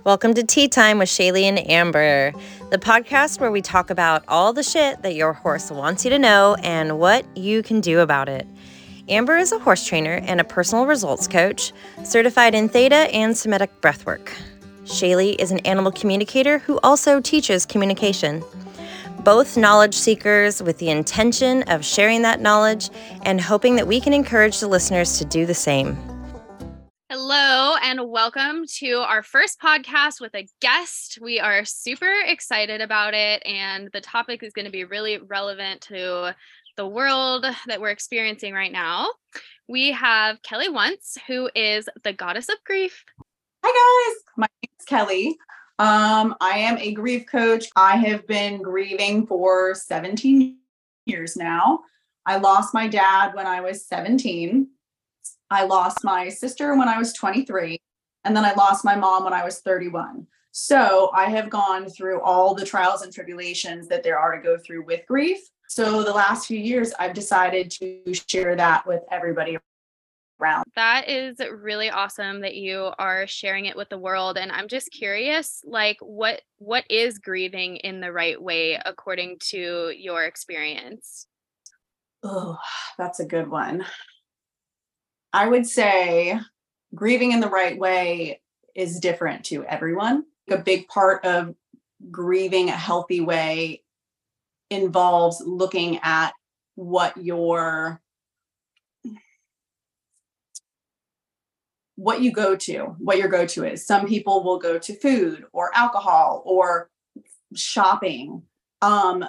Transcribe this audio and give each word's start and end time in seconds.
Welcome 0.00 0.34
to 0.34 0.42
Tea 0.42 0.66
Time 0.66 0.98
with 0.98 1.08
Shayleigh 1.08 1.44
and 1.44 1.70
Amber, 1.70 2.32
the 2.70 2.78
podcast 2.78 3.38
where 3.38 3.52
we 3.52 3.62
talk 3.62 3.88
about 3.88 4.24
all 4.26 4.52
the 4.52 4.64
shit 4.64 5.00
that 5.02 5.14
your 5.14 5.32
horse 5.32 5.70
wants 5.70 6.04
you 6.04 6.10
to 6.10 6.18
know 6.18 6.56
and 6.64 6.98
what 6.98 7.24
you 7.36 7.62
can 7.62 7.80
do 7.80 8.00
about 8.00 8.28
it. 8.28 8.44
Amber 9.08 9.36
is 9.36 9.52
a 9.52 9.60
horse 9.60 9.86
trainer 9.86 10.14
and 10.24 10.40
a 10.40 10.44
personal 10.44 10.86
results 10.86 11.28
coach, 11.28 11.72
certified 12.02 12.52
in 12.52 12.68
Theta 12.68 13.14
and 13.14 13.36
Somatic 13.36 13.80
breathwork. 13.80 14.32
Shayleigh 14.84 15.36
is 15.38 15.52
an 15.52 15.60
animal 15.60 15.92
communicator 15.92 16.58
who 16.58 16.80
also 16.82 17.20
teaches 17.20 17.64
communication. 17.64 18.42
Both 19.20 19.56
knowledge 19.56 19.94
seekers 19.94 20.60
with 20.60 20.78
the 20.78 20.90
intention 20.90 21.62
of 21.68 21.84
sharing 21.84 22.22
that 22.22 22.40
knowledge 22.40 22.90
and 23.22 23.40
hoping 23.40 23.76
that 23.76 23.86
we 23.86 24.00
can 24.00 24.12
encourage 24.12 24.58
the 24.58 24.66
listeners 24.66 25.18
to 25.18 25.24
do 25.24 25.46
the 25.46 25.54
same. 25.54 25.96
Hello, 27.14 27.74
and 27.82 28.08
welcome 28.08 28.64
to 28.78 28.92
our 29.00 29.22
first 29.22 29.60
podcast 29.60 30.18
with 30.18 30.34
a 30.34 30.48
guest. 30.62 31.18
We 31.20 31.40
are 31.40 31.62
super 31.62 32.10
excited 32.26 32.80
about 32.80 33.12
it, 33.12 33.42
and 33.44 33.90
the 33.92 34.00
topic 34.00 34.42
is 34.42 34.54
going 34.54 34.64
to 34.64 34.70
be 34.70 34.84
really 34.84 35.18
relevant 35.18 35.82
to 35.82 36.34
the 36.78 36.86
world 36.86 37.44
that 37.66 37.82
we're 37.82 37.90
experiencing 37.90 38.54
right 38.54 38.72
now. 38.72 39.10
We 39.68 39.92
have 39.92 40.40
Kelli 40.40 40.68
Wantz, 40.68 41.18
who 41.26 41.50
is 41.54 41.86
the 42.02 42.14
goddess 42.14 42.48
of 42.48 42.56
grief. 42.64 43.04
Hi, 43.62 44.08
guys. 44.08 44.22
My 44.38 44.46
name 44.62 44.72
is 44.80 44.86
Kelly. 44.86 45.36
Um, 45.78 46.34
I 46.40 46.60
am 46.60 46.78
a 46.78 46.94
grief 46.94 47.26
coach. 47.26 47.66
I 47.76 47.96
have 47.96 48.26
been 48.26 48.62
grieving 48.62 49.26
for 49.26 49.74
17 49.74 50.56
years 51.04 51.36
now. 51.36 51.80
I 52.24 52.38
lost 52.38 52.72
my 52.72 52.88
dad 52.88 53.34
when 53.34 53.46
I 53.46 53.60
was 53.60 53.84
17 53.84 54.66
I 55.52 55.64
lost 55.64 56.04
my 56.04 56.28
sister 56.28 56.76
when 56.76 56.88
I 56.88 56.98
was 56.98 57.12
23, 57.12 57.80
and 58.24 58.36
then 58.36 58.44
I 58.44 58.54
lost 58.54 58.84
my 58.84 58.96
mom 58.96 59.24
when 59.24 59.32
I 59.32 59.44
was 59.44 59.60
31. 59.60 60.26
So 60.52 61.10
I 61.14 61.30
have 61.30 61.48
gone 61.48 61.88
through 61.88 62.20
all 62.20 62.54
the 62.54 62.64
trials 62.64 63.02
and 63.02 63.12
tribulations 63.12 63.88
that 63.88 64.02
there 64.02 64.18
are 64.18 64.36
to 64.36 64.42
go 64.42 64.58
through 64.58 64.84
with 64.84 65.06
grief. 65.06 65.38
So 65.68 66.02
the 66.02 66.12
last 66.12 66.46
few 66.46 66.58
years, 66.58 66.92
I've 66.98 67.14
decided 67.14 67.70
to 67.72 68.02
share 68.28 68.54
that 68.56 68.86
with 68.86 69.02
everybody 69.10 69.56
around. 70.42 70.64
That 70.74 71.08
is 71.08 71.38
really 71.38 71.88
awesome 71.88 72.40
that 72.40 72.56
you 72.56 72.90
are 72.98 73.26
sharing 73.26 73.66
it 73.66 73.76
with 73.76 73.88
the 73.88 73.98
world 73.98 74.36
and 74.36 74.50
I'm 74.50 74.68
just 74.68 74.90
curious 74.90 75.62
like 75.64 75.98
what 76.00 76.42
what 76.58 76.84
is 76.90 77.18
grieving 77.18 77.76
in 77.76 78.00
the 78.00 78.12
right 78.12 78.40
way 78.40 78.78
according 78.84 79.38
to 79.50 79.92
your 79.96 80.24
experience? 80.24 81.26
Oh, 82.22 82.58
that's 82.98 83.20
a 83.20 83.24
good 83.24 83.48
one. 83.48 83.84
I 85.32 85.48
would 85.48 85.66
say 85.66 86.38
grieving 86.94 87.32
in 87.32 87.40
the 87.40 87.48
right 87.48 87.78
way 87.78 88.40
is 88.74 89.00
different 89.00 89.44
to 89.46 89.64
everyone. 89.64 90.24
A 90.50 90.58
big 90.58 90.88
part 90.88 91.24
of 91.24 91.54
grieving 92.10 92.68
a 92.68 92.72
healthy 92.72 93.20
way 93.20 93.82
involves 94.70 95.42
looking 95.44 95.98
at 96.02 96.32
what 96.74 97.16
your 97.16 98.00
what 101.96 102.22
you 102.22 102.32
go 102.32 102.56
to, 102.56 102.96
what 102.98 103.18
your 103.18 103.28
go 103.28 103.46
to 103.46 103.64
is. 103.64 103.86
Some 103.86 104.08
people 104.08 104.42
will 104.42 104.58
go 104.58 104.78
to 104.78 104.94
food 104.94 105.44
or 105.52 105.70
alcohol 105.74 106.42
or 106.44 106.90
shopping. 107.54 108.42
Um, 108.80 109.24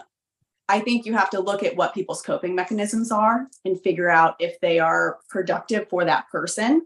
I 0.70 0.80
think 0.80 1.06
you 1.06 1.14
have 1.14 1.30
to 1.32 1.42
look 1.42 1.64
at 1.64 1.76
what 1.76 1.94
people's 1.94 2.22
coping 2.22 2.56
mechanisms 2.56 3.12
are 3.12 3.48
and 3.66 3.82
figure 3.82 4.10
out 4.10 4.36
if 4.40 4.60
they 4.62 4.80
are 4.80 5.20
productive 5.30 5.90
for 5.90 6.06
that 6.06 6.30
person. 6.30 6.86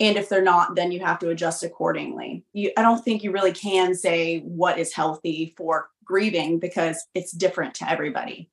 And 0.00 0.16
if 0.16 0.28
they're 0.28 0.42
not, 0.42 0.76
then 0.76 0.92
you 0.92 1.00
have 1.00 1.18
to 1.20 1.30
adjust 1.30 1.62
accordingly. 1.62 2.44
You, 2.52 2.72
I 2.76 2.82
don't 2.82 3.04
think 3.04 3.22
you 3.22 3.32
really 3.32 3.52
can 3.52 3.94
say 3.94 4.40
what 4.40 4.78
is 4.78 4.94
healthy 4.94 5.54
for 5.56 5.88
grieving 6.04 6.58
because 6.58 7.04
it's 7.14 7.32
different 7.32 7.74
to 7.74 7.90
everybody. 7.90 8.50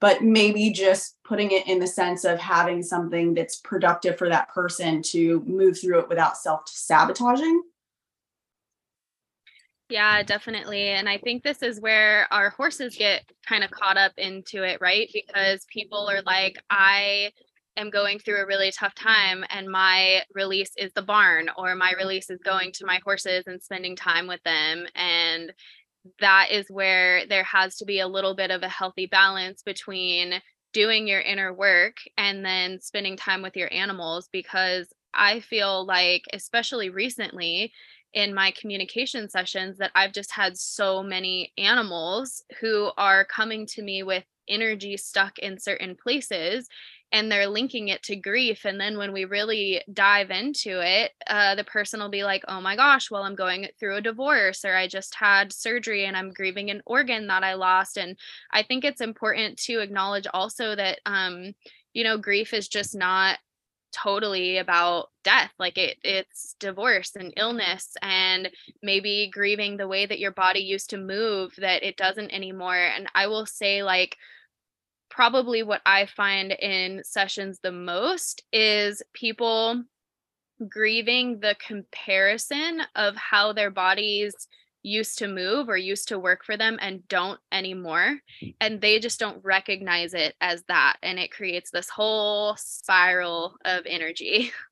But 0.00 0.22
maybe 0.22 0.70
just 0.70 1.16
putting 1.24 1.50
it 1.50 1.66
in 1.66 1.78
the 1.78 1.86
sense 1.86 2.24
of 2.24 2.38
having 2.38 2.82
something 2.82 3.34
that's 3.34 3.56
productive 3.56 4.18
for 4.18 4.28
that 4.28 4.48
person 4.48 5.02
to 5.02 5.42
move 5.46 5.78
through 5.80 6.00
it 6.00 6.08
without 6.08 6.36
self 6.36 6.68
sabotaging 6.68 7.62
yeah, 9.88 10.22
definitely. 10.22 10.88
And 10.88 11.08
I 11.08 11.18
think 11.18 11.42
this 11.42 11.62
is 11.62 11.80
where 11.80 12.26
our 12.32 12.50
horses 12.50 12.96
get 12.96 13.22
kind 13.46 13.62
of 13.62 13.70
caught 13.70 13.96
up 13.96 14.12
into 14.16 14.62
it, 14.62 14.78
right? 14.80 15.08
Because 15.12 15.66
people 15.72 16.08
are 16.08 16.22
like, 16.22 16.56
I 16.70 17.32
am 17.76 17.90
going 17.90 18.18
through 18.18 18.40
a 18.40 18.46
really 18.46 18.70
tough 18.70 18.94
time 18.94 19.44
and 19.50 19.68
my 19.68 20.22
release 20.34 20.70
is 20.78 20.92
the 20.94 21.02
barn 21.02 21.50
or 21.58 21.74
my 21.74 21.92
release 21.98 22.30
is 22.30 22.40
going 22.44 22.72
to 22.72 22.86
my 22.86 23.00
horses 23.04 23.44
and 23.46 23.62
spending 23.62 23.96
time 23.96 24.26
with 24.26 24.42
them 24.44 24.86
and 24.94 25.52
that 26.20 26.48
is 26.50 26.66
where 26.68 27.26
there 27.26 27.44
has 27.44 27.76
to 27.76 27.84
be 27.84 28.00
a 28.00 28.06
little 28.06 28.34
bit 28.34 28.50
of 28.50 28.62
a 28.62 28.68
healthy 28.68 29.06
balance 29.06 29.62
between 29.62 30.34
doing 30.72 31.06
your 31.06 31.20
inner 31.20 31.52
work 31.52 31.96
and 32.18 32.44
then 32.44 32.80
spending 32.80 33.16
time 33.16 33.42
with 33.42 33.56
your 33.56 33.72
animals 33.72 34.28
because 34.32 34.92
I 35.16 35.40
feel 35.40 35.86
like 35.86 36.24
especially 36.32 36.90
recently 36.90 37.72
in 38.12 38.34
my 38.34 38.52
communication 38.52 39.28
sessions 39.28 39.78
that 39.78 39.90
I've 39.94 40.12
just 40.12 40.32
had 40.32 40.56
so 40.56 41.02
many 41.02 41.52
animals 41.58 42.44
who 42.60 42.90
are 42.96 43.24
coming 43.24 43.66
to 43.68 43.82
me 43.82 44.02
with 44.02 44.24
energy 44.48 44.96
stuck 44.96 45.38
in 45.38 45.58
certain 45.58 45.96
places 45.96 46.68
and 47.12 47.30
they're 47.30 47.46
linking 47.46 47.88
it 47.88 48.02
to 48.02 48.16
grief 48.16 48.64
and 48.64 48.80
then 48.80 48.98
when 48.98 49.12
we 49.12 49.24
really 49.24 49.80
dive 49.92 50.30
into 50.30 50.80
it 50.82 51.12
uh, 51.28 51.54
the 51.54 51.64
person 51.64 52.00
will 52.00 52.10
be 52.10 52.24
like 52.24 52.42
oh 52.48 52.60
my 52.60 52.76
gosh 52.76 53.10
well 53.10 53.22
i'm 53.22 53.34
going 53.34 53.66
through 53.78 53.96
a 53.96 54.02
divorce 54.02 54.64
or 54.64 54.76
i 54.76 54.86
just 54.86 55.14
had 55.14 55.52
surgery 55.52 56.04
and 56.04 56.16
i'm 56.16 56.32
grieving 56.32 56.70
an 56.70 56.82
organ 56.84 57.26
that 57.26 57.42
i 57.42 57.54
lost 57.54 57.96
and 57.96 58.18
i 58.52 58.62
think 58.62 58.84
it's 58.84 59.00
important 59.00 59.56
to 59.56 59.80
acknowledge 59.80 60.26
also 60.34 60.74
that 60.74 60.98
um, 61.06 61.54
you 61.94 62.04
know 62.04 62.18
grief 62.18 62.52
is 62.52 62.68
just 62.68 62.94
not 62.94 63.38
totally 63.94 64.58
about 64.58 65.08
death 65.22 65.52
like 65.58 65.78
it 65.78 65.96
it's 66.02 66.56
divorce 66.58 67.12
and 67.14 67.32
illness 67.36 67.94
and 68.02 68.50
maybe 68.82 69.30
grieving 69.32 69.76
the 69.76 69.86
way 69.86 70.04
that 70.04 70.18
your 70.18 70.32
body 70.32 70.60
used 70.60 70.90
to 70.90 70.98
move 70.98 71.52
that 71.58 71.82
it 71.84 71.96
doesn't 71.96 72.32
anymore 72.32 72.74
and 72.74 73.06
i 73.14 73.26
will 73.26 73.46
say 73.46 73.82
like 73.82 74.16
probably 75.10 75.62
what 75.62 75.80
i 75.86 76.06
find 76.06 76.50
in 76.52 77.00
sessions 77.04 77.60
the 77.62 77.70
most 77.70 78.42
is 78.52 79.00
people 79.12 79.82
grieving 80.68 81.38
the 81.40 81.54
comparison 81.64 82.80
of 82.96 83.14
how 83.16 83.52
their 83.52 83.70
bodies 83.70 84.34
used 84.84 85.18
to 85.18 85.26
move 85.26 85.68
or 85.68 85.76
used 85.76 86.08
to 86.08 86.18
work 86.18 86.44
for 86.44 86.56
them 86.56 86.78
and 86.80 87.06
don't 87.08 87.40
anymore 87.50 88.18
and 88.60 88.80
they 88.80 89.00
just 89.00 89.18
don't 89.18 89.42
recognize 89.42 90.12
it 90.12 90.34
as 90.40 90.62
that 90.68 90.96
and 91.02 91.18
it 91.18 91.32
creates 91.32 91.70
this 91.70 91.88
whole 91.88 92.54
spiral 92.56 93.56
of 93.64 93.84
energy. 93.86 94.52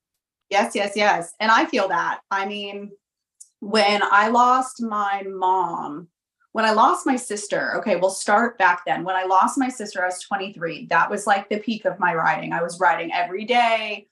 Yes 0.50 0.74
yes 0.74 0.92
yes 0.94 1.32
and 1.40 1.50
i 1.50 1.64
feel 1.64 1.88
that. 1.88 2.20
I 2.30 2.44
mean 2.44 2.90
when 3.60 4.02
i 4.02 4.28
lost 4.28 4.82
my 4.82 5.22
mom 5.26 6.08
when 6.50 6.66
i 6.66 6.72
lost 6.72 7.06
my 7.06 7.16
sister 7.16 7.74
okay 7.78 7.96
we'll 7.96 8.10
start 8.10 8.58
back 8.58 8.82
then. 8.86 9.02
When 9.02 9.16
i 9.16 9.24
lost 9.24 9.56
my 9.56 9.70
sister 9.70 10.02
i 10.02 10.06
was 10.06 10.20
23 10.20 10.88
that 10.90 11.10
was 11.10 11.26
like 11.26 11.48
the 11.48 11.58
peak 11.58 11.86
of 11.86 11.98
my 11.98 12.14
riding. 12.14 12.52
I 12.52 12.62
was 12.62 12.78
riding 12.78 13.10
every 13.14 13.46
day 13.46 14.08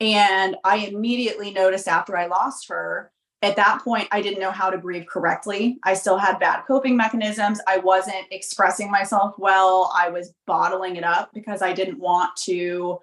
and 0.00 0.56
i 0.64 0.76
immediately 0.76 1.50
noticed 1.50 1.88
after 1.88 2.16
i 2.16 2.26
lost 2.26 2.68
her 2.68 3.12
at 3.42 3.56
that 3.56 3.82
point 3.82 4.08
i 4.12 4.22
didn't 4.22 4.40
know 4.40 4.50
how 4.50 4.70
to 4.70 4.78
grieve 4.78 5.06
correctly. 5.06 5.78
I 5.82 5.94
still 5.94 6.16
had 6.16 6.38
bad 6.38 6.62
coping 6.66 6.96
mechanisms. 6.96 7.60
I 7.66 7.78
wasn't 7.78 8.26
expressing 8.30 8.90
myself 8.90 9.34
well. 9.38 9.92
I 9.94 10.08
was 10.08 10.32
bottling 10.46 10.96
it 10.96 11.04
up 11.04 11.30
because 11.34 11.62
i 11.62 11.72
didn't 11.72 11.98
want 11.98 12.34
to 12.36 12.98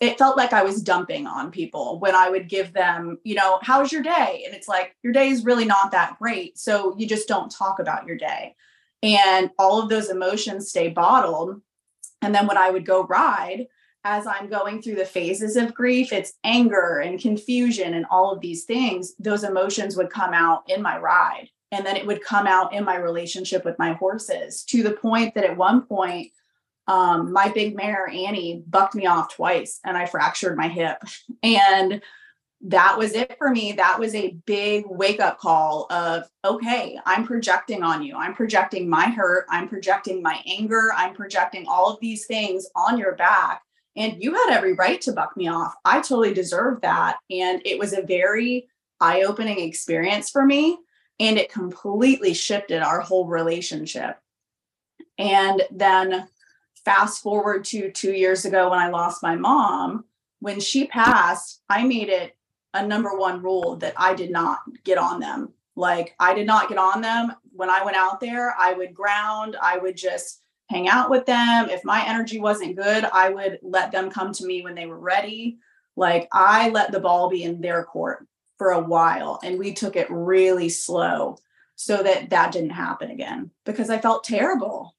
it 0.00 0.18
felt 0.18 0.36
like 0.36 0.52
i 0.52 0.64
was 0.64 0.82
dumping 0.82 1.28
on 1.28 1.52
people 1.52 2.00
when 2.00 2.14
i 2.16 2.28
would 2.28 2.48
give 2.48 2.72
them 2.72 3.18
you 3.22 3.36
know 3.36 3.60
how's 3.62 3.92
your 3.92 4.02
day? 4.02 4.42
And 4.44 4.54
it's 4.54 4.66
like 4.66 4.96
your 5.02 5.12
day 5.12 5.28
is 5.28 5.44
really 5.44 5.64
not 5.64 5.92
that 5.92 6.18
great 6.18 6.58
so 6.58 6.94
you 6.98 7.06
just 7.06 7.28
don't 7.28 7.50
talk 7.50 7.78
about 7.78 8.06
your 8.06 8.16
day. 8.16 8.56
And 9.02 9.50
all 9.58 9.80
of 9.80 9.90
those 9.90 10.08
emotions 10.08 10.70
stay 10.70 10.88
bottled. 10.88 11.60
And 12.22 12.34
then 12.34 12.46
when 12.46 12.56
i 12.56 12.70
would 12.70 12.86
go 12.86 13.04
ride 13.04 13.66
as 14.04 14.26
I'm 14.26 14.48
going 14.48 14.82
through 14.82 14.96
the 14.96 15.06
phases 15.06 15.56
of 15.56 15.74
grief, 15.74 16.12
it's 16.12 16.34
anger 16.44 16.98
and 16.98 17.18
confusion 17.18 17.94
and 17.94 18.04
all 18.10 18.30
of 18.30 18.40
these 18.40 18.64
things, 18.64 19.14
those 19.18 19.44
emotions 19.44 19.96
would 19.96 20.10
come 20.10 20.34
out 20.34 20.62
in 20.68 20.82
my 20.82 20.98
ride. 20.98 21.48
And 21.72 21.84
then 21.84 21.96
it 21.96 22.06
would 22.06 22.22
come 22.22 22.46
out 22.46 22.74
in 22.74 22.84
my 22.84 22.96
relationship 22.96 23.64
with 23.64 23.78
my 23.78 23.94
horses 23.94 24.62
to 24.64 24.82
the 24.82 24.92
point 24.92 25.34
that 25.34 25.44
at 25.44 25.56
one 25.56 25.82
point, 25.82 26.30
um, 26.86 27.32
my 27.32 27.48
big 27.48 27.74
mare, 27.74 28.06
Annie, 28.06 28.62
bucked 28.66 28.94
me 28.94 29.06
off 29.06 29.34
twice 29.34 29.80
and 29.84 29.96
I 29.96 30.04
fractured 30.06 30.56
my 30.56 30.68
hip. 30.68 30.98
And 31.42 32.02
that 32.66 32.96
was 32.96 33.12
it 33.12 33.36
for 33.36 33.50
me. 33.50 33.72
That 33.72 33.98
was 33.98 34.14
a 34.14 34.38
big 34.46 34.84
wake 34.86 35.20
up 35.20 35.38
call 35.38 35.86
of, 35.90 36.24
okay, 36.44 36.98
I'm 37.04 37.26
projecting 37.26 37.82
on 37.82 38.02
you. 38.02 38.16
I'm 38.16 38.34
projecting 38.34 38.88
my 38.88 39.10
hurt. 39.10 39.44
I'm 39.50 39.68
projecting 39.68 40.22
my 40.22 40.40
anger. 40.46 40.90
I'm 40.96 41.14
projecting 41.14 41.66
all 41.68 41.92
of 41.92 42.00
these 42.00 42.24
things 42.24 42.66
on 42.74 42.96
your 42.96 43.16
back 43.16 43.60
and 43.96 44.22
you 44.22 44.34
had 44.34 44.56
every 44.56 44.72
right 44.72 45.00
to 45.02 45.12
buck 45.12 45.36
me 45.36 45.48
off. 45.48 45.74
I 45.84 46.00
totally 46.00 46.34
deserved 46.34 46.82
that. 46.82 47.18
And 47.30 47.62
it 47.64 47.78
was 47.78 47.92
a 47.92 48.02
very 48.02 48.68
eye-opening 49.00 49.60
experience 49.60 50.30
for 50.30 50.44
me 50.44 50.78
and 51.20 51.38
it 51.38 51.52
completely 51.52 52.34
shifted 52.34 52.82
our 52.82 53.00
whole 53.00 53.26
relationship. 53.26 54.18
And 55.18 55.62
then 55.70 56.28
fast 56.84 57.22
forward 57.22 57.64
to 57.66 57.90
2 57.90 58.12
years 58.12 58.44
ago 58.44 58.70
when 58.70 58.78
I 58.78 58.88
lost 58.88 59.22
my 59.22 59.36
mom, 59.36 60.04
when 60.40 60.60
she 60.60 60.86
passed, 60.86 61.62
I 61.68 61.84
made 61.84 62.08
it 62.08 62.36
a 62.74 62.84
number 62.84 63.16
one 63.16 63.40
rule 63.40 63.76
that 63.76 63.94
I 63.96 64.14
did 64.14 64.30
not 64.30 64.60
get 64.82 64.98
on 64.98 65.20
them. 65.20 65.52
Like 65.76 66.14
I 66.18 66.34
did 66.34 66.46
not 66.46 66.68
get 66.68 66.78
on 66.78 67.00
them 67.00 67.32
when 67.52 67.70
I 67.70 67.84
went 67.84 67.96
out 67.96 68.20
there. 68.20 68.54
I 68.58 68.74
would 68.74 68.94
ground, 68.94 69.56
I 69.60 69.78
would 69.78 69.96
just 69.96 70.42
hang 70.68 70.88
out 70.88 71.10
with 71.10 71.26
them. 71.26 71.68
If 71.68 71.84
my 71.84 72.06
energy 72.06 72.40
wasn't 72.40 72.76
good, 72.76 73.04
I 73.04 73.30
would 73.30 73.58
let 73.62 73.92
them 73.92 74.10
come 74.10 74.32
to 74.32 74.46
me 74.46 74.62
when 74.62 74.74
they 74.74 74.86
were 74.86 74.98
ready. 74.98 75.58
Like 75.96 76.28
I 76.32 76.70
let 76.70 76.90
the 76.90 77.00
ball 77.00 77.28
be 77.28 77.42
in 77.42 77.60
their 77.60 77.84
court 77.84 78.26
for 78.58 78.70
a 78.70 78.80
while 78.80 79.40
and 79.42 79.58
we 79.58 79.72
took 79.72 79.96
it 79.96 80.10
really 80.10 80.68
slow 80.68 81.38
so 81.76 82.02
that 82.02 82.30
that 82.30 82.52
didn't 82.52 82.70
happen 82.70 83.10
again 83.10 83.50
because 83.64 83.90
I 83.90 83.98
felt 83.98 84.24
terrible. 84.24 84.94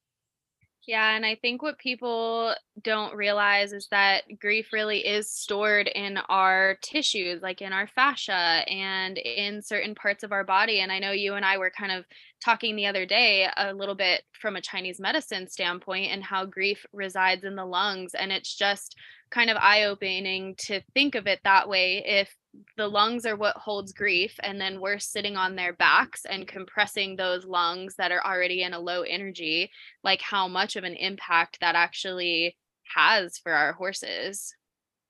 Yeah, 0.88 1.16
and 1.16 1.26
I 1.26 1.34
think 1.34 1.64
what 1.64 1.80
people 1.80 2.54
don't 2.84 3.16
realize 3.16 3.74
is 3.74 3.88
that 3.90 4.24
grief 4.40 4.72
really 4.72 5.00
is 5.00 5.28
stored 5.32 5.88
in 5.88 6.18
our 6.30 6.78
tissues, 6.84 7.42
like 7.42 7.60
in 7.60 7.74
our 7.74 7.88
fascia 7.88 8.64
and 8.70 9.18
in 9.18 9.64
certain 9.64 9.96
parts 9.96 10.24
of 10.24 10.32
our 10.32 10.44
body. 10.44 10.82
And 10.82 10.92
I 10.92 11.00
know 11.00 11.12
you 11.12 11.34
and 11.34 11.44
I 11.44 11.58
were 11.58 11.72
kind 11.72 11.92
of 11.92 12.06
talking 12.44 12.76
the 12.76 12.86
other 12.86 13.08
day 13.08 13.50
a 13.58 13.74
little 13.74 13.96
bit 13.96 14.26
from 14.40 14.56
a 14.58 14.62
Chinese 14.62 15.00
medicine 15.00 15.48
standpoint 15.48 16.12
and 16.12 16.24
how 16.24 16.46
grief 16.46 16.86
resides 16.94 17.44
in 17.44 17.56
the 17.56 17.66
lungs. 17.66 18.14
And 18.14 18.32
it's 18.32 18.56
just 18.56 18.96
kind 19.32 19.50
of 19.50 19.58
eye 19.58 19.86
opening 19.86 20.54
to 20.60 20.82
think 20.94 21.16
of 21.16 21.26
it 21.26 21.40
that 21.44 21.68
way 21.68 22.04
if 22.06 22.36
the 22.78 22.88
lungs 22.88 23.26
are 23.26 23.36
what 23.36 23.58
holds 23.58 23.94
grief 23.94 24.36
and 24.44 24.60
then 24.60 24.80
we're 24.80 25.00
sitting 25.00 25.38
on 25.38 25.56
their 25.56 25.74
backs 25.74 26.26
and 26.30 26.48
compressing 26.48 27.16
those 27.16 27.46
lungs 27.46 27.96
that 27.96 28.12
are 28.12 28.26
already 28.26 28.64
in 28.64 28.74
a 28.74 28.80
low 28.80 29.02
energy 29.02 29.70
like 30.04 30.22
how 30.22 30.48
much 30.48 30.76
of 30.76 30.84
an 30.84 30.96
impact 30.96 31.60
that 31.62 31.76
actually 31.76 32.56
has 32.96 33.38
for 33.38 33.52
our 33.52 33.74
horses. 33.74 34.54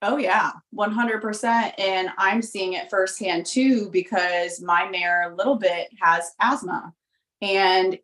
Oh 0.01 0.17
yeah 0.17 0.51
100% 0.75 1.73
and 1.79 2.09
i'm 2.17 2.41
seeing 2.41 2.73
it 2.73 2.89
firsthand 2.89 3.45
too 3.45 3.89
because 3.91 4.61
my 4.61 4.87
mare 4.89 5.33
little 5.35 5.55
bit 5.55 5.87
has 6.01 6.31
asthma. 6.39 6.93
And 7.41 7.97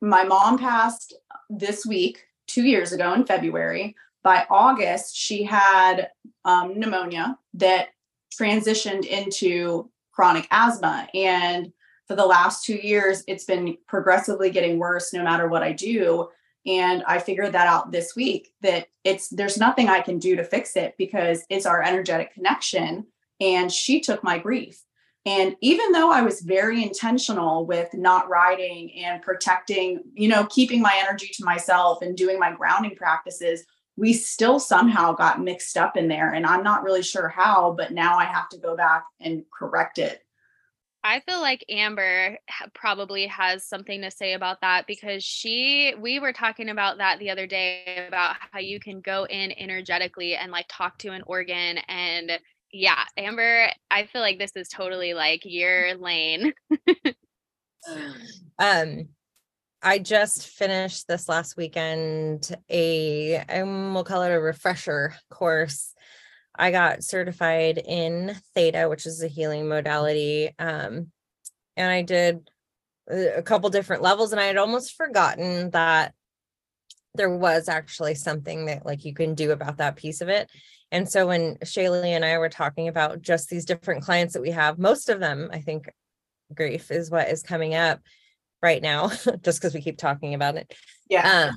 my 0.00 0.24
mom 0.24 0.58
passed 0.58 1.14
this 1.50 1.84
week 1.84 2.24
two 2.46 2.62
years 2.62 2.92
ago 2.92 3.12
in 3.14 3.24
february. 3.24 3.96
By 4.22 4.46
august 4.50 5.16
she 5.16 5.44
had 5.44 6.10
um, 6.44 6.78
pneumonia 6.78 7.38
that 7.54 7.88
transitioned 8.36 9.06
into 9.06 9.90
chronic 10.12 10.46
asthma. 10.50 11.08
And 11.14 11.72
for 12.06 12.16
the 12.16 12.26
last 12.26 12.64
two 12.64 12.76
years, 12.76 13.24
it's 13.26 13.44
been 13.44 13.76
progressively 13.88 14.50
getting 14.50 14.78
worse 14.78 15.12
no 15.12 15.24
matter 15.24 15.48
what 15.48 15.62
I 15.62 15.72
do. 15.72 16.28
And 16.66 17.02
I 17.06 17.18
figured 17.18 17.52
that 17.52 17.66
out 17.66 17.92
this 17.92 18.14
week 18.16 18.52
that 18.62 18.86
it's 19.04 19.28
there's 19.28 19.58
nothing 19.58 19.88
I 19.88 20.00
can 20.00 20.18
do 20.18 20.36
to 20.36 20.44
fix 20.44 20.76
it 20.76 20.94
because 20.96 21.44
it's 21.50 21.66
our 21.66 21.82
energetic 21.82 22.32
connection. 22.32 23.06
And 23.40 23.70
she 23.70 24.00
took 24.00 24.22
my 24.22 24.38
grief. 24.38 24.82
And 25.26 25.56
even 25.62 25.92
though 25.92 26.10
I 26.10 26.20
was 26.20 26.42
very 26.42 26.82
intentional 26.82 27.64
with 27.66 27.92
not 27.94 28.28
riding 28.28 28.92
and 28.94 29.22
protecting, 29.22 30.02
you 30.12 30.28
know, 30.28 30.46
keeping 30.46 30.82
my 30.82 30.94
energy 31.02 31.30
to 31.34 31.44
myself 31.44 32.02
and 32.02 32.16
doing 32.16 32.38
my 32.38 32.52
grounding 32.52 32.94
practices, 32.94 33.64
we 33.96 34.12
still 34.12 34.58
somehow 34.58 35.12
got 35.12 35.42
mixed 35.42 35.76
up 35.76 35.96
in 35.96 36.08
there 36.08 36.32
and 36.32 36.46
i'm 36.46 36.62
not 36.62 36.82
really 36.82 37.02
sure 37.02 37.28
how 37.28 37.72
but 37.72 37.92
now 37.92 38.18
i 38.18 38.24
have 38.24 38.48
to 38.48 38.58
go 38.58 38.76
back 38.76 39.04
and 39.20 39.44
correct 39.52 39.98
it 39.98 40.24
I 41.06 41.20
feel 41.20 41.42
like 41.42 41.66
Amber 41.68 42.38
probably 42.72 43.26
has 43.26 43.62
something 43.62 44.00
to 44.00 44.10
say 44.10 44.32
about 44.32 44.62
that 44.62 44.86
because 44.86 45.22
she, 45.22 45.94
we 46.00 46.18
were 46.18 46.32
talking 46.32 46.70
about 46.70 46.96
that 46.96 47.18
the 47.18 47.28
other 47.28 47.46
day 47.46 48.06
about 48.08 48.36
how 48.50 48.58
you 48.58 48.80
can 48.80 49.02
go 49.02 49.26
in 49.26 49.52
energetically 49.52 50.34
and 50.34 50.50
like 50.50 50.64
talk 50.70 50.96
to 50.98 51.10
an 51.10 51.22
organ. 51.26 51.76
And 51.88 52.32
yeah, 52.72 53.04
Amber, 53.18 53.68
I 53.90 54.06
feel 54.06 54.22
like 54.22 54.38
this 54.38 54.56
is 54.56 54.68
totally 54.68 55.12
like 55.12 55.42
your 55.44 55.94
lane. 55.96 56.54
um, 58.58 59.08
I 59.86 59.98
just 59.98 60.48
finished 60.48 61.06
this 61.06 61.28
last 61.28 61.58
weekend 61.58 62.56
a 62.70 63.36
um, 63.36 63.92
we'll 63.92 64.02
call 64.02 64.22
it 64.22 64.32
a 64.32 64.40
refresher 64.40 65.14
course. 65.28 65.92
I 66.54 66.70
got 66.70 67.04
certified 67.04 67.82
in 67.84 68.34
theta, 68.54 68.88
which 68.88 69.04
is 69.04 69.22
a 69.22 69.28
healing 69.28 69.68
modality. 69.68 70.54
Um, 70.58 71.08
and 71.76 71.90
I 71.90 72.00
did 72.00 72.48
a 73.10 73.42
couple 73.42 73.68
different 73.68 74.00
levels, 74.00 74.32
and 74.32 74.40
I 74.40 74.46
had 74.46 74.56
almost 74.56 74.94
forgotten 74.94 75.68
that 75.72 76.14
there 77.14 77.36
was 77.36 77.68
actually 77.68 78.14
something 78.14 78.64
that 78.64 78.86
like 78.86 79.04
you 79.04 79.12
can 79.12 79.34
do 79.34 79.50
about 79.50 79.76
that 79.76 79.96
piece 79.96 80.22
of 80.22 80.30
it. 80.30 80.48
And 80.92 81.06
so 81.06 81.26
when 81.26 81.56
Shayleigh 81.56 82.06
and 82.06 82.24
I 82.24 82.38
were 82.38 82.48
talking 82.48 82.88
about 82.88 83.20
just 83.20 83.50
these 83.50 83.66
different 83.66 84.02
clients 84.02 84.32
that 84.32 84.42
we 84.42 84.52
have, 84.52 84.78
most 84.78 85.10
of 85.10 85.20
them, 85.20 85.50
I 85.52 85.60
think 85.60 85.90
grief 86.54 86.90
is 86.90 87.10
what 87.10 87.28
is 87.28 87.42
coming 87.42 87.74
up 87.74 88.00
right 88.64 88.82
now, 88.82 89.08
just 89.44 89.60
because 89.60 89.74
we 89.74 89.82
keep 89.82 89.98
talking 89.98 90.34
about 90.34 90.56
it. 90.56 90.74
Yeah. 91.08 91.50
Um, 91.50 91.56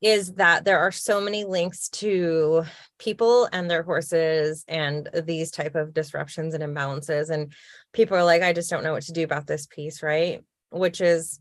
is 0.00 0.34
that 0.34 0.64
there 0.64 0.78
are 0.78 0.92
so 0.92 1.20
many 1.20 1.44
links 1.44 1.88
to 1.88 2.64
people 2.98 3.48
and 3.52 3.68
their 3.68 3.82
horses 3.82 4.64
and 4.68 5.08
these 5.24 5.50
type 5.50 5.74
of 5.74 5.92
disruptions 5.94 6.54
and 6.54 6.62
imbalances 6.62 7.30
and 7.30 7.52
people 7.92 8.16
are 8.16 8.24
like 8.24 8.42
i 8.42 8.52
just 8.52 8.70
don't 8.70 8.84
know 8.84 8.92
what 8.92 9.02
to 9.02 9.12
do 9.12 9.24
about 9.24 9.46
this 9.48 9.66
piece 9.66 10.00
right 10.00 10.44
which 10.70 11.00
is 11.00 11.40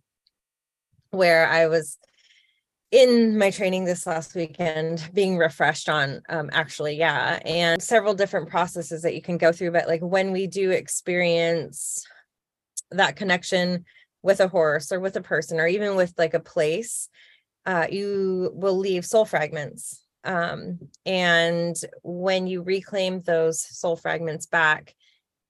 where 1.12 1.48
i 1.48 1.68
was 1.68 2.00
in 2.90 3.38
my 3.38 3.52
training 3.52 3.86
this 3.86 4.08
last 4.08 4.34
weekend 4.34 5.08
being 5.14 5.38
refreshed 5.38 5.88
on 5.88 6.22
um, 6.30 6.50
actually 6.52 6.98
yeah 6.98 7.40
and 7.46 7.80
several 7.80 8.16
different 8.16 8.50
processes 8.50 9.04
that 9.04 9.14
you 9.14 9.22
can 9.22 9.38
go 9.38 9.52
through 9.52 9.72
but 9.72 9.88
like 9.88 10.02
when 10.02 10.32
we 10.32 10.48
do 10.48 10.72
experience 10.72 12.08
that 12.90 13.16
connection 13.16 13.86
with 14.28 14.42
a 14.42 14.50
horse 14.50 14.92
or 14.92 15.00
with 15.00 15.16
a 15.16 15.22
person 15.22 15.58
or 15.58 15.68
even 15.68 15.96
with 15.96 16.14
like 16.18 16.34
a 16.34 16.40
place, 16.42 17.08
uh, 17.66 17.88
you 17.90 18.52
will 18.54 18.78
leave 18.78 19.06
soul 19.06 19.24
fragments. 19.24 20.04
Um, 20.26 20.80
and 21.06 21.74
when 22.04 22.46
you 22.46 22.62
reclaim 22.62 23.22
those 23.22 23.62
soul 23.62 23.96
fragments 23.96 24.46
back, 24.46 24.94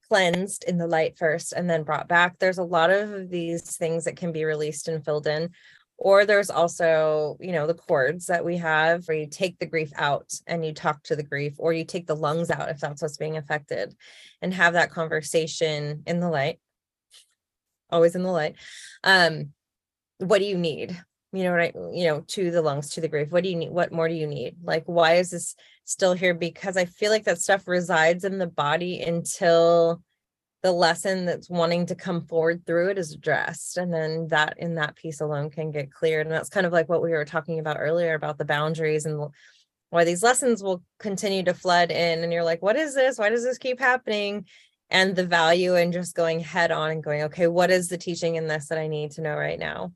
cleansed 0.07 0.63
in 0.65 0.77
the 0.77 0.85
light 0.85 1.17
first 1.17 1.53
and 1.53 1.67
then 1.67 1.81
brought 1.81 2.07
back, 2.07 2.37
there's 2.37 2.59
a 2.59 2.63
lot 2.63 2.91
of 2.91 3.31
these 3.31 3.75
things 3.77 4.03
that 4.03 4.15
can 4.15 4.31
be 4.31 4.45
released 4.45 4.87
and 4.87 5.03
filled 5.03 5.25
in. 5.25 5.49
Or 5.97 6.25
there's 6.25 6.51
also, 6.51 7.35
you 7.39 7.53
know, 7.53 7.65
the 7.65 7.73
cords 7.73 8.27
that 8.27 8.45
we 8.45 8.57
have 8.57 9.07
where 9.07 9.17
you 9.17 9.27
take 9.27 9.57
the 9.57 9.65
grief 9.65 9.91
out 9.95 10.31
and 10.45 10.63
you 10.63 10.71
talk 10.71 11.01
to 11.05 11.15
the 11.15 11.23
grief, 11.23 11.55
or 11.57 11.73
you 11.73 11.83
take 11.83 12.05
the 12.05 12.15
lungs 12.15 12.51
out 12.51 12.69
if 12.69 12.79
that's 12.79 13.01
what's 13.01 13.17
being 13.17 13.37
affected 13.37 13.95
and 14.43 14.53
have 14.53 14.73
that 14.73 14.91
conversation 14.91 16.03
in 16.05 16.19
the 16.19 16.29
light 16.29 16.59
always 17.89 18.15
in 18.15 18.23
the 18.23 18.31
light. 18.31 18.55
Um, 19.03 19.53
what 20.19 20.39
do 20.39 20.45
you 20.45 20.57
need? 20.57 20.99
You 21.33 21.43
know, 21.43 21.51
right? 21.51 21.75
You 21.75 22.07
know, 22.07 22.21
to 22.27 22.51
the 22.51 22.61
lungs, 22.61 22.89
to 22.91 23.01
the 23.01 23.07
grave. 23.07 23.31
What 23.31 23.43
do 23.43 23.49
you 23.49 23.55
need? 23.55 23.71
What 23.71 23.91
more 23.91 24.07
do 24.07 24.15
you 24.15 24.27
need? 24.27 24.55
Like, 24.63 24.83
why 24.85 25.15
is 25.15 25.31
this 25.31 25.55
still 25.85 26.13
here? 26.13 26.33
Because 26.33 26.77
I 26.77 26.85
feel 26.85 27.11
like 27.11 27.25
that 27.25 27.41
stuff 27.41 27.67
resides 27.67 28.23
in 28.23 28.37
the 28.37 28.47
body 28.47 29.01
until 29.01 30.01
the 30.63 30.71
lesson 30.71 31.25
that's 31.25 31.49
wanting 31.49 31.85
to 31.85 31.95
come 31.95 32.25
forward 32.25 32.65
through 32.65 32.89
it 32.89 32.97
is 32.97 33.13
addressed 33.13 33.77
and 33.77 33.93
then 33.93 34.27
that 34.29 34.55
in 34.57 34.75
that 34.75 34.95
piece 34.95 35.21
alone 35.21 35.49
can 35.49 35.71
get 35.71 35.91
cleared 35.91 36.25
and 36.25 36.33
that's 36.33 36.49
kind 36.49 36.65
of 36.65 36.73
like 36.73 36.89
what 36.89 37.01
we 37.01 37.11
were 37.11 37.25
talking 37.25 37.59
about 37.59 37.77
earlier 37.79 38.15
about 38.15 38.37
the 38.37 38.45
boundaries 38.45 39.05
and 39.05 39.29
why 39.91 40.03
these 40.03 40.23
lessons 40.23 40.63
will 40.63 40.83
continue 40.99 41.43
to 41.43 41.53
flood 41.53 41.91
in 41.91 42.23
and 42.23 42.33
you're 42.33 42.43
like 42.43 42.61
what 42.61 42.75
is 42.75 42.95
this 42.95 43.19
why 43.19 43.29
does 43.29 43.43
this 43.43 43.57
keep 43.57 43.79
happening 43.79 44.45
and 44.89 45.15
the 45.15 45.25
value 45.25 45.75
and 45.75 45.93
just 45.93 46.15
going 46.15 46.39
head 46.39 46.71
on 46.71 46.91
and 46.91 47.03
going, 47.03 47.23
okay, 47.23 47.47
what 47.47 47.69
is 47.69 47.89
the 47.89 47.97
teaching 47.97 48.35
in 48.35 48.47
this 48.47 48.67
that 48.67 48.77
I 48.77 48.87
need 48.87 49.11
to 49.11 49.21
know 49.21 49.35
right 49.35 49.59
now? 49.59 49.91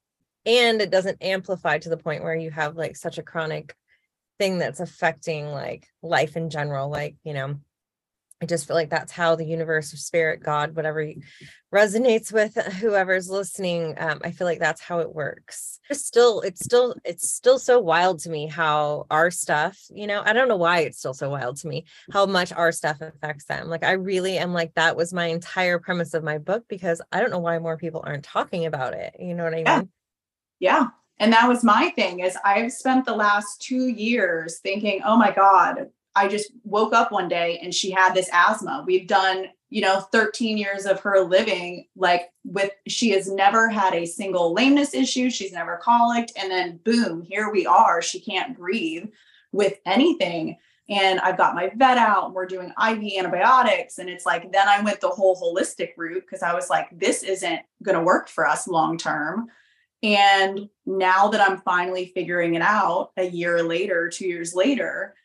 And 0.45 0.81
it 0.81 0.89
doesn't 0.89 1.23
amplify 1.23 1.77
to 1.79 1.89
the 1.89 1.97
point 1.97 2.23
where 2.23 2.35
you 2.35 2.51
have 2.51 2.75
like 2.75 2.95
such 2.95 3.17
a 3.17 3.23
chronic 3.23 3.75
thing 4.39 4.57
that's 4.57 4.79
affecting 4.79 5.47
like 5.47 5.87
life 6.01 6.35
in 6.35 6.49
general. 6.49 6.89
Like, 6.89 7.15
you 7.23 7.33
know, 7.33 7.59
I 8.41 8.47
just 8.47 8.67
feel 8.67 8.75
like 8.75 8.89
that's 8.89 9.11
how 9.11 9.35
the 9.35 9.45
universe 9.45 9.93
or 9.93 9.97
spirit, 9.97 10.41
God, 10.41 10.75
whatever 10.75 11.07
resonates 11.71 12.33
with 12.33 12.55
whoever's 12.55 13.29
listening. 13.29 13.93
Um, 13.99 14.19
I 14.23 14.31
feel 14.31 14.47
like 14.47 14.59
that's 14.59 14.81
how 14.81 14.99
it 14.99 15.13
works. 15.13 15.79
It's 15.91 16.05
still, 16.05 16.41
it's 16.41 16.65
still, 16.65 16.95
it's 17.05 17.29
still 17.29 17.59
so 17.59 17.79
wild 17.79 18.19
to 18.21 18.31
me 18.31 18.47
how 18.47 19.05
our 19.11 19.29
stuff, 19.29 19.79
you 19.93 20.07
know, 20.07 20.23
I 20.25 20.33
don't 20.33 20.47
know 20.47 20.57
why 20.57 20.79
it's 20.79 20.97
still 20.97 21.13
so 21.13 21.29
wild 21.29 21.57
to 21.57 21.67
me 21.67 21.85
how 22.11 22.25
much 22.25 22.51
our 22.51 22.71
stuff 22.71 22.99
affects 22.99 23.45
them. 23.45 23.67
Like 23.67 23.83
I 23.83 23.91
really 23.91 24.39
am 24.39 24.53
like 24.53 24.73
that 24.73 24.97
was 24.97 25.13
my 25.13 25.27
entire 25.27 25.77
premise 25.77 26.15
of 26.15 26.23
my 26.23 26.39
book 26.39 26.63
because 26.67 26.99
I 27.11 27.19
don't 27.19 27.31
know 27.31 27.39
why 27.39 27.59
more 27.59 27.77
people 27.77 28.03
aren't 28.03 28.23
talking 28.23 28.65
about 28.65 28.93
it. 28.93 29.15
You 29.19 29.35
know 29.35 29.43
what 29.43 29.53
I 29.53 29.57
mean? 29.57 29.65
Yeah. 29.65 29.83
yeah. 30.59 30.87
And 31.19 31.31
that 31.33 31.47
was 31.47 31.63
my 31.63 31.89
thing 31.89 32.21
is 32.21 32.35
I've 32.43 32.71
spent 32.71 33.05
the 33.05 33.15
last 33.15 33.61
two 33.61 33.87
years 33.87 34.59
thinking, 34.59 35.01
oh 35.05 35.15
my 35.15 35.29
God, 35.29 35.91
I 36.15 36.27
just 36.27 36.51
woke 36.63 36.93
up 36.93 37.11
one 37.11 37.29
day 37.29 37.59
and 37.61 37.73
she 37.73 37.91
had 37.91 38.13
this 38.13 38.29
asthma. 38.31 38.83
We've 38.85 39.07
done 39.07 39.47
you 39.71 39.81
know 39.81 40.01
13 40.11 40.57
years 40.57 40.85
of 40.85 40.99
her 40.99 41.21
living 41.21 41.85
like 41.95 42.29
with 42.43 42.71
she 42.87 43.09
has 43.11 43.31
never 43.31 43.69
had 43.69 43.95
a 43.95 44.05
single 44.05 44.53
lameness 44.53 44.93
issue. 44.93 45.29
She's 45.29 45.53
never 45.53 45.79
colicked. 45.81 46.33
And 46.37 46.51
then 46.51 46.79
boom 46.83 47.23
here 47.23 47.51
we 47.51 47.65
are. 47.65 48.01
She 48.01 48.19
can't 48.19 48.55
breathe 48.55 49.07
with 49.51 49.79
anything. 49.85 50.57
And 50.89 51.21
i've 51.21 51.37
got 51.37 51.55
my 51.55 51.71
vet 51.75 51.97
out. 51.97 52.25
And 52.25 52.33
we're 52.33 52.45
doing 52.45 52.73
iv 52.77 53.03
antibiotics. 53.17 53.97
And 53.97 54.09
it's 54.09 54.25
like 54.25 54.51
then 54.51 54.67
i 54.67 54.81
went 54.81 54.99
the 54.99 55.07
whole 55.07 55.39
holistic 55.39 55.91
route 55.97 56.23
because 56.23 56.43
i 56.43 56.53
was 56.53 56.69
like 56.69 56.87
this 56.91 57.23
isn't 57.23 57.61
going 57.81 57.97
to 57.97 58.03
work 58.03 58.27
for 58.27 58.45
us 58.45 58.67
long 58.67 58.97
term. 58.97 59.47
And 60.03 60.67
now 60.85 61.29
that 61.29 61.47
i'm 61.47 61.61
finally 61.61 62.11
figuring 62.13 62.55
it 62.55 62.61
out 62.61 63.11
a 63.15 63.23
year 63.23 63.63
later 63.63 64.09
two 64.09 64.27
years 64.27 64.53
later 64.53 65.15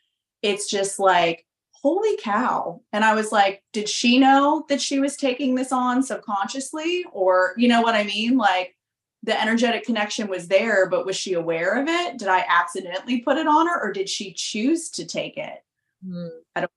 it's 0.42 0.68
just 0.68 0.98
like 0.98 1.46
holy 1.86 2.16
cow. 2.16 2.80
And 2.92 3.04
I 3.04 3.14
was 3.14 3.30
like, 3.30 3.62
did 3.72 3.88
she 3.88 4.18
know 4.18 4.64
that 4.68 4.80
she 4.80 4.98
was 4.98 5.16
taking 5.16 5.54
this 5.54 5.70
on 5.70 6.02
subconsciously? 6.02 7.04
Or, 7.12 7.54
you 7.56 7.68
know 7.68 7.80
what 7.80 7.94
I 7.94 8.02
mean? 8.02 8.36
Like 8.36 8.74
the 9.22 9.40
energetic 9.40 9.84
connection 9.84 10.28
was 10.28 10.48
there, 10.48 10.88
but 10.88 11.06
was 11.06 11.16
she 11.16 11.34
aware 11.34 11.80
of 11.80 11.86
it? 11.86 12.18
Did 12.18 12.28
I 12.28 12.44
accidentally 12.48 13.20
put 13.20 13.36
it 13.36 13.46
on 13.46 13.68
her 13.68 13.80
or 13.80 13.92
did 13.92 14.08
she 14.08 14.32
choose 14.32 14.90
to 14.90 15.06
take 15.06 15.36
it? 15.36 15.62
Mm. 16.04 16.30
I 16.56 16.60
don't, 16.60 16.72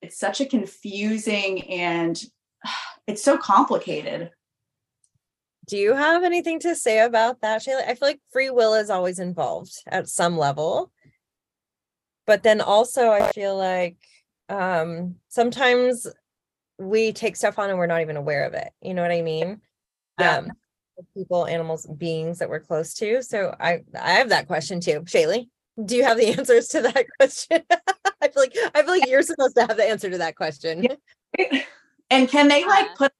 it's 0.00 0.18
such 0.18 0.40
a 0.40 0.46
confusing 0.46 1.62
and 1.70 2.22
it's 3.06 3.22
so 3.22 3.36
complicated. 3.36 4.30
Do 5.66 5.76
you 5.76 5.94
have 5.94 6.24
anything 6.24 6.60
to 6.60 6.74
say 6.74 7.00
about 7.00 7.40
that, 7.40 7.62
Shayla? 7.62 7.88
I 7.88 7.94
feel 7.94 8.08
like 8.08 8.20
free 8.32 8.50
will 8.50 8.74
is 8.74 8.90
always 8.90 9.18
involved 9.18 9.82
at 9.86 10.08
some 10.08 10.38
level. 10.38 10.90
But 12.26 12.42
then 12.42 12.60
also, 12.60 13.10
I 13.10 13.30
feel 13.32 13.56
like 13.56 13.96
um 14.48 15.16
sometimes 15.28 16.06
we 16.78 17.12
take 17.12 17.36
stuff 17.36 17.58
on 17.58 17.70
and 17.70 17.78
we're 17.78 17.86
not 17.86 18.02
even 18.02 18.16
aware 18.16 18.44
of 18.44 18.52
it 18.52 18.70
you 18.82 18.92
know 18.92 19.00
what 19.02 19.10
i 19.10 19.22
mean? 19.22 19.60
Yeah. 20.20 20.38
um 20.38 20.52
people 21.16 21.46
animals 21.46 21.86
beings 21.96 22.38
that 22.38 22.48
we're 22.48 22.60
close 22.60 22.94
to 22.94 23.22
so 23.22 23.54
i 23.58 23.80
i 23.98 24.12
have 24.12 24.28
that 24.28 24.46
question 24.46 24.80
too. 24.80 25.00
Shayleigh 25.06 25.46
do 25.84 25.96
you 25.96 26.04
have 26.04 26.18
the 26.18 26.26
answers 26.38 26.68
to 26.68 26.82
that 26.82 27.06
question? 27.18 27.62
I 28.20 28.28
feel 28.28 28.42
like 28.42 28.56
i 28.74 28.82
feel 28.82 28.90
like 28.90 29.08
you're 29.08 29.22
supposed 29.22 29.56
to 29.56 29.62
have 29.62 29.76
the 29.76 29.84
answer 29.84 30.08
to 30.10 30.18
that 30.18 30.36
question. 30.36 30.86
And 32.10 32.28
can 32.28 32.48
they 32.48 32.64
like 32.64 32.94
put 32.96 33.12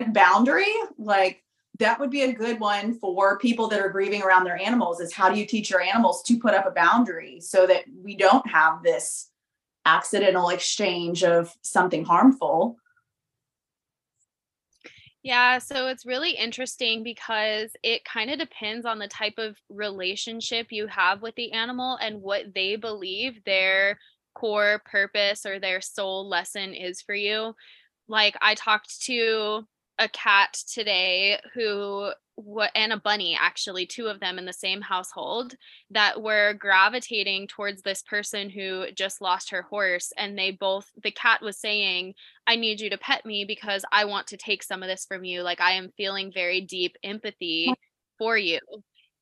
a 0.00 0.04
boundary 0.06 0.72
like 0.96 1.42
that 1.78 2.00
would 2.00 2.10
be 2.10 2.22
a 2.22 2.32
good 2.32 2.58
one 2.58 2.98
for 2.98 3.38
people 3.38 3.68
that 3.68 3.80
are 3.80 3.88
grieving 3.88 4.22
around 4.22 4.44
their 4.44 4.60
animals 4.60 5.00
is 5.00 5.12
how 5.12 5.28
do 5.28 5.38
you 5.38 5.46
teach 5.46 5.70
your 5.70 5.80
animals 5.80 6.22
to 6.24 6.38
put 6.38 6.54
up 6.54 6.66
a 6.66 6.72
boundary 6.72 7.40
so 7.40 7.66
that 7.66 7.84
we 8.02 8.16
don't 8.16 8.46
have 8.48 8.82
this 8.82 9.30
accidental 9.86 10.50
exchange 10.50 11.22
of 11.24 11.54
something 11.62 12.04
harmful. 12.04 12.76
Yeah, 15.22 15.58
so 15.58 15.88
it's 15.88 16.06
really 16.06 16.30
interesting 16.30 17.02
because 17.02 17.72
it 17.82 18.04
kind 18.04 18.30
of 18.30 18.38
depends 18.38 18.86
on 18.86 18.98
the 18.98 19.08
type 19.08 19.34
of 19.36 19.56
relationship 19.68 20.68
you 20.70 20.86
have 20.86 21.22
with 21.22 21.34
the 21.34 21.52
animal 21.52 21.98
and 22.00 22.22
what 22.22 22.54
they 22.54 22.76
believe 22.76 23.42
their 23.44 23.98
core 24.34 24.80
purpose 24.84 25.44
or 25.44 25.58
their 25.58 25.80
soul 25.80 26.28
lesson 26.28 26.72
is 26.72 27.02
for 27.02 27.14
you. 27.14 27.54
Like 28.06 28.36
I 28.40 28.54
talked 28.54 29.02
to 29.02 29.66
a 29.98 30.08
cat 30.08 30.52
today 30.72 31.38
who 31.54 32.10
what 32.36 32.70
and 32.76 32.92
a 32.92 32.96
bunny 32.96 33.36
actually 33.40 33.84
two 33.84 34.06
of 34.06 34.20
them 34.20 34.38
in 34.38 34.44
the 34.44 34.52
same 34.52 34.80
household 34.80 35.54
that 35.90 36.22
were 36.22 36.54
gravitating 36.54 37.48
towards 37.48 37.82
this 37.82 38.02
person 38.02 38.48
who 38.48 38.86
just 38.94 39.20
lost 39.20 39.50
her 39.50 39.62
horse 39.62 40.12
and 40.16 40.38
they 40.38 40.52
both 40.52 40.88
the 41.02 41.10
cat 41.10 41.42
was 41.42 41.58
saying 41.58 42.14
i 42.46 42.54
need 42.54 42.80
you 42.80 42.88
to 42.88 42.98
pet 42.98 43.26
me 43.26 43.44
because 43.44 43.84
i 43.90 44.04
want 44.04 44.24
to 44.28 44.36
take 44.36 44.62
some 44.62 44.84
of 44.84 44.88
this 44.88 45.04
from 45.04 45.24
you. 45.24 45.42
Like 45.42 45.60
i 45.60 45.72
am 45.72 45.92
feeling 45.96 46.30
very 46.32 46.60
deep 46.60 46.96
empathy 47.02 47.74
for 48.18 48.36
you. 48.36 48.60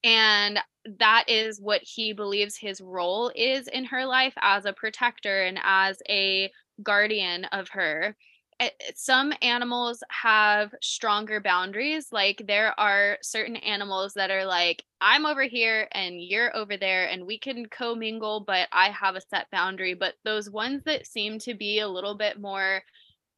And 0.02 0.58
that 0.98 1.24
is 1.28 1.60
what 1.60 1.82
he 1.82 2.12
believes 2.12 2.56
his 2.56 2.80
role 2.80 3.30
is 3.34 3.68
in 3.68 3.84
her 3.86 4.06
life 4.06 4.34
as 4.40 4.64
a 4.64 4.72
protector 4.72 5.42
and 5.42 5.58
as 5.62 5.98
a 6.08 6.50
guardian 6.82 7.44
of 7.46 7.68
her 7.70 8.16
Eh, 8.58 8.70
some 8.94 9.34
animals 9.42 10.02
have 10.08 10.74
stronger 10.82 11.40
boundaries 11.40 12.08
like 12.10 12.42
there 12.46 12.78
are 12.80 13.18
certain 13.22 13.56
animals 13.56 14.14
that 14.14 14.30
are 14.30 14.46
like 14.46 14.82
i'm 15.02 15.26
over 15.26 15.42
here 15.42 15.88
and 15.92 16.22
you're 16.22 16.56
over 16.56 16.78
there 16.78 17.06
and 17.06 17.26
we 17.26 17.38
can 17.38 17.66
commingle 17.66 18.40
but 18.40 18.66
i 18.72 18.88
have 18.88 19.14
a 19.14 19.20
set 19.20 19.46
boundary 19.50 19.92
but 19.92 20.14
those 20.24 20.48
ones 20.48 20.82
that 20.86 21.06
seem 21.06 21.38
to 21.38 21.52
be 21.52 21.80
a 21.80 21.88
little 21.88 22.14
bit 22.16 22.40
more 22.40 22.82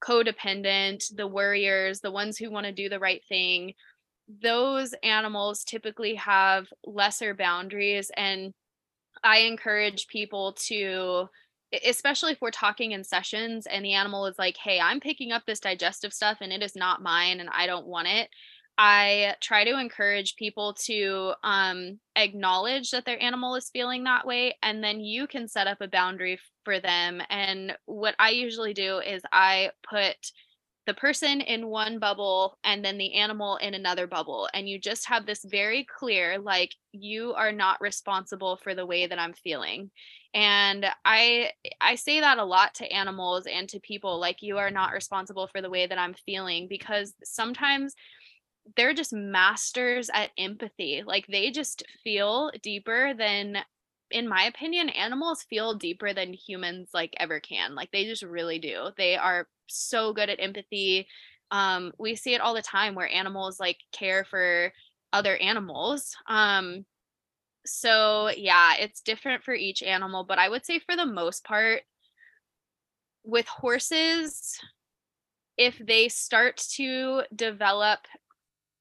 codependent 0.00 1.04
the 1.16 1.26
worriers 1.26 2.00
the 2.00 2.12
ones 2.12 2.38
who 2.38 2.48
want 2.48 2.66
to 2.66 2.72
do 2.72 2.88
the 2.88 3.00
right 3.00 3.22
thing 3.28 3.74
those 4.42 4.94
animals 5.02 5.64
typically 5.64 6.14
have 6.14 6.68
lesser 6.84 7.34
boundaries 7.34 8.10
and 8.16 8.52
i 9.24 9.38
encourage 9.38 10.06
people 10.08 10.52
to 10.54 11.28
especially 11.84 12.32
if 12.32 12.40
we're 12.40 12.50
talking 12.50 12.92
in 12.92 13.04
sessions 13.04 13.66
and 13.66 13.84
the 13.84 13.94
animal 13.94 14.26
is 14.26 14.38
like, 14.38 14.56
hey, 14.56 14.80
I'm 14.80 15.00
picking 15.00 15.32
up 15.32 15.42
this 15.46 15.60
digestive 15.60 16.12
stuff 16.12 16.38
and 16.40 16.52
it 16.52 16.62
is 16.62 16.76
not 16.76 17.02
mine 17.02 17.40
and 17.40 17.50
I 17.52 17.66
don't 17.66 17.86
want 17.86 18.08
it. 18.08 18.30
I 18.78 19.34
try 19.40 19.64
to 19.64 19.78
encourage 19.78 20.36
people 20.36 20.74
to 20.84 21.32
um, 21.42 21.98
acknowledge 22.14 22.92
that 22.92 23.04
their 23.04 23.20
animal 23.20 23.56
is 23.56 23.70
feeling 23.70 24.04
that 24.04 24.24
way, 24.24 24.56
and 24.62 24.84
then 24.84 25.00
you 25.00 25.26
can 25.26 25.48
set 25.48 25.66
up 25.66 25.80
a 25.80 25.88
boundary 25.88 26.38
for 26.64 26.78
them. 26.78 27.20
And 27.28 27.76
what 27.86 28.14
I 28.20 28.30
usually 28.30 28.74
do 28.74 28.98
is 29.00 29.20
I 29.32 29.72
put 29.82 30.14
the 30.86 30.94
person 30.94 31.40
in 31.40 31.66
one 31.66 31.98
bubble 31.98 32.56
and 32.62 32.84
then 32.84 32.98
the 32.98 33.14
animal 33.14 33.56
in 33.56 33.74
another 33.74 34.06
bubble. 34.06 34.48
And 34.54 34.68
you 34.68 34.78
just 34.78 35.08
have 35.08 35.26
this 35.26 35.44
very 35.44 35.84
clear, 35.98 36.38
like, 36.38 36.72
you 36.92 37.34
are 37.34 37.52
not 37.52 37.80
responsible 37.80 38.58
for 38.62 38.76
the 38.76 38.86
way 38.86 39.08
that 39.08 39.18
I'm 39.18 39.34
feeling 39.34 39.90
and 40.34 40.86
i 41.04 41.50
i 41.80 41.94
say 41.94 42.20
that 42.20 42.38
a 42.38 42.44
lot 42.44 42.74
to 42.74 42.92
animals 42.92 43.46
and 43.46 43.68
to 43.68 43.80
people 43.80 44.20
like 44.20 44.42
you 44.42 44.58
are 44.58 44.70
not 44.70 44.92
responsible 44.92 45.46
for 45.46 45.62
the 45.62 45.70
way 45.70 45.86
that 45.86 45.98
i'm 45.98 46.14
feeling 46.14 46.66
because 46.68 47.14
sometimes 47.24 47.94
they're 48.76 48.94
just 48.94 49.12
masters 49.12 50.10
at 50.12 50.30
empathy 50.36 51.02
like 51.06 51.26
they 51.28 51.50
just 51.50 51.82
feel 52.04 52.50
deeper 52.62 53.14
than 53.16 53.56
in 54.10 54.28
my 54.28 54.44
opinion 54.44 54.88
animals 54.90 55.44
feel 55.48 55.74
deeper 55.74 56.12
than 56.12 56.32
humans 56.32 56.90
like 56.92 57.14
ever 57.18 57.40
can 57.40 57.74
like 57.74 57.90
they 57.90 58.04
just 58.04 58.22
really 58.22 58.58
do 58.58 58.90
they 58.96 59.16
are 59.16 59.48
so 59.66 60.12
good 60.12 60.28
at 60.28 60.40
empathy 60.40 61.06
um 61.50 61.92
we 61.98 62.14
see 62.14 62.34
it 62.34 62.40
all 62.40 62.54
the 62.54 62.62
time 62.62 62.94
where 62.94 63.10
animals 63.10 63.58
like 63.58 63.78
care 63.92 64.24
for 64.24 64.72
other 65.12 65.36
animals 65.36 66.14
um 66.26 66.84
so 67.68 68.30
yeah, 68.36 68.74
it's 68.78 69.02
different 69.02 69.44
for 69.44 69.54
each 69.54 69.82
animal, 69.82 70.24
but 70.24 70.38
I 70.38 70.48
would 70.48 70.64
say 70.64 70.78
for 70.78 70.96
the 70.96 71.06
most 71.06 71.44
part, 71.44 71.82
with 73.24 73.46
horses, 73.46 74.58
if 75.58 75.78
they 75.78 76.08
start 76.08 76.56
to 76.76 77.22
develop 77.34 78.00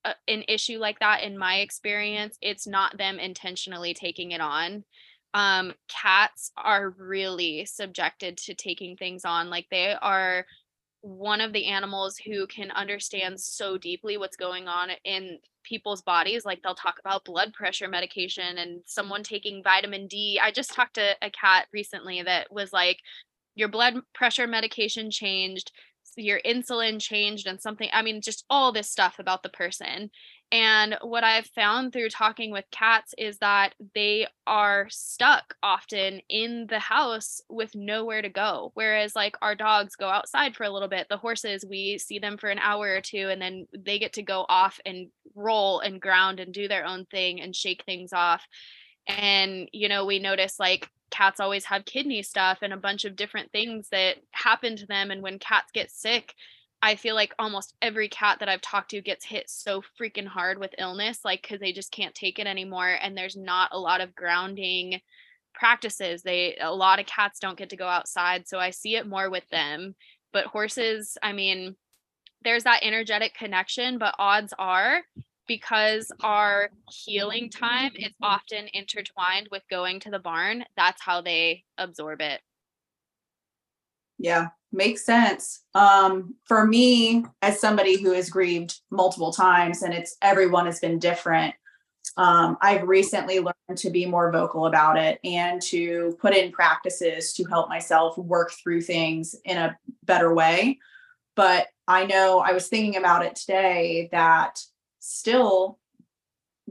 a, 0.05 0.13
an 0.29 0.43
issue 0.47 0.77
like 0.77 0.99
that, 0.99 1.23
in 1.23 1.37
my 1.37 1.57
experience, 1.57 2.37
it's 2.41 2.65
not 2.65 2.97
them 2.97 3.19
intentionally 3.19 3.93
taking 3.93 4.31
it 4.31 4.39
on. 4.39 4.85
Um, 5.33 5.73
cats 5.89 6.51
are 6.55 6.91
really 6.91 7.65
subjected 7.65 8.37
to 8.37 8.55
taking 8.55 8.95
things 8.95 9.25
on. 9.25 9.49
Like 9.49 9.67
they 9.69 9.93
are 10.01 10.45
one 11.01 11.41
of 11.41 11.51
the 11.51 11.65
animals 11.65 12.17
who 12.17 12.47
can 12.47 12.71
understand 12.71 13.39
so 13.39 13.77
deeply 13.77 14.17
what's 14.17 14.37
going 14.37 14.67
on 14.67 14.91
in 15.03 15.39
people's 15.67 16.01
bodies 16.01 16.45
like 16.45 16.61
they'll 16.61 16.75
talk 16.75 16.99
about 16.99 17.25
blood 17.25 17.53
pressure 17.53 17.87
medication 17.87 18.57
and 18.57 18.81
someone 18.85 19.23
taking 19.23 19.63
vitamin 19.63 20.07
D. 20.07 20.39
I 20.41 20.51
just 20.51 20.73
talked 20.73 20.95
to 20.95 21.15
a 21.21 21.29
cat 21.29 21.67
recently 21.73 22.21
that 22.23 22.51
was 22.51 22.71
like 22.71 22.99
your 23.55 23.67
blood 23.67 23.95
pressure 24.13 24.47
medication 24.47 25.11
changed, 25.11 25.71
your 26.15 26.39
insulin 26.45 26.99
changed 26.99 27.47
and 27.47 27.61
something 27.61 27.89
I 27.93 28.01
mean 28.01 28.21
just 28.21 28.45
all 28.49 28.71
this 28.71 28.89
stuff 28.89 29.19
about 29.19 29.43
the 29.43 29.49
person. 29.49 30.09
And 30.49 30.97
what 31.01 31.25
I've 31.25 31.47
found 31.47 31.91
through 31.91 32.07
talking 32.09 32.51
with 32.51 32.63
cats 32.71 33.13
is 33.17 33.37
that 33.39 33.75
they 33.93 34.27
are 34.45 34.87
stuck 34.89 35.55
often 35.61 36.21
in 36.29 36.67
the 36.69 36.79
house 36.79 37.41
with 37.49 37.75
nowhere 37.75 38.21
to 38.21 38.29
go. 38.29 38.71
Whereas, 38.73 39.13
like, 39.13 39.35
our 39.41 39.55
dogs 39.55 39.97
go 39.97 40.07
outside 40.07 40.55
for 40.55 40.63
a 40.63 40.69
little 40.69 40.87
bit. 40.87 41.07
The 41.09 41.17
horses, 41.17 41.65
we 41.69 41.97
see 41.97 42.19
them 42.19 42.37
for 42.37 42.49
an 42.49 42.59
hour 42.59 42.95
or 42.95 43.01
two 43.01 43.27
and 43.29 43.41
then 43.41 43.67
they 43.77 43.99
get 43.99 44.13
to 44.13 44.23
go 44.23 44.45
off 44.47 44.79
and 44.85 45.09
roll 45.35 45.81
and 45.81 46.01
ground 46.01 46.39
and 46.39 46.53
do 46.53 46.69
their 46.69 46.85
own 46.85 47.05
thing 47.05 47.41
and 47.41 47.53
shake 47.53 47.83
things 47.83 48.13
off. 48.13 48.45
And, 49.05 49.67
you 49.73 49.89
know, 49.89 50.05
we 50.05 50.19
notice 50.19 50.59
like 50.61 50.89
cats 51.11 51.41
always 51.41 51.65
have 51.65 51.83
kidney 51.85 52.23
stuff 52.23 52.59
and 52.61 52.71
a 52.71 52.77
bunch 52.77 53.03
of 53.03 53.17
different 53.17 53.51
things 53.51 53.89
that 53.89 54.15
happen 54.31 54.77
to 54.77 54.85
them. 54.85 55.11
And 55.11 55.21
when 55.21 55.39
cats 55.39 55.71
get 55.73 55.91
sick, 55.91 56.33
I 56.81 56.95
feel 56.95 57.15
like 57.15 57.33
almost 57.39 57.73
every 57.81 58.07
cat 58.07 58.39
that 58.39 58.49
I've 58.49 58.61
talked 58.61 58.91
to 58.91 59.01
gets 59.01 59.25
hit 59.25 59.49
so 59.49 59.81
freaking 59.99 60.27
hard 60.27 60.59
with 60.59 60.75
illness, 60.77 61.19
like 61.25 61.41
because 61.41 61.59
they 61.59 61.71
just 61.71 61.91
can't 61.91 62.13
take 62.13 62.39
it 62.39 62.47
anymore. 62.47 62.97
And 63.01 63.17
there's 63.17 63.35
not 63.35 63.69
a 63.71 63.79
lot 63.79 64.01
of 64.01 64.15
grounding 64.15 65.01
practices. 65.53 66.21
They 66.21 66.55
a 66.61 66.71
lot 66.73 66.99
of 66.99 67.07
cats 67.07 67.39
don't 67.39 67.57
get 67.57 67.71
to 67.71 67.77
go 67.77 67.87
outside, 67.87 68.47
so 68.47 68.59
I 68.59 68.69
see 68.69 68.95
it 68.95 69.07
more 69.07 69.29
with 69.29 69.47
them. 69.49 69.95
But 70.33 70.45
horses, 70.45 71.17
I 71.23 71.33
mean, 71.33 71.75
there's 72.43 72.63
that 72.63 72.83
energetic 72.83 73.33
connection, 73.33 73.97
but 73.97 74.15
odds 74.19 74.53
are 74.59 75.01
because 75.47 76.11
our 76.21 76.69
healing 76.89 77.49
time 77.49 77.91
is 77.95 78.11
often 78.21 78.67
intertwined 78.73 79.47
with 79.51 79.63
going 79.69 79.99
to 80.01 80.11
the 80.11 80.19
barn, 80.19 80.65
that's 80.75 81.01
how 81.01 81.21
they 81.21 81.63
absorb 81.77 82.21
it. 82.21 82.41
Yeah, 84.17 84.47
makes 84.71 85.05
sense. 85.05 85.61
Um, 85.75 86.35
for 86.45 86.65
me, 86.65 87.25
as 87.41 87.59
somebody 87.59 88.01
who 88.01 88.11
has 88.13 88.29
grieved 88.29 88.79
multiple 88.89 89.31
times 89.31 89.83
and 89.83 89.93
it's 89.93 90.17
everyone 90.21 90.65
has 90.65 90.79
been 90.79 90.99
different, 90.99 91.53
um, 92.15 92.57
I've 92.61 92.87
recently 92.87 93.39
learned 93.39 93.77
to 93.77 93.89
be 93.89 94.05
more 94.05 94.31
vocal 94.31 94.65
about 94.65 94.97
it 94.97 95.19
and 95.23 95.61
to 95.63 96.17
put 96.19 96.35
in 96.35 96.51
practices 96.51 97.33
to 97.33 97.43
help 97.45 97.69
myself 97.69 98.17
work 98.17 98.51
through 98.51 98.81
things 98.81 99.35
in 99.45 99.57
a 99.57 99.77
better 100.03 100.33
way. 100.33 100.79
But 101.35 101.67
I 101.87 102.05
know 102.05 102.39
I 102.39 102.53
was 102.53 102.67
thinking 102.67 102.97
about 102.97 103.23
it 103.23 103.35
today 103.35 104.09
that 104.11 104.59
still 104.99 105.77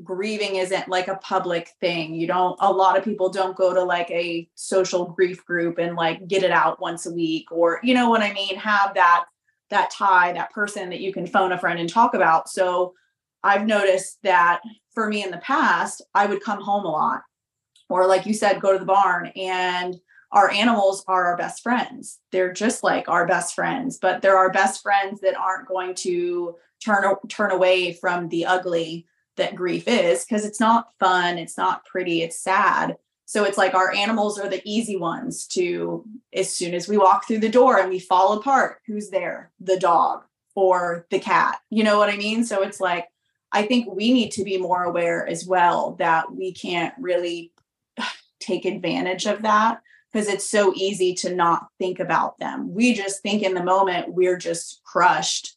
grieving 0.03 0.57
isn't 0.57 0.89
like 0.89 1.09
a 1.09 1.17
public 1.17 1.71
thing. 1.81 2.15
You 2.15 2.27
don't, 2.27 2.57
a 2.61 2.73
lot 2.73 2.99
of 2.99 3.05
people 3.05 3.31
don't 3.31 3.57
go 3.57 3.73
to 3.73 3.83
like 3.83 4.11
a 4.11 4.49
social 4.55 5.07
grief 5.07 5.45
group 5.45 5.79
and 5.79 5.97
like 5.97 6.27
get 6.29 6.43
it 6.43 6.51
out 6.51 6.81
once 6.81 7.07
a 7.07 7.13
week 7.13 7.51
or, 7.51 7.81
you 7.83 7.95
know 7.95 8.11
what 8.11 8.23
I 8.23 8.33
mean? 8.33 8.57
Have 8.57 8.95
that, 8.95 9.25
that 9.71 9.91
tie, 9.91 10.33
that 10.33 10.53
person 10.53 10.91
that 10.91 11.01
you 11.01 11.13
can 11.13 11.27
phone 11.27 11.53
a 11.53 11.59
friend 11.59 11.81
and 11.81 11.89
talk 11.89 12.15
about. 12.15 12.49
So 12.49 12.95
I've 13.43 13.67
noticed 13.67 14.19
that 14.23 14.61
for 14.93 15.09
me 15.09 15.25
in 15.25 15.31
the 15.31 15.39
past, 15.39 16.03
I 16.15 16.27
would 16.27 16.43
come 16.43 16.61
home 16.61 16.85
a 16.85 16.91
lot 16.91 17.23
or 17.89 18.07
like 18.07 18.27
you 18.27 18.35
said, 18.35 18.61
go 18.61 18.73
to 18.73 18.79
the 18.79 18.85
barn 18.85 19.29
and 19.37 19.97
our 20.33 20.51
animals 20.51 21.05
are 21.07 21.27
our 21.27 21.37
best 21.37 21.63
friends. 21.63 22.19
They're 22.33 22.53
just 22.53 22.83
like 22.83 23.09
our 23.09 23.27
best 23.27 23.55
friends, 23.55 23.99
but 23.99 24.21
they're 24.21 24.37
our 24.37 24.53
best 24.53 24.83
friends 24.83 25.21
that 25.21 25.37
aren't 25.37 25.69
going 25.69 25.95
to 25.97 26.57
turn 26.85 27.05
turn 27.29 27.53
away 27.53 27.93
from 27.93 28.29
the 28.29 28.45
ugly 28.45 29.07
that 29.37 29.55
grief 29.55 29.85
is 29.87 30.25
because 30.25 30.45
it's 30.45 30.61
not 30.61 30.89
fun, 30.99 31.39
it's 31.39 31.57
not 31.57 31.85
pretty, 31.85 32.23
it's 32.23 32.41
sad. 32.41 32.97
So 33.27 33.45
it's 33.45 33.59
like 33.59 33.75
our 33.75 33.93
animals 33.93 34.39
are 34.39 34.49
the 34.49 34.63
easy 34.65 34.97
ones 34.97 35.47
to, 35.49 36.05
as 36.33 36.55
soon 36.55 36.75
as 36.75 36.89
we 36.89 36.97
walk 36.97 37.27
through 37.27 37.41
the 37.41 37.49
door 37.49 37.79
and 37.79 37.91
we 37.91 37.99
fall 37.99 38.35
apart, 38.35 38.79
who's 38.87 39.11
there? 39.11 39.51
The 39.61 39.79
dog 39.79 40.23
or 40.55 41.07
the 41.11 41.19
cat. 41.19 41.59
You 41.69 41.83
know 41.83 41.99
what 41.99 42.09
I 42.09 42.17
mean? 42.17 42.45
So 42.45 42.63
it's 42.63 42.81
like, 42.81 43.09
I 43.53 43.67
think 43.67 43.93
we 43.93 44.13
need 44.13 44.31
to 44.33 44.45
be 44.45 44.59
more 44.59 44.85
aware 44.85 45.27
as 45.27 45.47
well 45.47 45.97
that 45.99 46.33
we 46.33 46.53
can't 46.53 46.95
really 46.99 47.53
take 48.41 48.65
advantage 48.65 49.27
of 49.27 49.43
that 49.43 49.81
because 50.13 50.29
it's 50.29 50.49
so 50.49 50.73
easy 50.75 51.15
to 51.15 51.35
not 51.35 51.67
think 51.79 52.01
about 52.01 52.39
them. 52.39 52.73
We 52.73 52.95
just 52.95 53.23
think 53.23 53.43
in 53.43 53.55
the 53.55 53.65
moment 53.65 54.15
we're 54.15 54.39
just 54.39 54.81
crushed 54.85 55.56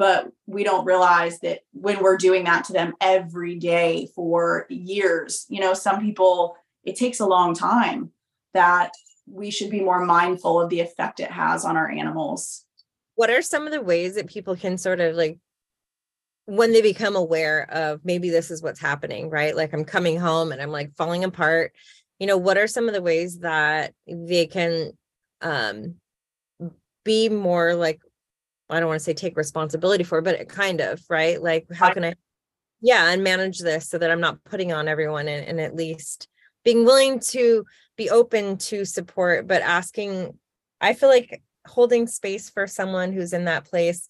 but 0.00 0.32
we 0.46 0.64
don't 0.64 0.86
realize 0.86 1.38
that 1.40 1.60
when 1.72 2.02
we're 2.02 2.16
doing 2.16 2.44
that 2.44 2.64
to 2.64 2.72
them 2.72 2.94
every 3.00 3.56
day 3.56 4.08
for 4.14 4.66
years 4.70 5.46
you 5.48 5.60
know 5.60 5.74
some 5.74 6.00
people 6.00 6.56
it 6.84 6.96
takes 6.96 7.20
a 7.20 7.26
long 7.26 7.54
time 7.54 8.10
that 8.54 8.92
we 9.26 9.50
should 9.50 9.70
be 9.70 9.80
more 9.80 10.04
mindful 10.04 10.60
of 10.60 10.70
the 10.70 10.80
effect 10.80 11.20
it 11.20 11.30
has 11.30 11.64
on 11.64 11.76
our 11.76 11.88
animals. 11.90 12.64
What 13.14 13.30
are 13.30 13.42
some 13.42 13.66
of 13.66 13.72
the 13.72 13.80
ways 13.80 14.14
that 14.14 14.26
people 14.26 14.56
can 14.56 14.78
sort 14.78 15.00
of 15.00 15.14
like 15.14 15.38
when 16.46 16.72
they 16.72 16.82
become 16.82 17.14
aware 17.14 17.70
of 17.70 18.00
maybe 18.04 18.30
this 18.30 18.50
is 18.50 18.62
what's 18.62 18.80
happening 18.80 19.30
right? 19.30 19.54
Like 19.54 19.72
i'm 19.72 19.84
coming 19.84 20.18
home 20.18 20.52
and 20.52 20.60
i'm 20.60 20.72
like 20.72 20.94
falling 20.96 21.24
apart. 21.24 21.72
You 22.18 22.26
know 22.26 22.38
what 22.38 22.58
are 22.58 22.66
some 22.66 22.88
of 22.88 22.94
the 22.94 23.02
ways 23.02 23.38
that 23.40 23.94
they 24.06 24.46
can 24.46 24.92
um 25.42 25.96
be 27.04 27.28
more 27.28 27.74
like 27.74 28.00
I 28.70 28.80
don't 28.80 28.88
want 28.88 29.00
to 29.00 29.04
say 29.04 29.14
take 29.14 29.36
responsibility 29.36 30.04
for, 30.04 30.20
but 30.20 30.36
it 30.36 30.48
kind 30.48 30.80
of, 30.80 31.02
right? 31.08 31.40
Like, 31.40 31.66
how 31.72 31.92
can 31.92 32.04
I, 32.04 32.14
yeah, 32.80 33.10
and 33.10 33.22
manage 33.22 33.58
this 33.58 33.88
so 33.88 33.98
that 33.98 34.10
I'm 34.10 34.20
not 34.20 34.42
putting 34.44 34.72
on 34.72 34.88
everyone 34.88 35.28
and, 35.28 35.46
and 35.46 35.60
at 35.60 35.74
least 35.74 36.28
being 36.64 36.84
willing 36.84 37.20
to 37.20 37.64
be 37.96 38.10
open 38.10 38.58
to 38.58 38.84
support, 38.84 39.46
but 39.46 39.62
asking, 39.62 40.38
I 40.80 40.94
feel 40.94 41.08
like 41.08 41.42
holding 41.66 42.06
space 42.06 42.50
for 42.50 42.66
someone 42.66 43.12
who's 43.12 43.32
in 43.32 43.44
that 43.44 43.64
place. 43.64 44.08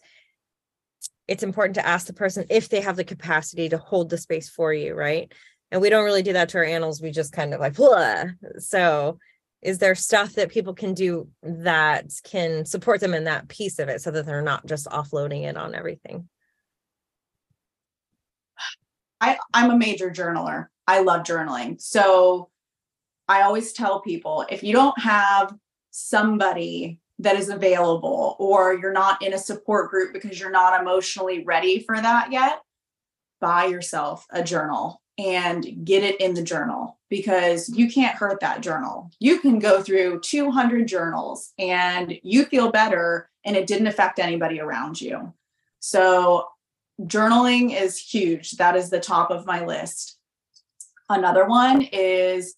It's 1.27 1.42
important 1.42 1.75
to 1.77 1.87
ask 1.87 2.07
the 2.07 2.12
person 2.12 2.44
if 2.51 2.68
they 2.68 2.81
have 2.81 2.96
the 2.96 3.05
capacity 3.05 3.68
to 3.68 3.79
hold 3.79 4.11
the 4.11 4.18
space 4.18 4.49
for 4.49 4.73
you, 4.73 4.94
right? 4.94 5.33
And 5.70 5.81
we 5.81 5.90
don't 5.90 6.05
really 6.05 6.23
do 6.23 6.33
that 6.33 6.49
to 6.51 6.59
our 6.59 6.64
animals. 6.64 7.01
We 7.01 7.11
just 7.11 7.33
kind 7.33 7.55
of 7.55 7.61
like, 7.61 7.75
Blah. 7.75 8.25
so 8.59 9.18
is 9.62 9.79
there 9.79 9.94
stuff 9.94 10.35
that 10.35 10.51
people 10.51 10.75
can 10.75 10.94
do 10.94 11.29
that 11.42 12.07
can 12.25 12.64
support 12.64 13.01
them 13.01 13.14
in 13.14 13.25
that 13.25 13.49
piece 13.49 13.79
of 13.79 13.88
it 13.88 14.01
so 14.01 14.11
that 14.11 14.25
they're 14.25 14.42
not 14.42 14.66
just 14.66 14.87
offloading 14.87 15.44
it 15.44 15.57
on 15.57 15.75
everything? 15.75 16.29
I, 19.20 19.38
i'm 19.53 19.70
a 19.70 19.77
major 19.77 20.11
journaler. 20.11 20.68
I 20.87 21.01
love 21.01 21.23
journaling. 21.23 21.81
So 21.81 22.49
i 23.29 23.42
always 23.42 23.73
tell 23.73 24.01
people 24.01 24.44
if 24.51 24.62
you 24.62 24.73
don't 24.73 24.99
have 24.99 25.55
somebody 25.90 26.99
that 27.18 27.37
is 27.37 27.49
available 27.51 28.37
or 28.38 28.75
you're 28.75 28.92
not 28.92 29.23
in 29.23 29.35
a 29.35 29.38
support 29.38 29.90
group 29.90 30.12
because 30.12 30.40
you're 30.40 30.51
not 30.51 30.81
emotionally 30.81 31.44
ready 31.44 31.81
for 31.81 31.96
that 31.96 32.33
yet 32.33 32.61
buy 33.40 33.66
yourself 33.66 34.27
a 34.31 34.42
journal 34.42 35.03
and 35.18 35.85
get 35.85 36.03
it 36.03 36.20
in 36.20 36.35
the 36.35 36.42
journal 36.42 36.99
because 37.11 37.68
you 37.68 37.90
can't 37.90 38.16
hurt 38.16 38.40
that 38.40 38.62
journal. 38.62 39.11
You 39.18 39.40
can 39.40 39.59
go 39.59 39.83
through 39.83 40.20
200 40.20 40.88
journals 40.88 41.53
and 41.59 42.18
you 42.23 42.44
feel 42.46 42.70
better 42.70 43.29
and 43.44 43.57
it 43.57 43.66
didn't 43.66 43.88
affect 43.88 44.18
anybody 44.18 44.61
around 44.61 45.01
you. 45.01 45.35
So, 45.81 46.46
journaling 47.03 47.79
is 47.79 47.99
huge. 47.99 48.53
That 48.53 48.77
is 48.77 48.90
the 48.90 49.01
top 49.01 49.31
of 49.31 49.46
my 49.46 49.64
list. 49.64 50.18
Another 51.09 51.46
one 51.46 51.83
is 51.83 52.55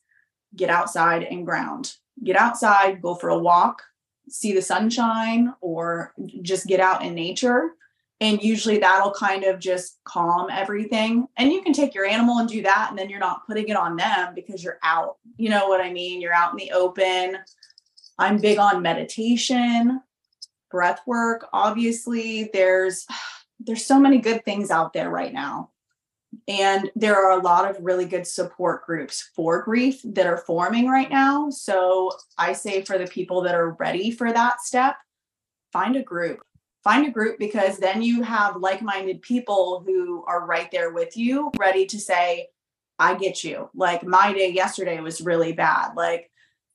get 0.55 0.69
outside 0.69 1.23
and 1.23 1.47
ground. 1.47 1.95
Get 2.23 2.37
outside, 2.37 3.01
go 3.01 3.15
for 3.15 3.31
a 3.31 3.39
walk, 3.39 3.83
see 4.29 4.53
the 4.53 4.61
sunshine, 4.61 5.55
or 5.61 6.13
just 6.43 6.67
get 6.67 6.81
out 6.81 7.03
in 7.03 7.15
nature 7.15 7.71
and 8.23 8.41
usually 8.41 8.79
that'll 8.79 9.11
kind 9.11 9.43
of 9.43 9.59
just 9.59 9.99
calm 10.05 10.47
everything. 10.49 11.27
And 11.37 11.53
you 11.53 11.61
can 11.61 11.73
take 11.73 11.93
your 11.93 12.07
animal 12.07 12.39
and 12.39 12.49
do 12.49 12.63
that 12.63 12.87
and 12.89 12.97
then 12.97 13.11
you're 13.11 13.19
not 13.19 13.45
putting 13.49 13.67
it 13.67 13.77
on 13.77 13.97
them 13.97 14.33
because 14.33 14.63
you're 14.63 14.79
out. 14.85 15.17
You 15.37 15.51
know 15.51 15.69
what 15.69 15.81
i 15.81 15.93
mean? 15.93 16.21
You're 16.21 16.33
out 16.33 16.53
in 16.53 16.57
the 16.57 16.71
open. 16.71 17.39
I'm 18.21 18.39
big 18.39 18.59
on 18.59 18.81
meditation 18.81 20.01
breath 20.71 21.01
work. 21.05 21.49
Obviously 21.53 22.49
there's 22.53 23.07
there's 23.59 23.85
so 23.85 23.99
many 23.99 24.19
good 24.19 24.45
things 24.45 24.71
out 24.71 24.93
there 24.93 25.11
right 25.11 25.33
now. 25.33 25.71
And 26.47 26.93
there 26.95 27.17
are 27.17 27.39
a 27.39 27.43
lot 27.43 27.69
of 27.69 27.77
really 27.81 28.05
good 28.05 28.27
support 28.27 28.87
groups 28.87 29.31
for 29.35 29.63
grief 29.63 30.01
that 30.05 30.27
are 30.27 30.39
forming 30.39 30.87
right 30.87 31.11
now. 31.11 31.51
So 31.51 32.13
i 32.39 32.53
say 32.53 32.85
for 32.85 32.99
the 32.99 33.09
people 33.09 33.43
that 33.43 33.57
are 33.57 33.73
ready 33.81 34.13
for 34.13 34.33
that 34.33 34.61
step 34.61 34.95
find 35.73 35.97
a 35.97 36.03
group 36.05 36.39
find 36.83 37.07
a 37.07 37.11
group 37.11 37.39
because 37.39 37.79
then 37.79 38.03
you 38.03 38.23
have 38.23 38.57
like-minded 38.57 39.23
people 39.23 39.83
who 39.87 40.25
are 40.27 40.47
right 40.47 40.71
there 40.71 40.93
with 40.93 41.17
you 41.17 41.51
ready 41.59 41.87
to 41.87 42.01
say 42.01 42.49
i 42.99 43.15
get 43.15 43.43
you. 43.43 43.69
Like 43.75 44.05
my 44.05 44.33
day 44.33 44.51
yesterday 44.51 45.01
was 45.01 45.21
really 45.21 45.53
bad. 45.53 45.95
Like 45.97 46.31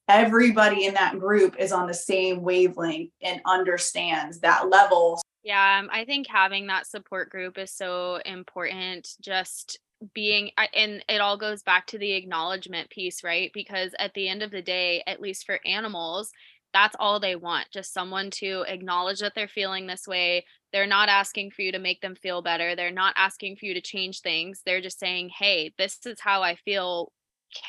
everybody 0.08 0.86
in 0.86 0.94
that 0.94 1.20
group 1.20 1.56
is 1.58 1.72
on 1.72 1.88
the 1.88 1.94
same 1.94 2.42
wavelength 2.42 3.12
and 3.22 3.42
understands 3.46 4.40
that 4.40 4.70
level. 4.70 5.22
Yeah 5.44 5.80
um, 5.80 5.90
i 5.92 6.06
think 6.06 6.28
having 6.28 6.68
that 6.68 6.88
support 6.88 7.30
group 7.30 7.58
is 7.58 7.72
so 7.72 8.20
important. 8.26 9.10
Just 9.22 9.80
being 10.14 10.52
and 10.76 11.04
it 11.10 11.22
all 11.22 11.38
goes 11.38 11.64
back 11.64 11.88
to 11.88 11.98
the 11.98 12.14
acknowledgement 12.14 12.90
piece 12.90 13.24
right? 13.24 13.52
Because 13.54 13.94
at 13.98 14.14
the 14.14 14.28
end 14.28 14.44
of 14.44 14.52
the 14.52 14.62
day 14.62 15.04
at 15.08 15.22
least 15.22 15.46
for 15.46 15.60
animals 15.66 16.32
that's 16.74 16.96
all 17.00 17.20
they 17.20 17.36
want 17.36 17.68
just 17.72 17.94
someone 17.94 18.30
to 18.32 18.64
acknowledge 18.68 19.20
that 19.20 19.34
they're 19.36 19.48
feeling 19.48 19.88
this 19.88 20.08
way. 20.08 20.46
They're 20.74 20.88
not 20.88 21.10
asking 21.10 21.52
for 21.52 21.62
you 21.62 21.72
to 21.72 21.80
make 21.80 22.02
them 22.02 22.16
feel 22.16 22.42
better. 22.42 22.76
They're 22.76 22.92
not 22.92 23.14
asking 23.18 23.56
for 23.56 23.66
you 23.66 23.74
to 23.74 23.82
change 23.82 24.22
things. 24.22 24.62
They're 24.66 24.82
just 24.82 25.00
saying 25.00 25.32
hey 25.38 25.74
this 25.78 26.00
is 26.06 26.20
how 26.20 26.44
i 26.44 26.56
feel. 26.56 27.12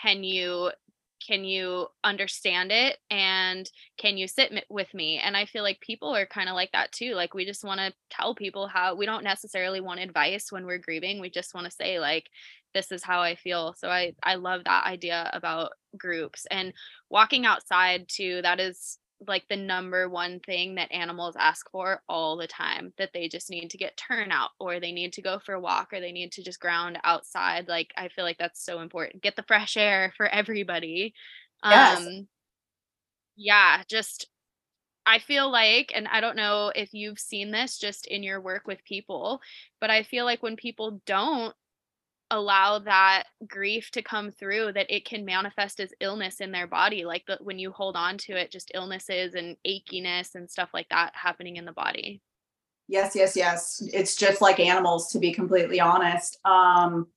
Can 0.02 0.24
you 0.24 0.72
can 1.26 1.44
you 1.44 1.86
understand 2.04 2.70
it 2.72 2.98
and 3.10 3.70
can 3.96 4.16
you 4.16 4.28
sit 4.28 4.52
with 4.68 4.92
me 4.94 5.18
and 5.18 5.36
i 5.36 5.44
feel 5.44 5.62
like 5.62 5.80
people 5.80 6.14
are 6.14 6.26
kind 6.26 6.48
of 6.48 6.54
like 6.54 6.70
that 6.72 6.92
too 6.92 7.14
like 7.14 7.34
we 7.34 7.44
just 7.44 7.64
want 7.64 7.80
to 7.80 7.92
tell 8.10 8.34
people 8.34 8.66
how 8.66 8.94
we 8.94 9.06
don't 9.06 9.24
necessarily 9.24 9.80
want 9.80 10.00
advice 10.00 10.50
when 10.50 10.66
we're 10.66 10.78
grieving 10.78 11.20
we 11.20 11.30
just 11.30 11.54
want 11.54 11.64
to 11.64 11.70
say 11.70 11.98
like 11.98 12.28
this 12.74 12.92
is 12.92 13.02
how 13.02 13.20
I 13.20 13.34
feel. 13.34 13.74
So 13.76 13.88
I 13.88 14.14
I 14.22 14.36
love 14.36 14.64
that 14.64 14.86
idea 14.86 15.30
about 15.32 15.72
groups 15.96 16.46
and 16.50 16.72
walking 17.10 17.46
outside 17.46 18.08
too. 18.08 18.40
That 18.42 18.60
is 18.60 18.98
like 19.26 19.44
the 19.48 19.56
number 19.56 20.08
one 20.08 20.38
thing 20.40 20.76
that 20.76 20.92
animals 20.92 21.34
ask 21.38 21.68
for 21.70 22.02
all 22.08 22.36
the 22.36 22.46
time 22.46 22.92
that 22.98 23.10
they 23.12 23.28
just 23.28 23.50
need 23.50 23.70
to 23.70 23.78
get 23.78 23.96
turnout 23.96 24.50
or 24.60 24.78
they 24.78 24.92
need 24.92 25.12
to 25.12 25.22
go 25.22 25.38
for 25.44 25.54
a 25.54 25.60
walk 25.60 25.92
or 25.92 26.00
they 26.00 26.12
need 26.12 26.30
to 26.32 26.42
just 26.42 26.60
ground 26.60 26.98
outside 27.02 27.66
like 27.68 27.92
i 27.96 28.08
feel 28.08 28.24
like 28.24 28.38
that's 28.38 28.64
so 28.64 28.80
important 28.80 29.22
get 29.22 29.34
the 29.34 29.42
fresh 29.42 29.76
air 29.76 30.12
for 30.16 30.26
everybody 30.26 31.12
yes. 31.64 31.98
um 31.98 32.28
yeah 33.36 33.82
just 33.88 34.28
I 35.08 35.20
feel 35.20 35.50
like, 35.50 35.90
and 35.94 36.06
I 36.06 36.20
don't 36.20 36.36
know 36.36 36.70
if 36.76 36.92
you've 36.92 37.18
seen 37.18 37.50
this 37.50 37.78
just 37.78 38.06
in 38.06 38.22
your 38.22 38.42
work 38.42 38.66
with 38.66 38.84
people, 38.84 39.40
but 39.80 39.88
I 39.88 40.02
feel 40.02 40.26
like 40.26 40.42
when 40.42 40.54
people 40.54 41.00
don't 41.06 41.54
allow 42.30 42.78
that 42.78 43.24
grief 43.46 43.90
to 43.90 44.02
come 44.02 44.30
through 44.30 44.72
that 44.72 44.94
it 44.94 45.04
can 45.04 45.24
manifest 45.24 45.80
as 45.80 45.94
illness 46.00 46.40
in 46.40 46.52
their 46.52 46.66
body 46.66 47.04
like 47.04 47.24
the, 47.26 47.38
when 47.40 47.58
you 47.58 47.70
hold 47.70 47.96
on 47.96 48.18
to 48.18 48.32
it 48.32 48.50
just 48.50 48.70
illnesses 48.74 49.34
and 49.34 49.56
achiness 49.66 50.34
and 50.34 50.50
stuff 50.50 50.68
like 50.74 50.88
that 50.90 51.12
happening 51.14 51.56
in 51.56 51.64
the 51.64 51.72
body. 51.72 52.20
Yes 52.86 53.14
yes 53.14 53.36
yes. 53.36 53.82
It's 53.92 54.16
just 54.16 54.40
like 54.40 54.60
animals 54.60 55.12
to 55.12 55.18
be 55.18 55.32
completely 55.32 55.80
honest. 55.80 56.38
Um 56.44 57.08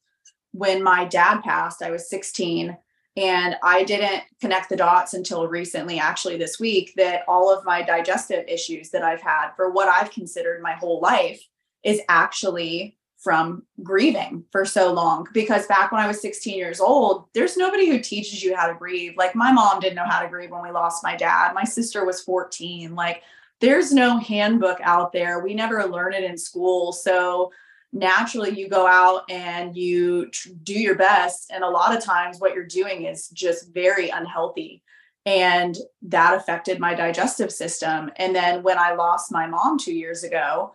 when 0.51 0.83
my 0.83 1.05
dad 1.05 1.41
passed 1.41 1.81
i 1.81 1.89
was 1.89 2.09
16 2.09 2.77
and 3.17 3.55
i 3.63 3.83
didn't 3.83 4.23
connect 4.39 4.69
the 4.69 4.75
dots 4.75 5.13
until 5.13 5.47
recently 5.47 5.99
actually 5.99 6.37
this 6.37 6.59
week 6.59 6.93
that 6.95 7.23
all 7.27 7.55
of 7.55 7.65
my 7.65 7.81
digestive 7.81 8.47
issues 8.47 8.89
that 8.89 9.03
i've 9.03 9.21
had 9.21 9.51
for 9.55 9.71
what 9.71 9.87
i've 9.87 10.11
considered 10.11 10.61
my 10.61 10.73
whole 10.73 10.99
life 10.99 11.41
is 11.83 12.01
actually 12.09 12.97
from 13.21 13.63
grieving 13.83 14.43
for 14.51 14.65
so 14.65 14.91
long 14.91 15.27
because 15.31 15.67
back 15.67 15.91
when 15.91 16.01
I 16.01 16.07
was 16.07 16.21
16 16.21 16.57
years 16.57 16.79
old, 16.79 17.25
there's 17.33 17.55
nobody 17.55 17.87
who 17.87 17.99
teaches 17.99 18.43
you 18.43 18.55
how 18.55 18.67
to 18.67 18.73
grieve. 18.73 19.13
Like 19.15 19.35
my 19.35 19.51
mom 19.51 19.79
didn't 19.79 19.95
know 19.95 20.05
how 20.05 20.21
to 20.21 20.27
grieve 20.27 20.49
when 20.49 20.63
we 20.63 20.71
lost 20.71 21.03
my 21.03 21.15
dad. 21.15 21.53
My 21.53 21.63
sister 21.63 22.03
was 22.03 22.23
14. 22.23 22.95
Like 22.95 23.21
there's 23.59 23.93
no 23.93 24.17
handbook 24.17 24.79
out 24.81 25.13
there. 25.13 25.39
We 25.39 25.53
never 25.53 25.85
learn 25.85 26.13
it 26.13 26.23
in 26.23 26.35
school. 26.35 26.91
So 26.91 27.51
naturally 27.93 28.51
you 28.51 28.67
go 28.67 28.87
out 28.87 29.29
and 29.29 29.75
you 29.75 30.27
tr- 30.31 30.49
do 30.63 30.73
your 30.73 30.95
best 30.95 31.51
and 31.53 31.63
a 31.63 31.69
lot 31.69 31.95
of 31.95 32.03
times 32.03 32.39
what 32.39 32.55
you're 32.55 32.65
doing 32.65 33.05
is 33.05 33.27
just 33.29 33.73
very 33.73 34.09
unhealthy 34.09 34.81
and 35.25 35.77
that 36.01 36.33
affected 36.33 36.79
my 36.79 36.93
digestive 36.93 37.51
system 37.51 38.09
and 38.15 38.33
then 38.33 38.63
when 38.63 38.77
i 38.77 38.93
lost 38.93 39.29
my 39.31 39.45
mom 39.45 39.77
2 39.77 39.93
years 39.93 40.23
ago 40.23 40.73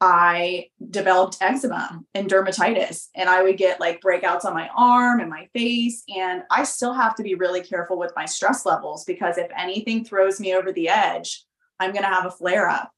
I 0.00 0.68
developed 0.90 1.38
eczema 1.40 2.00
and 2.14 2.30
dermatitis, 2.30 3.08
and 3.16 3.28
I 3.28 3.42
would 3.42 3.56
get 3.56 3.80
like 3.80 4.00
breakouts 4.00 4.44
on 4.44 4.54
my 4.54 4.70
arm 4.76 5.20
and 5.20 5.28
my 5.28 5.48
face. 5.52 6.04
And 6.14 6.42
I 6.50 6.62
still 6.64 6.94
have 6.94 7.16
to 7.16 7.22
be 7.22 7.34
really 7.34 7.62
careful 7.62 7.98
with 7.98 8.12
my 8.14 8.24
stress 8.24 8.64
levels 8.64 9.04
because 9.04 9.38
if 9.38 9.50
anything 9.56 10.04
throws 10.04 10.38
me 10.38 10.54
over 10.54 10.72
the 10.72 10.88
edge, 10.88 11.44
I'm 11.80 11.92
going 11.92 12.04
to 12.04 12.08
have 12.08 12.26
a 12.26 12.30
flare 12.30 12.68
up. 12.68 12.92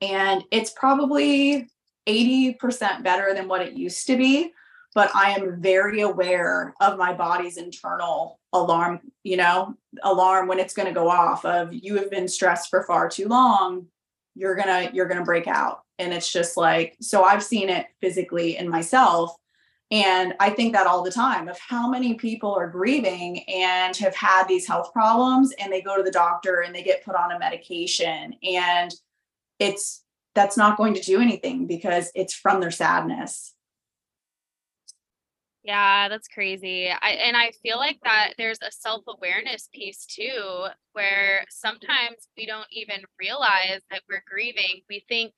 And 0.00 0.42
it's 0.50 0.70
probably 0.70 1.68
80% 2.08 3.02
better 3.02 3.34
than 3.34 3.46
what 3.46 3.62
it 3.62 3.74
used 3.74 4.06
to 4.06 4.16
be, 4.16 4.52
but 4.94 5.14
I 5.14 5.32
am 5.32 5.60
very 5.60 6.00
aware 6.00 6.74
of 6.80 6.98
my 6.98 7.12
body's 7.12 7.56
internal 7.56 8.40
alarm, 8.52 9.00
you 9.22 9.36
know, 9.36 9.76
alarm 10.02 10.48
when 10.48 10.58
it's 10.58 10.74
going 10.74 10.88
to 10.88 10.94
go 10.94 11.08
off 11.08 11.44
of 11.44 11.72
you 11.72 11.96
have 11.96 12.10
been 12.10 12.26
stressed 12.26 12.70
for 12.70 12.82
far 12.82 13.08
too 13.08 13.28
long, 13.28 13.86
you're 14.34 14.56
going 14.56 14.68
to 14.68 14.94
you're 14.94 15.06
going 15.06 15.18
to 15.18 15.24
break 15.24 15.46
out 15.46 15.82
and 16.00 16.12
it's 16.12 16.32
just 16.32 16.56
like 16.56 16.96
so 17.00 17.22
i've 17.22 17.42
seen 17.42 17.68
it 17.68 17.86
physically 18.00 18.56
in 18.56 18.68
myself 18.68 19.34
and 19.90 20.34
i 20.40 20.50
think 20.50 20.72
that 20.72 20.86
all 20.86 21.02
the 21.02 21.10
time 21.10 21.48
of 21.48 21.58
how 21.58 21.88
many 21.88 22.14
people 22.14 22.52
are 22.52 22.68
grieving 22.68 23.44
and 23.48 23.96
have 23.96 24.14
had 24.14 24.46
these 24.48 24.66
health 24.66 24.92
problems 24.92 25.52
and 25.60 25.72
they 25.72 25.82
go 25.82 25.96
to 25.96 26.02
the 26.02 26.10
doctor 26.10 26.60
and 26.60 26.74
they 26.74 26.82
get 26.82 27.04
put 27.04 27.14
on 27.14 27.32
a 27.32 27.38
medication 27.38 28.34
and 28.42 28.92
it's 29.58 30.04
that's 30.34 30.56
not 30.56 30.76
going 30.76 30.94
to 30.94 31.02
do 31.02 31.20
anything 31.20 31.66
because 31.66 32.10
it's 32.14 32.34
from 32.34 32.60
their 32.60 32.70
sadness 32.70 33.54
yeah, 35.62 36.08
that's 36.08 36.28
crazy. 36.28 36.88
I 36.88 37.10
and 37.10 37.36
I 37.36 37.52
feel 37.62 37.76
like 37.76 37.98
that 38.02 38.32
there's 38.38 38.58
a 38.62 38.72
self-awareness 38.72 39.68
piece 39.74 40.06
too 40.06 40.66
where 40.94 41.44
sometimes 41.50 42.28
we 42.36 42.46
don't 42.46 42.66
even 42.70 43.02
realize 43.18 43.80
that 43.90 44.02
we're 44.08 44.24
grieving. 44.26 44.80
We 44.88 45.04
think 45.08 45.32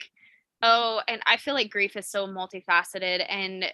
Oh, 0.62 1.00
and 1.08 1.20
I 1.26 1.36
feel 1.38 1.54
like 1.54 1.70
grief 1.70 1.96
is 1.96 2.08
so 2.08 2.26
multifaceted 2.26 3.24
and 3.28 3.72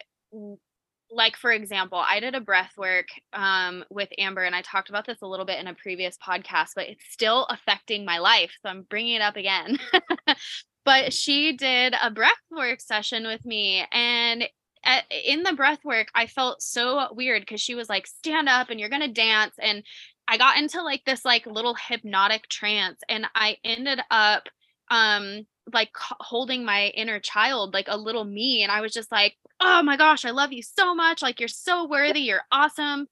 like 1.10 1.36
for 1.36 1.50
example, 1.52 1.98
I 1.98 2.20
did 2.20 2.34
a 2.34 2.40
breath 2.40 2.72
work 2.76 3.08
um, 3.32 3.84
with 3.90 4.08
Amber, 4.18 4.42
and 4.42 4.54
I 4.54 4.62
talked 4.62 4.88
about 4.88 5.06
this 5.06 5.22
a 5.22 5.26
little 5.26 5.46
bit 5.46 5.58
in 5.58 5.66
a 5.66 5.74
previous 5.74 6.18
podcast, 6.18 6.70
but 6.76 6.88
it's 6.88 7.04
still 7.10 7.46
affecting 7.46 8.04
my 8.04 8.18
life, 8.18 8.52
so 8.62 8.68
I'm 8.68 8.82
bringing 8.82 9.14
it 9.14 9.22
up 9.22 9.36
again. 9.36 9.78
but 10.84 11.12
she 11.12 11.52
did 11.56 11.94
a 12.02 12.10
breath 12.10 12.32
work 12.50 12.80
session 12.80 13.26
with 13.26 13.44
me, 13.44 13.84
and 13.90 14.44
at, 14.84 15.04
in 15.10 15.42
the 15.42 15.54
breath 15.54 15.80
work, 15.84 16.08
I 16.14 16.26
felt 16.26 16.62
so 16.62 17.08
weird 17.12 17.42
because 17.42 17.60
she 17.60 17.74
was 17.74 17.88
like, 17.88 18.06
"Stand 18.06 18.48
up, 18.48 18.70
and 18.70 18.78
you're 18.78 18.90
gonna 18.90 19.08
dance," 19.08 19.54
and 19.58 19.82
I 20.26 20.36
got 20.36 20.58
into 20.58 20.82
like 20.82 21.04
this 21.06 21.24
like 21.24 21.46
little 21.46 21.74
hypnotic 21.74 22.48
trance, 22.48 23.00
and 23.08 23.26
I 23.34 23.56
ended 23.64 24.00
up 24.10 24.48
um 24.90 25.46
like 25.72 25.90
holding 25.94 26.64
my 26.64 26.86
inner 26.88 27.20
child 27.20 27.74
like 27.74 27.86
a 27.88 27.96
little 27.96 28.24
me 28.24 28.62
and 28.62 28.72
i 28.72 28.80
was 28.80 28.92
just 28.92 29.12
like 29.12 29.34
oh 29.60 29.82
my 29.82 29.96
gosh 29.96 30.24
i 30.24 30.30
love 30.30 30.52
you 30.52 30.62
so 30.62 30.94
much 30.94 31.22
like 31.22 31.40
you're 31.40 31.48
so 31.48 31.86
worthy 31.86 32.20
you're 32.20 32.42
awesome. 32.50 33.06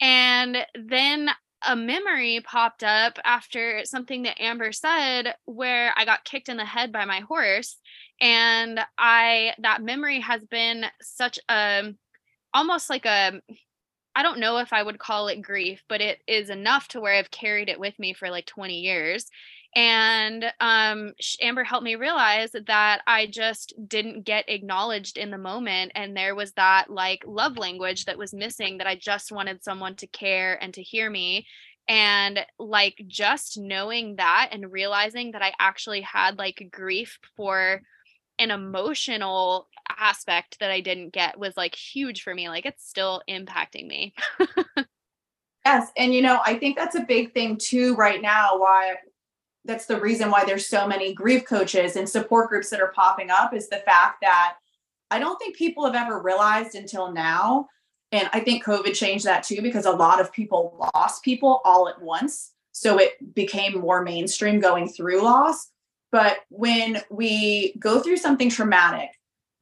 And 0.00 0.66
then 0.74 1.30
a 1.66 1.76
memory 1.76 2.40
popped 2.44 2.82
up 2.82 3.20
after 3.24 3.82
something 3.84 4.24
that 4.24 4.40
amber 4.40 4.72
said 4.72 5.34
where 5.44 5.92
i 5.96 6.04
got 6.04 6.24
kicked 6.24 6.48
in 6.48 6.56
the 6.56 6.64
head 6.64 6.90
by 6.90 7.04
my 7.04 7.20
horse 7.20 7.76
and 8.20 8.80
i 8.98 9.54
that 9.60 9.80
memory 9.80 10.18
has 10.18 10.44
been 10.44 10.84
such 11.00 11.38
a 11.48 11.94
almost 12.52 12.90
like 12.90 13.06
a 13.06 13.40
I 14.14 14.22
don't 14.22 14.40
know 14.40 14.58
if 14.58 14.74
I 14.74 14.82
would 14.82 14.98
call 14.98 15.28
it 15.28 15.40
grief, 15.40 15.82
but 15.88 16.02
it 16.02 16.20
is 16.26 16.50
enough 16.50 16.88
to 16.88 17.00
where 17.00 17.14
I've 17.14 17.30
carried 17.30 17.70
it 17.70 17.80
with 17.80 17.98
me 17.98 18.12
for 18.12 18.28
like 18.28 18.44
20 18.44 18.80
years 18.80 19.26
and 19.74 20.44
um, 20.60 21.12
amber 21.40 21.64
helped 21.64 21.84
me 21.84 21.96
realize 21.96 22.50
that 22.66 23.00
i 23.06 23.26
just 23.26 23.72
didn't 23.88 24.22
get 24.24 24.48
acknowledged 24.48 25.16
in 25.16 25.30
the 25.30 25.38
moment 25.38 25.92
and 25.94 26.16
there 26.16 26.34
was 26.34 26.52
that 26.52 26.90
like 26.90 27.24
love 27.26 27.56
language 27.56 28.04
that 28.04 28.18
was 28.18 28.34
missing 28.34 28.78
that 28.78 28.86
i 28.86 28.94
just 28.94 29.32
wanted 29.32 29.62
someone 29.64 29.96
to 29.96 30.06
care 30.06 30.62
and 30.62 30.74
to 30.74 30.82
hear 30.82 31.10
me. 31.10 31.46
And 31.88 32.38
like 32.60 33.02
just 33.08 33.58
knowing 33.58 34.16
that 34.16 34.50
and 34.52 34.70
realizing 34.70 35.32
that 35.32 35.42
i 35.42 35.52
actually 35.58 36.00
had 36.02 36.38
like 36.38 36.68
grief 36.70 37.18
for 37.36 37.82
an 38.38 38.52
emotional 38.52 39.68
aspect 39.98 40.60
that 40.60 40.70
i 40.70 40.80
didn't 40.80 41.12
get 41.12 41.38
was 41.38 41.56
like 41.56 41.74
huge 41.74 42.22
for 42.22 42.34
me 42.34 42.48
like 42.48 42.66
it's 42.66 42.88
still 42.88 43.20
impacting 43.28 43.88
me. 43.88 44.14
Yes 45.64 45.92
and 45.96 46.12
you 46.12 46.22
know 46.22 46.40
i 46.44 46.58
think 46.58 46.76
that's 46.76 46.96
a 46.96 47.02
big 47.02 47.34
thing 47.34 47.56
too 47.56 47.94
right 47.94 48.20
now 48.20 48.58
why 48.58 48.96
that's 49.64 49.86
the 49.86 50.00
reason 50.00 50.30
why 50.30 50.44
there's 50.44 50.66
so 50.66 50.86
many 50.86 51.14
grief 51.14 51.44
coaches 51.44 51.96
and 51.96 52.08
support 52.08 52.48
groups 52.48 52.70
that 52.70 52.80
are 52.80 52.92
popping 52.94 53.30
up 53.30 53.54
is 53.54 53.68
the 53.68 53.76
fact 53.78 54.20
that 54.22 54.56
I 55.10 55.18
don't 55.18 55.38
think 55.38 55.56
people 55.56 55.84
have 55.84 55.94
ever 55.94 56.20
realized 56.20 56.74
until 56.74 57.12
now. 57.12 57.68
And 58.10 58.28
I 58.32 58.40
think 58.40 58.64
COVID 58.64 58.94
changed 58.94 59.24
that 59.24 59.42
too, 59.42 59.62
because 59.62 59.86
a 59.86 59.90
lot 59.90 60.20
of 60.20 60.32
people 60.32 60.90
lost 60.94 61.22
people 61.22 61.60
all 61.64 61.88
at 61.88 62.00
once. 62.00 62.52
So 62.72 62.98
it 62.98 63.34
became 63.34 63.78
more 63.78 64.02
mainstream 64.02 64.58
going 64.58 64.88
through 64.88 65.22
loss. 65.22 65.68
But 66.10 66.38
when 66.48 67.02
we 67.10 67.74
go 67.78 68.00
through 68.00 68.18
something 68.18 68.50
traumatic, 68.50 69.10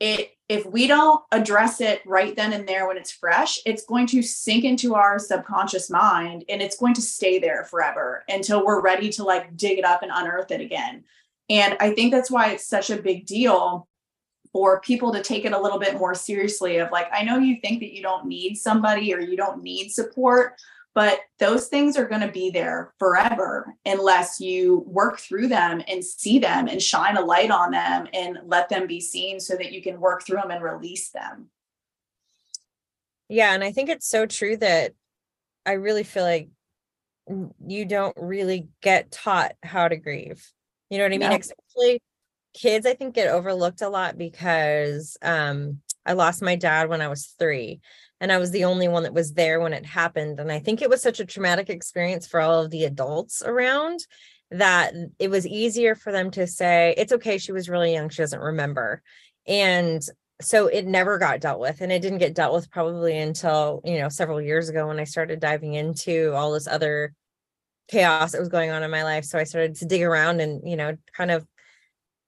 it 0.00 0.32
if 0.50 0.66
we 0.66 0.88
don't 0.88 1.22
address 1.30 1.80
it 1.80 2.02
right 2.04 2.34
then 2.34 2.52
and 2.52 2.68
there 2.68 2.88
when 2.88 2.96
it's 2.96 3.12
fresh, 3.12 3.60
it's 3.64 3.84
going 3.84 4.04
to 4.08 4.20
sink 4.20 4.64
into 4.64 4.96
our 4.96 5.16
subconscious 5.16 5.88
mind 5.88 6.44
and 6.48 6.60
it's 6.60 6.76
going 6.76 6.92
to 6.92 7.00
stay 7.00 7.38
there 7.38 7.62
forever 7.62 8.24
until 8.28 8.66
we're 8.66 8.80
ready 8.80 9.10
to 9.10 9.22
like 9.22 9.56
dig 9.56 9.78
it 9.78 9.84
up 9.84 10.02
and 10.02 10.10
unearth 10.12 10.50
it 10.50 10.60
again. 10.60 11.04
And 11.48 11.76
I 11.78 11.94
think 11.94 12.10
that's 12.10 12.32
why 12.32 12.50
it's 12.50 12.66
such 12.66 12.90
a 12.90 13.00
big 13.00 13.26
deal 13.26 13.86
for 14.52 14.80
people 14.80 15.12
to 15.12 15.22
take 15.22 15.44
it 15.44 15.52
a 15.52 15.60
little 15.60 15.78
bit 15.78 15.96
more 15.96 16.16
seriously 16.16 16.78
of 16.78 16.90
like 16.90 17.06
I 17.12 17.22
know 17.22 17.38
you 17.38 17.60
think 17.60 17.78
that 17.78 17.94
you 17.94 18.02
don't 18.02 18.26
need 18.26 18.56
somebody 18.56 19.14
or 19.14 19.20
you 19.20 19.36
don't 19.36 19.62
need 19.62 19.90
support, 19.90 20.54
but 20.94 21.20
those 21.38 21.68
things 21.68 21.96
are 21.96 22.06
going 22.06 22.20
to 22.20 22.32
be 22.32 22.50
there 22.50 22.92
forever 22.98 23.76
unless 23.86 24.40
you 24.40 24.84
work 24.86 25.20
through 25.20 25.48
them 25.48 25.82
and 25.86 26.04
see 26.04 26.38
them 26.38 26.66
and 26.66 26.82
shine 26.82 27.16
a 27.16 27.24
light 27.24 27.50
on 27.50 27.70
them 27.70 28.08
and 28.12 28.38
let 28.46 28.68
them 28.68 28.86
be 28.86 29.00
seen 29.00 29.38
so 29.38 29.54
that 29.56 29.72
you 29.72 29.82
can 29.82 30.00
work 30.00 30.24
through 30.24 30.40
them 30.40 30.50
and 30.50 30.64
release 30.64 31.10
them. 31.10 31.48
Yeah. 33.28 33.54
And 33.54 33.62
I 33.62 33.70
think 33.70 33.88
it's 33.88 34.08
so 34.08 34.26
true 34.26 34.56
that 34.56 34.92
I 35.64 35.72
really 35.72 36.02
feel 36.02 36.24
like 36.24 36.48
you 37.64 37.84
don't 37.84 38.16
really 38.16 38.68
get 38.82 39.12
taught 39.12 39.52
how 39.62 39.86
to 39.86 39.96
grieve. 39.96 40.50
You 40.88 40.98
know 40.98 41.04
what 41.04 41.12
I 41.12 41.18
mean? 41.18 41.32
Especially 41.32 42.02
kids, 42.52 42.84
I 42.84 42.94
think 42.94 43.14
get 43.14 43.28
overlooked 43.28 43.82
a 43.82 43.88
lot 43.88 44.18
because 44.18 45.16
um, 45.22 45.78
I 46.04 46.14
lost 46.14 46.42
my 46.42 46.56
dad 46.56 46.88
when 46.88 47.00
I 47.00 47.06
was 47.06 47.34
three 47.38 47.80
and 48.20 48.30
I 48.30 48.38
was 48.38 48.50
the 48.50 48.64
only 48.64 48.86
one 48.86 49.04
that 49.04 49.14
was 49.14 49.32
there 49.32 49.60
when 49.60 49.72
it 49.72 49.86
happened. 49.86 50.38
And 50.38 50.52
I 50.52 50.58
think 50.58 50.82
it 50.82 50.90
was 50.90 51.02
such 51.02 51.20
a 51.20 51.24
traumatic 51.24 51.70
experience 51.70 52.26
for 52.26 52.40
all 52.40 52.62
of 52.62 52.70
the 52.70 52.84
adults 52.84 53.42
around 53.42 54.00
that 54.50 54.92
it 55.18 55.30
was 55.30 55.46
easier 55.46 55.94
for 55.94 56.12
them 56.12 56.30
to 56.32 56.46
say, 56.46 56.94
it's 56.98 57.12
okay, 57.12 57.38
she 57.38 57.52
was 57.52 57.68
really 57.68 57.94
young, 57.94 58.10
she 58.10 58.22
doesn't 58.22 58.40
remember. 58.40 59.02
And 59.46 60.02
so 60.42 60.66
it 60.66 60.86
never 60.86 61.18
got 61.18 61.40
dealt 61.40 61.60
with. 61.60 61.80
And 61.80 61.90
it 61.90 62.02
didn't 62.02 62.18
get 62.18 62.34
dealt 62.34 62.54
with 62.54 62.70
probably 62.70 63.18
until, 63.18 63.80
you 63.84 63.98
know, 63.98 64.08
several 64.08 64.40
years 64.40 64.68
ago 64.68 64.88
when 64.88 65.00
I 65.00 65.04
started 65.04 65.40
diving 65.40 65.74
into 65.74 66.32
all 66.34 66.52
this 66.52 66.66
other 66.66 67.14
chaos 67.88 68.32
that 68.32 68.40
was 68.40 68.48
going 68.48 68.70
on 68.70 68.82
in 68.82 68.90
my 68.90 69.02
life. 69.02 69.24
So 69.24 69.38
I 69.38 69.44
started 69.44 69.76
to 69.76 69.86
dig 69.86 70.02
around 70.02 70.40
and, 70.40 70.68
you 70.68 70.76
know, 70.76 70.96
kind 71.16 71.30
of 71.30 71.46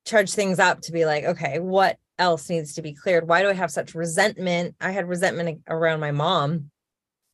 charge 0.07 0.33
things 0.33 0.59
up 0.59 0.81
to 0.83 0.92
be 0.92 1.05
like, 1.05 1.24
okay, 1.24 1.59
what 1.59 1.96
else 2.22 2.48
needs 2.48 2.74
to 2.74 2.82
be 2.82 2.94
cleared? 2.94 3.28
Why 3.28 3.42
do 3.42 3.48
I 3.48 3.54
have 3.54 3.70
such 3.70 3.94
resentment? 3.94 4.76
I 4.80 4.92
had 4.92 5.08
resentment 5.08 5.62
around 5.68 6.00
my 6.00 6.12
mom. 6.12 6.70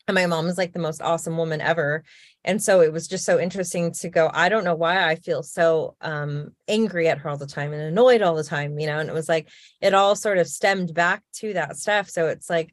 And 0.08 0.14
my 0.14 0.24
mom 0.24 0.46
is 0.46 0.56
like 0.56 0.72
the 0.72 0.78
most 0.78 1.02
awesome 1.02 1.36
woman 1.36 1.60
ever. 1.60 2.02
And 2.42 2.62
so 2.62 2.80
it 2.80 2.94
was 2.94 3.06
just 3.06 3.26
so 3.26 3.38
interesting 3.38 3.92
to 4.00 4.08
go, 4.08 4.30
I 4.32 4.48
don't 4.48 4.64
know 4.64 4.74
why 4.74 5.06
I 5.06 5.16
feel 5.16 5.42
so 5.42 5.96
um 6.00 6.52
angry 6.66 7.08
at 7.08 7.18
her 7.18 7.28
all 7.28 7.36
the 7.36 7.46
time 7.46 7.74
and 7.74 7.82
annoyed 7.82 8.22
all 8.22 8.34
the 8.34 8.42
time, 8.42 8.78
you 8.78 8.86
know. 8.86 8.98
And 8.98 9.10
it 9.10 9.12
was 9.12 9.28
like 9.28 9.48
it 9.82 9.92
all 9.92 10.16
sort 10.16 10.38
of 10.38 10.48
stemmed 10.48 10.94
back 10.94 11.22
to 11.40 11.52
that 11.52 11.76
stuff. 11.76 12.08
So 12.08 12.28
it's 12.28 12.48
like 12.48 12.72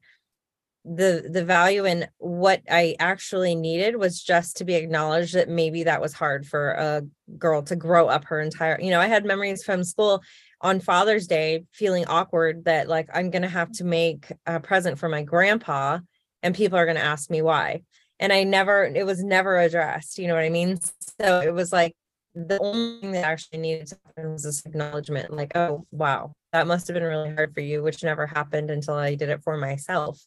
the 0.85 1.27
the 1.29 1.43
value 1.43 1.83
in 1.85 2.07
what 2.19 2.61
I 2.69 2.95
actually 2.99 3.55
needed 3.55 3.95
was 3.95 4.21
just 4.21 4.57
to 4.57 4.65
be 4.65 4.75
acknowledged 4.75 5.33
that 5.33 5.49
maybe 5.49 5.83
that 5.83 5.99
was 5.99 6.13
hard 6.13 6.45
for 6.45 6.71
a 6.71 7.01
girl 7.39 7.63
to 7.63 7.75
grow 7.75 8.07
up 8.07 8.25
her 8.25 8.39
entire 8.39 8.79
you 8.79 8.91
know 8.91 8.99
I 8.99 9.07
had 9.07 9.25
memories 9.25 9.63
from 9.63 9.83
school 9.83 10.21
on 10.61 10.79
Father's 10.79 11.27
Day 11.27 11.65
feeling 11.71 12.05
awkward 12.05 12.65
that 12.65 12.87
like 12.87 13.09
I'm 13.13 13.29
going 13.29 13.41
to 13.41 13.47
have 13.47 13.71
to 13.73 13.83
make 13.83 14.31
a 14.45 14.59
present 14.59 14.97
for 14.97 15.09
my 15.09 15.23
grandpa 15.23 15.99
and 16.41 16.55
people 16.55 16.77
are 16.77 16.85
going 16.85 16.97
to 16.97 17.03
ask 17.03 17.29
me 17.29 17.41
why. 17.41 17.83
And 18.19 18.31
I 18.31 18.43
never 18.43 18.83
it 18.83 19.05
was 19.05 19.23
never 19.23 19.57
addressed 19.57 20.17
you 20.17 20.27
know 20.27 20.35
what 20.35 20.43
I 20.43 20.49
mean? 20.49 20.79
So 21.19 21.41
it 21.41 21.53
was 21.53 21.71
like 21.71 21.93
the 22.33 22.59
only 22.59 22.99
thing 22.99 23.11
that 23.13 23.25
actually 23.25 23.59
needed 23.59 23.87
to 23.87 23.97
happen 24.05 24.33
was 24.33 24.43
this 24.43 24.65
acknowledgement 24.65 25.33
like 25.33 25.55
oh 25.55 25.85
wow 25.91 26.33
that 26.51 26.67
must 26.67 26.87
have 26.87 26.93
been 26.93 27.03
really 27.03 27.33
hard 27.33 27.53
for 27.53 27.61
you 27.61 27.81
which 27.81 28.03
never 28.03 28.27
happened 28.27 28.69
until 28.69 28.95
I 28.95 29.15
did 29.15 29.29
it 29.29 29.43
for 29.43 29.57
myself. 29.57 30.21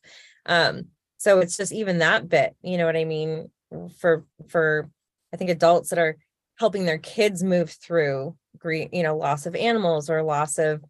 Um 0.46 0.86
so 1.18 1.40
it's 1.40 1.56
just 1.56 1.72
even 1.72 1.98
that 1.98 2.28
bit 2.28 2.54
you 2.62 2.78
know 2.78 2.86
what 2.86 2.96
i 2.96 3.04
mean? 3.04 3.50
For 3.98 4.24
for 4.48 4.88
i 5.32 5.36
think 5.36 5.50
adults 5.50 5.90
that 5.90 5.98
are 5.98 6.16
helping 6.58 6.84
their 6.84 6.98
kids 6.98 7.42
move 7.42 7.70
through 7.70 8.36
grief 8.58 8.88
you 8.92 9.02
know 9.02 9.16
loss 9.16 9.46
of 9.46 9.54
animals 9.54 10.10
or 10.10 10.22
loss 10.22 10.58
of 10.58 10.82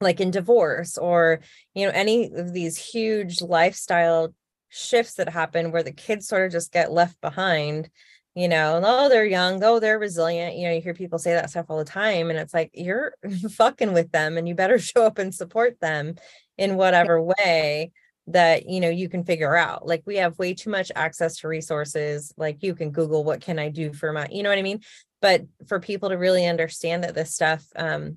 like 0.00 0.20
in 0.20 0.30
divorce 0.30 0.98
or 0.98 1.40
you 1.74 1.86
know 1.86 1.92
any 1.94 2.30
of 2.32 2.52
these 2.52 2.76
huge 2.76 3.40
lifestyle 3.40 4.34
shifts 4.68 5.14
that 5.14 5.28
happen 5.28 5.70
where 5.70 5.82
the 5.82 5.92
kids 5.92 6.28
sort 6.28 6.44
of 6.44 6.52
just 6.52 6.72
get 6.72 6.92
left 6.92 7.20
behind 7.20 7.88
you 8.36 8.48
know 8.48 8.80
oh 8.84 9.08
they're 9.08 9.24
young. 9.24 9.64
Oh 9.64 9.80
they're 9.80 9.98
resilient. 9.98 10.56
You 10.56 10.68
know 10.68 10.74
you 10.74 10.82
hear 10.82 10.94
people 10.94 11.18
say 11.18 11.32
that 11.32 11.48
stuff 11.48 11.66
all 11.70 11.78
the 11.78 11.84
time 11.84 12.28
and 12.28 12.38
it's 12.38 12.52
like 12.52 12.70
you're 12.74 13.14
fucking 13.52 13.94
with 13.94 14.12
them 14.12 14.36
and 14.36 14.46
you 14.46 14.54
better 14.54 14.78
show 14.78 15.04
up 15.04 15.18
and 15.18 15.34
support 15.34 15.80
them 15.80 16.16
in 16.58 16.76
whatever 16.76 17.20
way 17.22 17.92
that 18.28 18.68
you 18.68 18.80
know 18.80 18.90
you 18.90 19.08
can 19.08 19.24
figure 19.24 19.56
out. 19.56 19.86
Like 19.86 20.02
we 20.04 20.16
have 20.16 20.38
way 20.38 20.52
too 20.52 20.68
much 20.68 20.92
access 20.94 21.38
to 21.38 21.48
resources. 21.48 22.34
Like 22.36 22.62
you 22.62 22.74
can 22.74 22.90
google 22.90 23.24
what 23.24 23.40
can 23.40 23.58
i 23.58 23.70
do 23.70 23.94
for 23.94 24.12
my 24.12 24.28
you 24.30 24.42
know 24.42 24.50
what 24.50 24.58
i 24.58 24.62
mean 24.62 24.80
but 25.26 25.42
for 25.66 25.80
people 25.80 26.08
to 26.10 26.16
really 26.16 26.46
understand 26.46 27.02
that 27.02 27.16
this 27.16 27.34
stuff 27.34 27.66
um 27.74 28.16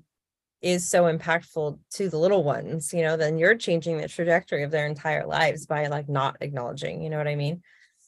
is 0.62 0.88
so 0.88 1.12
impactful 1.12 1.76
to 1.90 2.08
the 2.08 2.16
little 2.16 2.44
ones 2.44 2.94
you 2.94 3.02
know 3.02 3.16
then 3.16 3.36
you're 3.36 3.56
changing 3.56 3.96
the 3.98 4.06
trajectory 4.06 4.62
of 4.62 4.70
their 4.70 4.86
entire 4.86 5.26
lives 5.26 5.66
by 5.66 5.88
like 5.88 6.08
not 6.08 6.36
acknowledging 6.40 7.02
you 7.02 7.10
know 7.10 7.18
what 7.18 7.26
i 7.26 7.34
mean? 7.34 7.62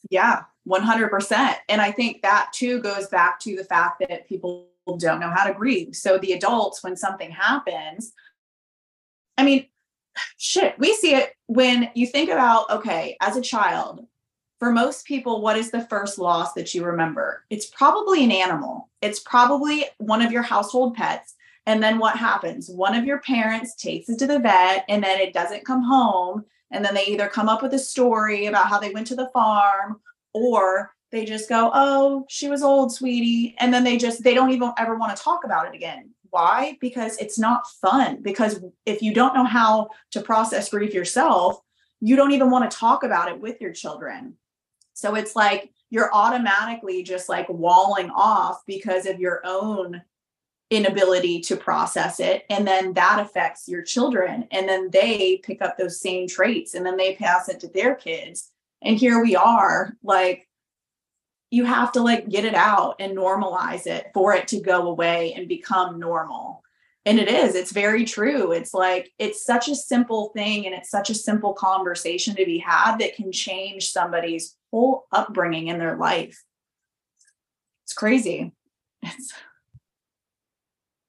Yeah 0.09 0.43
100% 0.69 1.55
and 1.67 1.81
i 1.81 1.91
think 1.91 2.21
that 2.21 2.51
too 2.53 2.81
goes 2.81 3.07
back 3.07 3.41
to 3.41 3.57
the 3.57 3.65
fact 3.65 4.01
that 4.07 4.25
people 4.29 4.69
don't 4.97 5.19
know 5.19 5.33
how 5.35 5.45
to 5.45 5.53
grieve 5.53 5.93
so 5.95 6.17
the 6.17 6.31
adults 6.31 6.81
when 6.81 6.95
something 6.95 7.31
happens 7.31 8.13
i 9.37 9.43
mean 9.43 9.65
shit, 10.37 10.77
we 10.79 10.93
see 10.93 11.15
it 11.15 11.33
when 11.47 11.89
you 11.95 12.07
think 12.07 12.29
about, 12.29 12.69
okay, 12.69 13.17
as 13.21 13.35
a 13.35 13.41
child, 13.41 14.05
for 14.59 14.71
most 14.71 15.05
people, 15.05 15.41
what 15.41 15.57
is 15.57 15.71
the 15.71 15.85
first 15.87 16.17
loss 16.17 16.53
that 16.53 16.73
you 16.73 16.85
remember? 16.85 17.43
It's 17.49 17.65
probably 17.65 18.23
an 18.23 18.31
animal, 18.31 18.89
it's 19.01 19.19
probably 19.19 19.85
one 19.97 20.21
of 20.21 20.31
your 20.31 20.43
household 20.43 20.95
pets. 20.95 21.35
And 21.65 21.81
then 21.81 21.97
what 21.97 22.17
happens? 22.17 22.69
One 22.69 22.93
of 22.93 23.05
your 23.05 23.19
parents 23.19 23.75
takes 23.75 24.09
it 24.09 24.19
to 24.19 24.27
the 24.27 24.39
vet 24.39 24.83
and 24.89 25.01
then 25.03 25.19
it 25.19 25.33
doesn't 25.33 25.65
come 25.65 25.81
home. 25.81 26.43
And 26.71 26.83
then 26.83 26.93
they 26.93 27.05
either 27.05 27.27
come 27.27 27.47
up 27.47 27.61
with 27.61 27.73
a 27.73 27.79
story 27.79 28.47
about 28.47 28.67
how 28.67 28.79
they 28.79 28.89
went 28.89 29.07
to 29.07 29.15
the 29.15 29.29
farm 29.33 30.01
or 30.33 30.91
they 31.11 31.23
just 31.23 31.47
go, 31.47 31.71
Oh, 31.73 32.25
she 32.27 32.49
was 32.49 32.63
old, 32.63 32.93
sweetie. 32.93 33.55
And 33.59 33.73
then 33.73 33.83
they 33.83 33.97
just, 33.97 34.23
they 34.23 34.33
don't 34.33 34.51
even 34.51 34.73
ever 34.77 34.97
want 34.97 35.15
to 35.15 35.23
talk 35.23 35.45
about 35.45 35.67
it 35.67 35.75
again. 35.75 36.09
Why? 36.31 36.77
Because 36.81 37.15
it's 37.17 37.37
not 37.37 37.69
fun. 37.81 38.21
Because 38.21 38.59
if 38.85 39.01
you 39.01 39.13
don't 39.13 39.35
know 39.35 39.45
how 39.45 39.89
to 40.11 40.21
process 40.21 40.69
grief 40.69 40.93
yourself, 40.93 41.61
you 42.01 42.15
don't 42.15 42.31
even 42.31 42.49
want 42.49 42.69
to 42.69 42.75
talk 42.75 43.03
about 43.03 43.29
it 43.29 43.39
with 43.39 43.61
your 43.61 43.71
children. 43.71 44.35
So 45.03 45.15
it's 45.15 45.35
like 45.35 45.69
you're 45.89 46.13
automatically 46.13 47.03
just 47.03 47.27
like 47.27 47.49
walling 47.49 48.09
off 48.09 48.61
because 48.65 49.05
of 49.05 49.19
your 49.19 49.41
own 49.43 50.01
inability 50.69 51.41
to 51.41 51.57
process 51.57 52.21
it. 52.21 52.45
And 52.49 52.65
then 52.65 52.93
that 52.93 53.19
affects 53.19 53.67
your 53.67 53.81
children. 53.81 54.47
And 54.49 54.69
then 54.69 54.91
they 54.91 55.41
pick 55.43 55.61
up 55.61 55.77
those 55.77 55.99
same 55.99 56.25
traits 56.25 56.73
and 56.73 56.85
then 56.85 56.95
they 56.95 57.15
pass 57.15 57.49
it 57.49 57.59
to 57.59 57.67
their 57.67 57.95
kids. 57.95 58.49
And 58.81 58.95
here 58.95 59.21
we 59.21 59.35
are, 59.35 59.97
like 60.01 60.47
you 61.51 61.65
have 61.65 61.91
to 61.91 62.01
like 62.01 62.29
get 62.29 62.45
it 62.45 62.55
out 62.55 62.95
and 63.01 63.17
normalize 63.17 63.85
it 63.85 64.09
for 64.13 64.33
it 64.33 64.47
to 64.47 64.61
go 64.61 64.87
away 64.87 65.33
and 65.33 65.49
become 65.49 65.99
normal. 65.99 66.63
And 67.05 67.19
it 67.19 67.27
is, 67.27 67.55
it's 67.55 67.73
very 67.73 68.05
true. 68.05 68.53
It's 68.53 68.73
like, 68.73 69.11
it's 69.19 69.45
such 69.45 69.67
a 69.67 69.75
simple 69.75 70.29
thing 70.29 70.65
and 70.65 70.73
it's 70.73 70.89
such 70.89 71.09
a 71.09 71.13
simple 71.13 71.51
conversation 71.51 72.37
to 72.37 72.45
be 72.45 72.57
had 72.57 72.99
that 72.99 73.17
can 73.17 73.33
change 73.33 73.91
somebody's 73.91 74.55
whole 74.73 75.05
upbringing 75.11 75.67
in 75.67 75.77
their 75.77 75.97
life. 75.97 76.43
It's 77.83 77.93
crazy. 77.93 78.51
It's, 79.03 79.33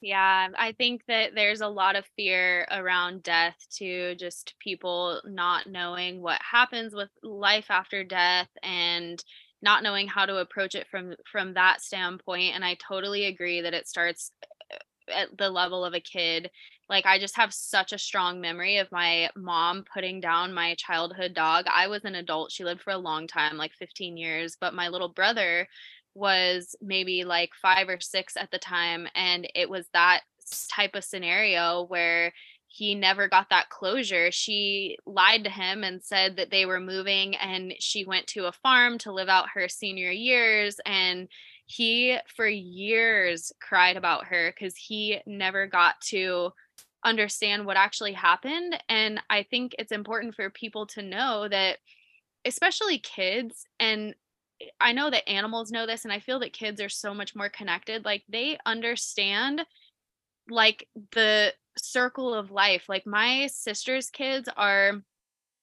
yeah, 0.03 0.49
I 0.59 0.73
think 0.73 1.03
that 1.09 1.35
there's 1.35 1.63
a 1.63 1.69
lot 1.69 1.97
of 1.97 2.05
fear 2.15 2.67
around 2.71 3.23
death 3.23 3.57
too, 3.71 4.17
just 4.17 4.55
people 4.59 5.23
not 5.25 5.67
knowing 5.67 6.21
what 6.21 6.41
happens 6.43 6.95
with 6.95 7.09
life 7.23 7.71
after 7.71 8.05
death 8.05 8.49
and 8.63 9.25
not 9.63 9.83
knowing 9.83 10.09
how 10.09 10.27
to 10.27 10.37
approach 10.37 10.75
it 10.75 10.87
from 10.91 11.15
from 11.33 11.55
that 11.55 11.81
standpoint 11.81 12.55
and 12.55 12.63
i 12.63 12.77
totally 12.87 13.25
agree 13.25 13.63
that 13.63 13.73
it 13.73 13.89
starts 13.89 14.31
uh, 14.71 14.77
at 15.13 15.39
the 15.39 15.49
level 15.49 15.87
of 15.87 15.95
a 15.95 16.01
kid 16.01 16.51
like 16.89 17.07
i 17.07 17.19
just 17.19 17.37
have 17.37 17.53
such 17.53 17.93
a 17.93 17.99
strong 17.99 18.41
memory 18.41 18.79
of 18.79 18.91
my 18.93 19.29
mom 19.37 19.85
putting 19.93 20.21
down 20.21 20.53
my 20.53 20.75
childhood 20.77 21.35
dog 21.35 21.65
i 21.73 21.87
was 21.87 22.05
an 22.05 22.15
adult 22.15 22.51
she 22.53 22.65
lived 22.65 22.81
for 22.83 22.93
a 22.93 22.99
long 22.99 23.27
time 23.27 23.57
like 23.57 23.73
15 23.75 24.17
years 24.17 24.57
but 24.61 24.75
my 24.75 24.89
little 24.89 25.09
brother 25.09 25.69
was 26.15 26.77
maybe 26.81 27.25
like 27.25 27.51
5 27.61 27.89
or 27.89 28.01
6 28.01 28.37
at 28.37 28.51
the 28.51 28.59
time 28.59 29.09
and 29.15 29.49
it 29.55 29.69
was 29.69 29.87
that 29.93 30.23
type 30.69 30.95
of 30.95 31.05
scenario 31.05 31.85
where 31.85 32.33
he 32.75 32.97
never 32.97 33.29
got 33.29 33.51
that 33.51 33.69
closure. 33.69 34.33
She 34.33 34.97
lied 35.07 35.45
to 35.45 35.51
him 35.51 35.85
and 35.85 36.03
said 36.03 36.37
that 36.37 36.51
they 36.51 36.67
were 36.67 36.81
moving 36.81 37.37
and 37.37 37.73
she 37.79 38.05
went 38.05 38.27
to 38.29 38.47
a 38.47 38.53
farm 38.53 38.99
to 38.99 39.13
live 39.13 39.29
out 39.29 39.51
her 39.55 39.69
senior 39.69 40.11
years. 40.11 40.81
And 40.85 41.29
he, 41.67 42.19
for 42.35 42.49
years, 42.49 43.53
cried 43.61 43.97
about 43.97 44.27
her 44.27 44.53
because 44.53 44.75
he 44.77 45.21
never 45.25 45.69
got 45.69 46.01
to 46.09 46.51
understand 47.05 47.67
what 47.67 47.77
actually 47.77 48.13
happened. 48.13 48.83
And 48.89 49.21
I 49.31 49.45
think 49.45 49.75
it's 49.79 49.93
important 49.93 50.35
for 50.35 50.51
people 50.51 50.87
to 50.89 51.03
know 51.03 51.49
that, 51.49 51.79
especially 52.45 52.99
kids, 52.99 53.67
and 53.79 54.15
eh, 54.61 54.67
I 54.81 54.93
know 54.93 55.11
that 55.11 55.29
animals 55.29 55.71
know 55.71 55.87
this, 55.87 56.05
and 56.05 56.13
I 56.13 56.21
feel 56.21 56.41
that 56.41 56.53
kids 56.53 56.81
are 56.81 56.89
so 56.89 57.15
much 57.15 57.35
more 57.35 57.49
connected. 57.49 58.05
Like 58.05 58.25
they 58.29 58.59
understand 58.67 59.63
like 60.49 60.89
the 61.13 61.53
circle 61.79 62.35
of 62.35 62.51
life. 62.51 62.85
Like 62.89 63.07
my 63.07 63.49
sister's 63.49 64.11
kids 64.11 64.49
are 64.57 65.03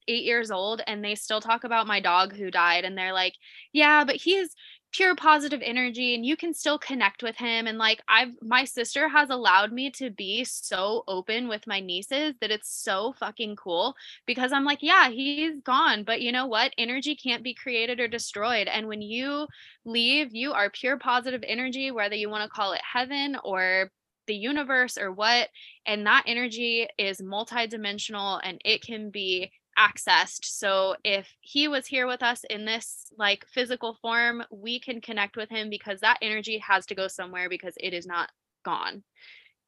eight 0.07 0.23
years 0.23 0.51
old 0.51 0.81
and 0.87 1.03
they 1.03 1.15
still 1.15 1.41
talk 1.41 1.63
about 1.63 1.87
my 1.87 1.99
dog 1.99 2.35
who 2.35 2.51
died. 2.51 2.85
And 2.85 2.97
they're 2.97 3.13
like, 3.13 3.35
yeah, 3.71 4.03
but 4.03 4.15
he's 4.15 4.55
pure 4.91 5.15
positive 5.15 5.61
energy 5.63 6.15
and 6.15 6.25
you 6.25 6.35
can 6.35 6.53
still 6.53 6.77
connect 6.77 7.23
with 7.23 7.35
him 7.37 7.67
and 7.67 7.77
like 7.77 8.01
I've 8.07 8.33
my 8.41 8.65
sister 8.65 9.07
has 9.07 9.29
allowed 9.29 9.71
me 9.71 9.89
to 9.91 10.09
be 10.09 10.43
so 10.43 11.03
open 11.07 11.47
with 11.47 11.65
my 11.67 11.79
nieces 11.79 12.35
that 12.41 12.51
it's 12.51 12.69
so 12.69 13.13
fucking 13.19 13.55
cool 13.55 13.95
because 14.25 14.51
I'm 14.51 14.65
like 14.65 14.79
yeah 14.81 15.09
he's 15.09 15.61
gone 15.61 16.03
but 16.03 16.21
you 16.21 16.31
know 16.31 16.45
what? 16.45 16.73
Energy 16.77 17.15
can't 17.15 17.43
be 17.43 17.53
created 17.53 17.99
or 17.99 18.07
destroyed 18.07 18.67
and 18.67 18.87
when 18.87 19.01
you 19.01 19.47
leave 19.85 20.35
you 20.35 20.51
are 20.51 20.69
pure 20.69 20.97
positive 20.97 21.43
energy 21.47 21.91
whether 21.91 22.15
you 22.15 22.29
want 22.29 22.43
to 22.43 22.49
call 22.49 22.73
it 22.73 22.81
heaven 22.83 23.37
or 23.43 23.91
the 24.27 24.35
universe 24.35 24.97
or 24.97 25.11
what 25.11 25.49
and 25.85 26.05
that 26.05 26.23
energy 26.27 26.87
is 26.97 27.21
multidimensional 27.21 28.39
and 28.43 28.61
it 28.63 28.81
can 28.81 29.09
be 29.09 29.51
accessed 29.77 30.45
so 30.45 30.95
if 31.03 31.27
he 31.41 31.67
was 31.67 31.87
here 31.87 32.07
with 32.07 32.21
us 32.21 32.43
in 32.49 32.65
this 32.65 33.07
like 33.17 33.45
physical 33.47 33.97
form 34.01 34.43
we 34.51 34.79
can 34.79 35.01
connect 35.01 35.37
with 35.37 35.49
him 35.49 35.69
because 35.69 35.99
that 36.01 36.19
energy 36.21 36.57
has 36.57 36.85
to 36.85 36.95
go 36.95 37.07
somewhere 37.07 37.49
because 37.49 37.73
it 37.79 37.93
is 37.93 38.05
not 38.05 38.29
gone. 38.63 39.03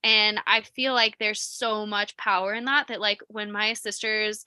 And 0.04 0.40
i 0.46 0.62
feel 0.62 0.94
like 0.94 1.18
there's 1.18 1.42
so 1.42 1.86
much 1.86 2.18
power 2.18 2.54
in 2.54 2.66
that 2.66 2.88
that 2.88 3.02
like 3.02 3.22
when 3.28 3.52
my 3.52 3.74
sisters 3.74 4.44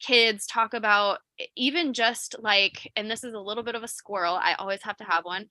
kids 0.00 0.46
talk 0.46 0.72
about 0.72 1.18
even 1.56 1.92
just 1.92 2.34
like 2.40 2.90
and 2.96 3.10
this 3.10 3.22
is 3.22 3.34
a 3.34 3.38
little 3.38 3.62
bit 3.62 3.74
of 3.74 3.82
a 3.82 3.88
squirrel 3.88 4.34
i 4.34 4.54
always 4.54 4.82
have 4.82 4.96
to 4.96 5.04
have 5.04 5.24
one 5.24 5.46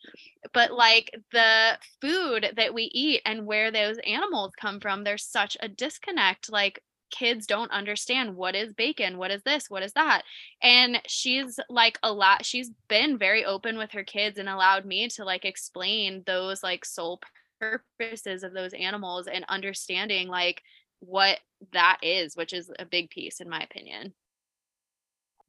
but 0.54 0.72
like 0.72 1.12
the 1.32 1.78
food 2.02 2.52
that 2.56 2.74
we 2.74 2.84
eat 2.94 3.22
and 3.26 3.46
where 3.46 3.72
those 3.72 4.00
animals 4.00 4.52
come 4.60 4.80
from 4.80 5.04
there's 5.04 5.24
such 5.24 5.56
a 5.60 5.70
disconnect 5.70 6.52
like 6.52 6.82
kids 7.12 7.45
don't 7.45 7.72
understand 7.72 8.36
what 8.36 8.56
is 8.56 8.74
bacon 8.74 9.17
what 9.17 9.32
is 9.32 9.41
this 9.43 9.69
what 9.69 9.84
is 9.84 9.93
that. 9.93 10.24
And 10.62 11.02
she's 11.08 11.60
like 11.69 11.98
a 12.04 12.12
lot 12.12 12.45
she's 12.45 12.72
been 12.88 13.17
very 13.17 13.45
open 13.45 13.78
with 13.78 13.91
her 13.91 14.04
kids 14.04 14.38
and 14.38 14.50
allowed 14.50 14.86
me 14.86 15.08
to 15.10 15.24
like 15.24 15.45
explain 15.45 16.24
those 16.26 16.63
like 16.63 16.86
sole 16.86 17.19
purposes 17.60 18.43
of 18.43 18.54
those 18.54 18.74
animals 18.74 19.28
and 19.28 19.45
understanding 19.50 20.28
like 20.28 20.62
what 21.00 21.39
that 21.74 21.98
is 22.02 22.36
which 22.36 22.54
is 22.54 22.72
a 22.80 22.86
big 22.86 23.10
piece 23.10 23.41
in 23.41 23.50
my 23.50 23.60
opinion. 23.60 24.13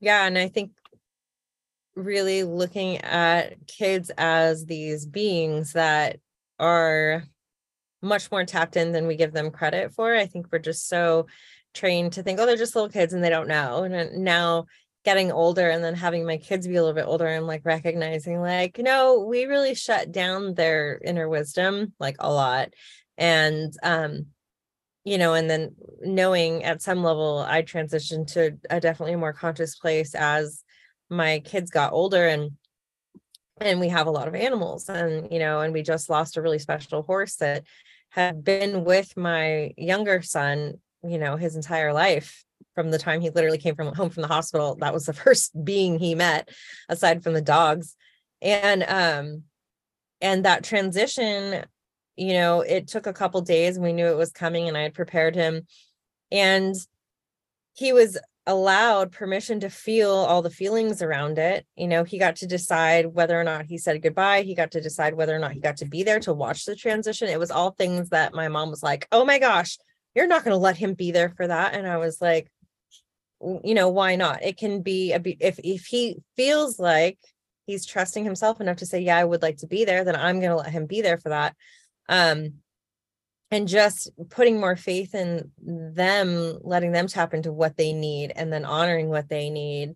Yeah 0.00 0.26
and 0.26 0.38
i 0.38 0.48
think 0.48 0.72
really 1.96 2.44
looking 2.44 2.98
at 2.98 3.66
kids 3.66 4.10
as 4.16 4.64
these 4.64 5.06
beings 5.06 5.72
that 5.72 6.18
are 6.58 7.24
much 8.02 8.30
more 8.30 8.44
tapped 8.44 8.76
in 8.76 8.92
than 8.92 9.06
we 9.06 9.16
give 9.16 9.32
them 9.32 9.50
credit 9.50 9.92
for. 9.92 10.14
I 10.14 10.26
think 10.26 10.46
we're 10.50 10.58
just 10.58 10.88
so 10.88 11.26
trained 11.74 12.14
to 12.14 12.22
think, 12.22 12.40
oh, 12.40 12.46
they're 12.46 12.56
just 12.56 12.74
little 12.74 12.90
kids 12.90 13.12
and 13.12 13.22
they 13.22 13.30
don't 13.30 13.48
know. 13.48 13.84
And 13.84 14.24
now 14.24 14.66
getting 15.04 15.32
older 15.32 15.70
and 15.70 15.82
then 15.82 15.94
having 15.94 16.26
my 16.26 16.36
kids 16.36 16.66
be 16.66 16.76
a 16.76 16.82
little 16.82 16.94
bit 16.94 17.06
older, 17.06 17.26
I'm 17.26 17.46
like 17.46 17.64
recognizing, 17.64 18.40
like, 18.40 18.78
no, 18.78 19.20
we 19.20 19.44
really 19.44 19.74
shut 19.74 20.12
down 20.12 20.54
their 20.54 21.00
inner 21.04 21.28
wisdom 21.28 21.94
like 21.98 22.16
a 22.18 22.32
lot. 22.32 22.70
And, 23.16 23.72
um, 23.82 24.26
you 25.04 25.16
know, 25.16 25.34
and 25.34 25.48
then 25.48 25.74
knowing 26.00 26.64
at 26.64 26.82
some 26.82 27.02
level, 27.02 27.44
I 27.46 27.62
transitioned 27.62 28.32
to 28.34 28.58
a 28.68 28.80
definitely 28.80 29.16
more 29.16 29.32
conscious 29.32 29.76
place 29.76 30.14
as 30.14 30.62
my 31.08 31.40
kids 31.40 31.70
got 31.70 31.92
older 31.92 32.26
and 32.26 32.52
and 33.60 33.78
we 33.78 33.88
have 33.88 34.06
a 34.06 34.10
lot 34.10 34.28
of 34.28 34.34
animals 34.34 34.88
and 34.88 35.30
you 35.30 35.38
know 35.38 35.60
and 35.60 35.72
we 35.74 35.82
just 35.82 36.08
lost 36.08 36.36
a 36.36 36.42
really 36.42 36.58
special 36.58 37.02
horse 37.02 37.36
that 37.36 37.64
had 38.10 38.44
been 38.44 38.84
with 38.84 39.16
my 39.16 39.72
younger 39.76 40.20
son, 40.22 40.74
you 41.02 41.18
know, 41.18 41.36
his 41.36 41.56
entire 41.56 41.92
life 41.92 42.44
from 42.74 42.90
the 42.90 42.98
time 42.98 43.20
he 43.20 43.30
literally 43.30 43.58
came 43.58 43.74
from 43.74 43.94
home 43.94 44.10
from 44.10 44.22
the 44.22 44.28
hospital. 44.28 44.76
That 44.76 44.92
was 44.92 45.06
the 45.06 45.12
first 45.24 45.52
being 45.64 45.98
he 45.98 46.14
met 46.14 46.48
aside 46.88 47.22
from 47.22 47.34
the 47.34 47.42
dogs. 47.42 47.96
And 48.42 48.84
um 48.86 49.44
and 50.20 50.44
that 50.44 50.64
transition, 50.64 51.64
you 52.16 52.34
know, 52.34 52.60
it 52.60 52.88
took 52.88 53.06
a 53.06 53.12
couple 53.12 53.40
days 53.40 53.78
we 53.78 53.92
knew 53.92 54.06
it 54.06 54.16
was 54.16 54.32
coming 54.32 54.68
and 54.68 54.76
I 54.76 54.82
had 54.82 54.94
prepared 54.94 55.34
him 55.34 55.66
and 56.30 56.74
he 57.74 57.92
was 57.92 58.18
allowed 58.50 59.12
permission 59.12 59.60
to 59.60 59.70
feel 59.70 60.10
all 60.10 60.42
the 60.42 60.50
feelings 60.50 61.02
around 61.02 61.38
it. 61.38 61.64
You 61.76 61.86
know, 61.86 62.02
he 62.02 62.18
got 62.18 62.36
to 62.36 62.48
decide 62.48 63.06
whether 63.06 63.40
or 63.40 63.44
not 63.44 63.66
he 63.66 63.78
said 63.78 64.02
goodbye. 64.02 64.42
He 64.42 64.56
got 64.56 64.72
to 64.72 64.80
decide 64.80 65.14
whether 65.14 65.34
or 65.34 65.38
not 65.38 65.52
he 65.52 65.60
got 65.60 65.76
to 65.78 65.86
be 65.86 66.02
there 66.02 66.18
to 66.20 66.34
watch 66.34 66.64
the 66.64 66.74
transition. 66.74 67.28
It 67.28 67.38
was 67.38 67.52
all 67.52 67.70
things 67.70 68.08
that 68.08 68.34
my 68.34 68.48
mom 68.48 68.70
was 68.70 68.82
like, 68.82 69.06
oh 69.12 69.24
my 69.24 69.38
gosh, 69.38 69.78
you're 70.16 70.26
not 70.26 70.42
going 70.42 70.52
to 70.52 70.58
let 70.58 70.76
him 70.76 70.94
be 70.94 71.12
there 71.12 71.30
for 71.30 71.46
that. 71.46 71.74
And 71.74 71.86
I 71.86 71.98
was 71.98 72.20
like, 72.20 72.50
you 73.40 73.74
know, 73.74 73.88
why 73.88 74.16
not? 74.16 74.42
It 74.42 74.56
can 74.58 74.82
be 74.82 75.12
a, 75.12 75.20
if, 75.38 75.60
if 75.62 75.86
he 75.86 76.18
feels 76.36 76.80
like 76.80 77.18
he's 77.66 77.86
trusting 77.86 78.24
himself 78.24 78.60
enough 78.60 78.78
to 78.78 78.86
say, 78.86 79.00
yeah, 79.00 79.16
I 79.16 79.24
would 79.24 79.42
like 79.42 79.58
to 79.58 79.68
be 79.68 79.84
there, 79.84 80.02
then 80.02 80.16
I'm 80.16 80.40
going 80.40 80.50
to 80.50 80.56
let 80.56 80.70
him 80.70 80.86
be 80.86 81.02
there 81.02 81.18
for 81.18 81.28
that. 81.28 81.54
Um, 82.08 82.54
and 83.50 83.66
just 83.66 84.10
putting 84.30 84.60
more 84.60 84.76
faith 84.76 85.14
in 85.14 85.50
them 85.58 86.58
letting 86.62 86.92
them 86.92 87.06
tap 87.06 87.34
into 87.34 87.52
what 87.52 87.76
they 87.76 87.92
need 87.92 88.32
and 88.34 88.52
then 88.52 88.64
honoring 88.64 89.08
what 89.08 89.28
they 89.28 89.50
need 89.50 89.94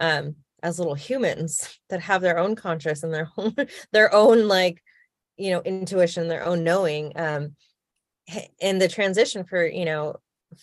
um, 0.00 0.36
as 0.62 0.78
little 0.78 0.94
humans 0.94 1.78
that 1.90 2.00
have 2.00 2.22
their 2.22 2.38
own 2.38 2.56
conscious 2.56 3.02
and 3.02 3.12
their 3.12 3.30
own 3.36 3.54
their 3.92 4.12
own 4.14 4.48
like 4.48 4.82
you 5.36 5.50
know 5.50 5.60
intuition 5.62 6.28
their 6.28 6.44
own 6.44 6.64
knowing 6.64 7.12
um 7.16 7.54
and 8.60 8.80
the 8.80 8.88
transition 8.88 9.44
for 9.44 9.64
you 9.66 9.84
know 9.84 10.16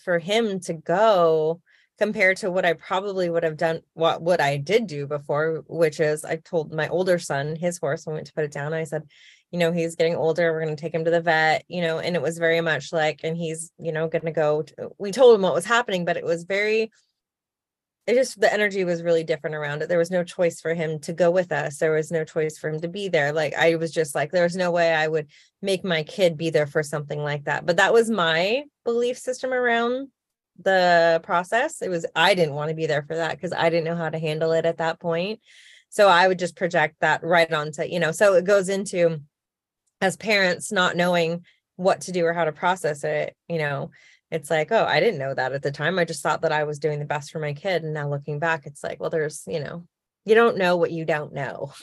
for 0.04 0.18
him 0.18 0.58
to 0.60 0.72
go 0.74 1.60
compared 1.98 2.38
to 2.38 2.50
what 2.50 2.64
I 2.64 2.72
probably 2.72 3.30
would 3.30 3.44
have 3.44 3.56
done 3.56 3.82
what 3.94 4.22
what 4.22 4.40
I 4.40 4.56
did 4.56 4.86
do 4.86 5.06
before 5.06 5.62
which 5.68 6.00
is 6.00 6.24
I 6.24 6.36
told 6.36 6.72
my 6.72 6.88
older 6.88 7.18
son 7.18 7.54
his 7.54 7.78
horse 7.78 8.08
I 8.08 8.12
went 8.12 8.26
to 8.26 8.32
put 8.32 8.44
it 8.44 8.52
down 8.52 8.72
I 8.72 8.84
said 8.84 9.04
you 9.52 9.58
know, 9.58 9.70
he's 9.70 9.96
getting 9.96 10.16
older. 10.16 10.50
We're 10.50 10.64
going 10.64 10.74
to 10.74 10.80
take 10.80 10.94
him 10.94 11.04
to 11.04 11.10
the 11.10 11.20
vet, 11.20 11.64
you 11.68 11.82
know, 11.82 11.98
and 11.98 12.16
it 12.16 12.22
was 12.22 12.38
very 12.38 12.62
much 12.62 12.92
like, 12.92 13.20
and 13.22 13.36
he's, 13.36 13.70
you 13.78 13.92
know, 13.92 14.08
going 14.08 14.24
to 14.24 14.32
go. 14.32 14.64
We 14.98 15.12
told 15.12 15.34
him 15.34 15.42
what 15.42 15.54
was 15.54 15.66
happening, 15.66 16.06
but 16.06 16.16
it 16.16 16.24
was 16.24 16.44
very, 16.44 16.90
it 18.06 18.14
just, 18.14 18.40
the 18.40 18.52
energy 18.52 18.82
was 18.84 19.02
really 19.02 19.24
different 19.24 19.54
around 19.54 19.82
it. 19.82 19.90
There 19.90 19.98
was 19.98 20.10
no 20.10 20.24
choice 20.24 20.60
for 20.60 20.72
him 20.72 20.98
to 21.00 21.12
go 21.12 21.30
with 21.30 21.52
us. 21.52 21.76
There 21.76 21.92
was 21.92 22.10
no 22.10 22.24
choice 22.24 22.56
for 22.56 22.70
him 22.70 22.80
to 22.80 22.88
be 22.88 23.08
there. 23.08 23.32
Like, 23.32 23.54
I 23.54 23.76
was 23.76 23.92
just 23.92 24.14
like, 24.14 24.32
there 24.32 24.42
was 24.42 24.56
no 24.56 24.70
way 24.70 24.92
I 24.92 25.06
would 25.06 25.28
make 25.60 25.84
my 25.84 26.02
kid 26.02 26.38
be 26.38 26.48
there 26.48 26.66
for 26.66 26.82
something 26.82 27.22
like 27.22 27.44
that. 27.44 27.66
But 27.66 27.76
that 27.76 27.92
was 27.92 28.08
my 28.10 28.64
belief 28.86 29.18
system 29.18 29.52
around 29.52 30.08
the 30.58 31.20
process. 31.22 31.82
It 31.82 31.90
was, 31.90 32.06
I 32.16 32.34
didn't 32.34 32.54
want 32.54 32.70
to 32.70 32.74
be 32.74 32.86
there 32.86 33.02
for 33.02 33.16
that 33.16 33.32
because 33.32 33.52
I 33.52 33.68
didn't 33.68 33.84
know 33.84 33.96
how 33.96 34.08
to 34.08 34.18
handle 34.18 34.52
it 34.52 34.64
at 34.64 34.78
that 34.78 34.98
point. 34.98 35.40
So 35.90 36.08
I 36.08 36.26
would 36.26 36.38
just 36.38 36.56
project 36.56 36.96
that 37.00 37.22
right 37.22 37.52
onto, 37.52 37.84
you 37.84 38.00
know, 38.00 38.12
so 38.12 38.32
it 38.34 38.46
goes 38.46 38.70
into, 38.70 39.20
as 40.02 40.16
parents 40.16 40.72
not 40.72 40.96
knowing 40.96 41.44
what 41.76 42.02
to 42.02 42.12
do 42.12 42.26
or 42.26 42.34
how 42.34 42.44
to 42.44 42.52
process 42.52 43.04
it 43.04 43.34
you 43.48 43.56
know 43.56 43.90
it's 44.30 44.50
like 44.50 44.70
oh 44.70 44.84
i 44.84 45.00
didn't 45.00 45.18
know 45.18 45.32
that 45.34 45.52
at 45.52 45.62
the 45.62 45.70
time. 45.70 45.98
I 45.98 46.04
just 46.04 46.22
thought 46.22 46.42
that 46.42 46.52
i 46.52 46.64
was 46.64 46.78
doing 46.78 46.98
the 46.98 47.04
best 47.06 47.30
for 47.30 47.38
my 47.38 47.54
kid. 47.54 47.82
And 47.84 47.94
now 47.94 48.08
looking 48.08 48.38
back 48.38 48.66
it's 48.66 48.84
like 48.84 49.00
well 49.00 49.10
there's 49.10 49.44
you 49.46 49.60
know 49.60 49.86
you 50.24 50.34
don't 50.34 50.58
know 50.58 50.76
what 50.76 50.92
you 50.92 51.04
don't 51.04 51.32
know. 51.32 51.72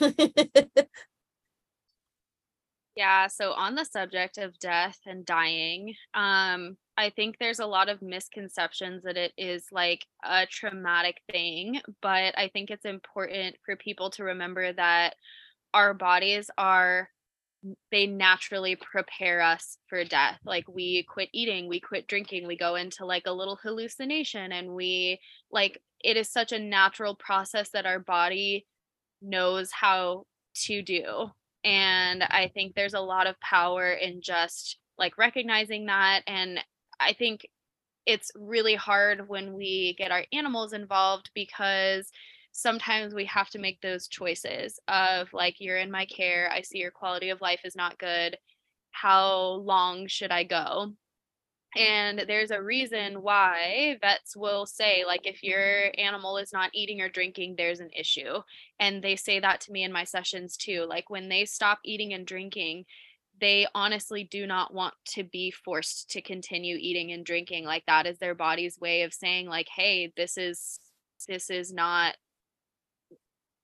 Yeah 2.96 3.28
so 3.28 3.52
on 3.52 3.76
the 3.76 3.84
subject 3.84 4.36
of 4.36 4.58
death 4.58 4.98
and 5.06 5.24
dying 5.24 5.94
um 6.12 6.76
i 6.98 7.08
think 7.08 7.36
there's 7.38 7.60
a 7.60 7.66
lot 7.66 7.88
of 7.88 8.02
misconceptions 8.02 9.04
that 9.04 9.16
it 9.16 9.32
is 9.38 9.64
like 9.72 10.04
a 10.22 10.44
traumatic 10.44 11.22
thing 11.32 11.80
but 12.02 12.36
i 12.36 12.50
think 12.52 12.68
it's 12.68 12.84
important 12.84 13.56
for 13.64 13.76
people 13.76 14.10
to 14.10 14.24
remember 14.24 14.70
that 14.74 15.14
our 15.72 15.94
bodies 15.94 16.50
are 16.58 17.08
they 17.90 18.06
naturally 18.06 18.76
prepare 18.76 19.40
us 19.42 19.76
for 19.86 20.04
death. 20.04 20.38
Like 20.44 20.66
we 20.68 21.04
quit 21.04 21.28
eating 21.32 21.68
we 21.68 21.80
quit 21.80 22.06
drinking 22.08 22.46
we 22.46 22.56
go 22.56 22.74
into 22.74 23.04
like 23.04 23.24
a 23.26 23.32
little 23.32 23.56
hallucination 23.62 24.52
and 24.52 24.74
we 24.74 25.20
like 25.50 25.80
it 26.02 26.16
is 26.16 26.30
such 26.30 26.52
a 26.52 26.58
natural 26.58 27.14
process 27.14 27.70
that 27.70 27.86
our 27.86 27.98
body 27.98 28.66
knows 29.22 29.70
how 29.70 30.24
to 30.54 30.82
do 30.82 31.30
and 31.64 32.22
i 32.24 32.50
think 32.52 32.74
there's 32.74 32.94
a 32.94 33.00
lot 33.00 33.26
of 33.26 33.38
power 33.40 33.92
in 33.92 34.20
just 34.22 34.78
like 34.98 35.18
recognizing 35.18 35.86
that 35.86 36.22
and 36.26 36.58
i 36.98 37.12
think 37.12 37.46
it's 38.06 38.30
really 38.34 38.74
hard 38.74 39.28
when 39.28 39.52
we 39.52 39.94
get 39.98 40.10
our 40.10 40.24
animals 40.32 40.72
involved 40.72 41.30
because 41.34 42.10
sometimes 42.52 43.14
we 43.14 43.24
have 43.26 43.50
to 43.50 43.58
make 43.58 43.80
those 43.80 44.08
choices 44.08 44.78
of 44.88 45.32
like 45.32 45.56
you're 45.58 45.78
in 45.78 45.90
my 45.90 46.06
care. 46.06 46.50
I 46.52 46.62
see 46.62 46.78
your 46.78 46.90
quality 46.90 47.30
of 47.30 47.40
life 47.40 47.60
is 47.64 47.76
not 47.76 47.98
good. 47.98 48.36
How 48.90 49.62
long 49.64 50.06
should 50.08 50.30
i 50.30 50.44
go? 50.44 50.92
And 51.76 52.24
there's 52.26 52.50
a 52.50 52.60
reason 52.60 53.22
why 53.22 53.96
vets 54.00 54.36
will 54.36 54.66
say 54.66 55.04
like 55.06 55.20
if 55.24 55.44
your 55.44 55.92
animal 55.96 56.36
is 56.36 56.52
not 56.52 56.70
eating 56.74 57.00
or 57.00 57.08
drinking 57.08 57.54
there's 57.56 57.80
an 57.80 57.90
issue. 57.96 58.40
And 58.80 59.02
they 59.02 59.14
say 59.14 59.38
that 59.38 59.60
to 59.62 59.72
me 59.72 59.84
in 59.84 59.92
my 59.92 60.04
sessions 60.04 60.56
too 60.56 60.86
like 60.88 61.08
when 61.10 61.28
they 61.28 61.44
stop 61.44 61.78
eating 61.84 62.12
and 62.12 62.26
drinking 62.26 62.86
they 63.40 63.66
honestly 63.74 64.24
do 64.24 64.46
not 64.46 64.74
want 64.74 64.92
to 65.06 65.24
be 65.24 65.50
forced 65.50 66.10
to 66.10 66.20
continue 66.20 66.76
eating 66.78 67.12
and 67.12 67.24
drinking 67.24 67.64
like 67.64 67.84
that 67.86 68.06
is 68.06 68.18
their 68.18 68.34
body's 68.34 68.78
way 68.78 69.02
of 69.02 69.14
saying 69.14 69.48
like 69.48 69.68
hey 69.74 70.12
this 70.16 70.36
is 70.36 70.78
this 71.26 71.50
is 71.50 71.72
not 71.72 72.16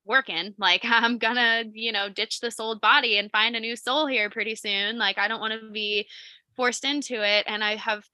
working. 0.07 0.55
Like 0.59 0.81
I'm 0.85 1.19
gonna, 1.19 1.64
you 1.73 1.92
know, 1.92 2.09
ditch 2.09 2.40
this 2.40 2.61
old 2.61 2.81
body 2.81 3.19
and 3.19 3.31
find 3.31 3.57
a 3.57 3.61
new 3.61 3.77
soul 3.77 4.07
here 4.07 4.31
pretty 4.31 4.54
soon. 4.54 4.98
Like 4.98 5.19
I 5.19 5.29
don't 5.29 5.40
want 5.40 5.61
to 5.61 5.71
be 5.71 6.09
forced 6.54 6.85
into 6.85 7.23
it. 7.23 7.44
And 7.46 7.63
I 7.63 7.77
have 7.77 8.09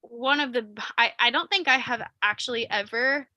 one 0.00 0.40
of 0.40 0.52
the 0.52 0.66
I, 0.98 1.12
I 1.18 1.30
don't 1.30 1.50
think 1.50 1.68
I 1.68 1.78
have 1.78 2.02
actually 2.22 2.68
ever 2.70 3.28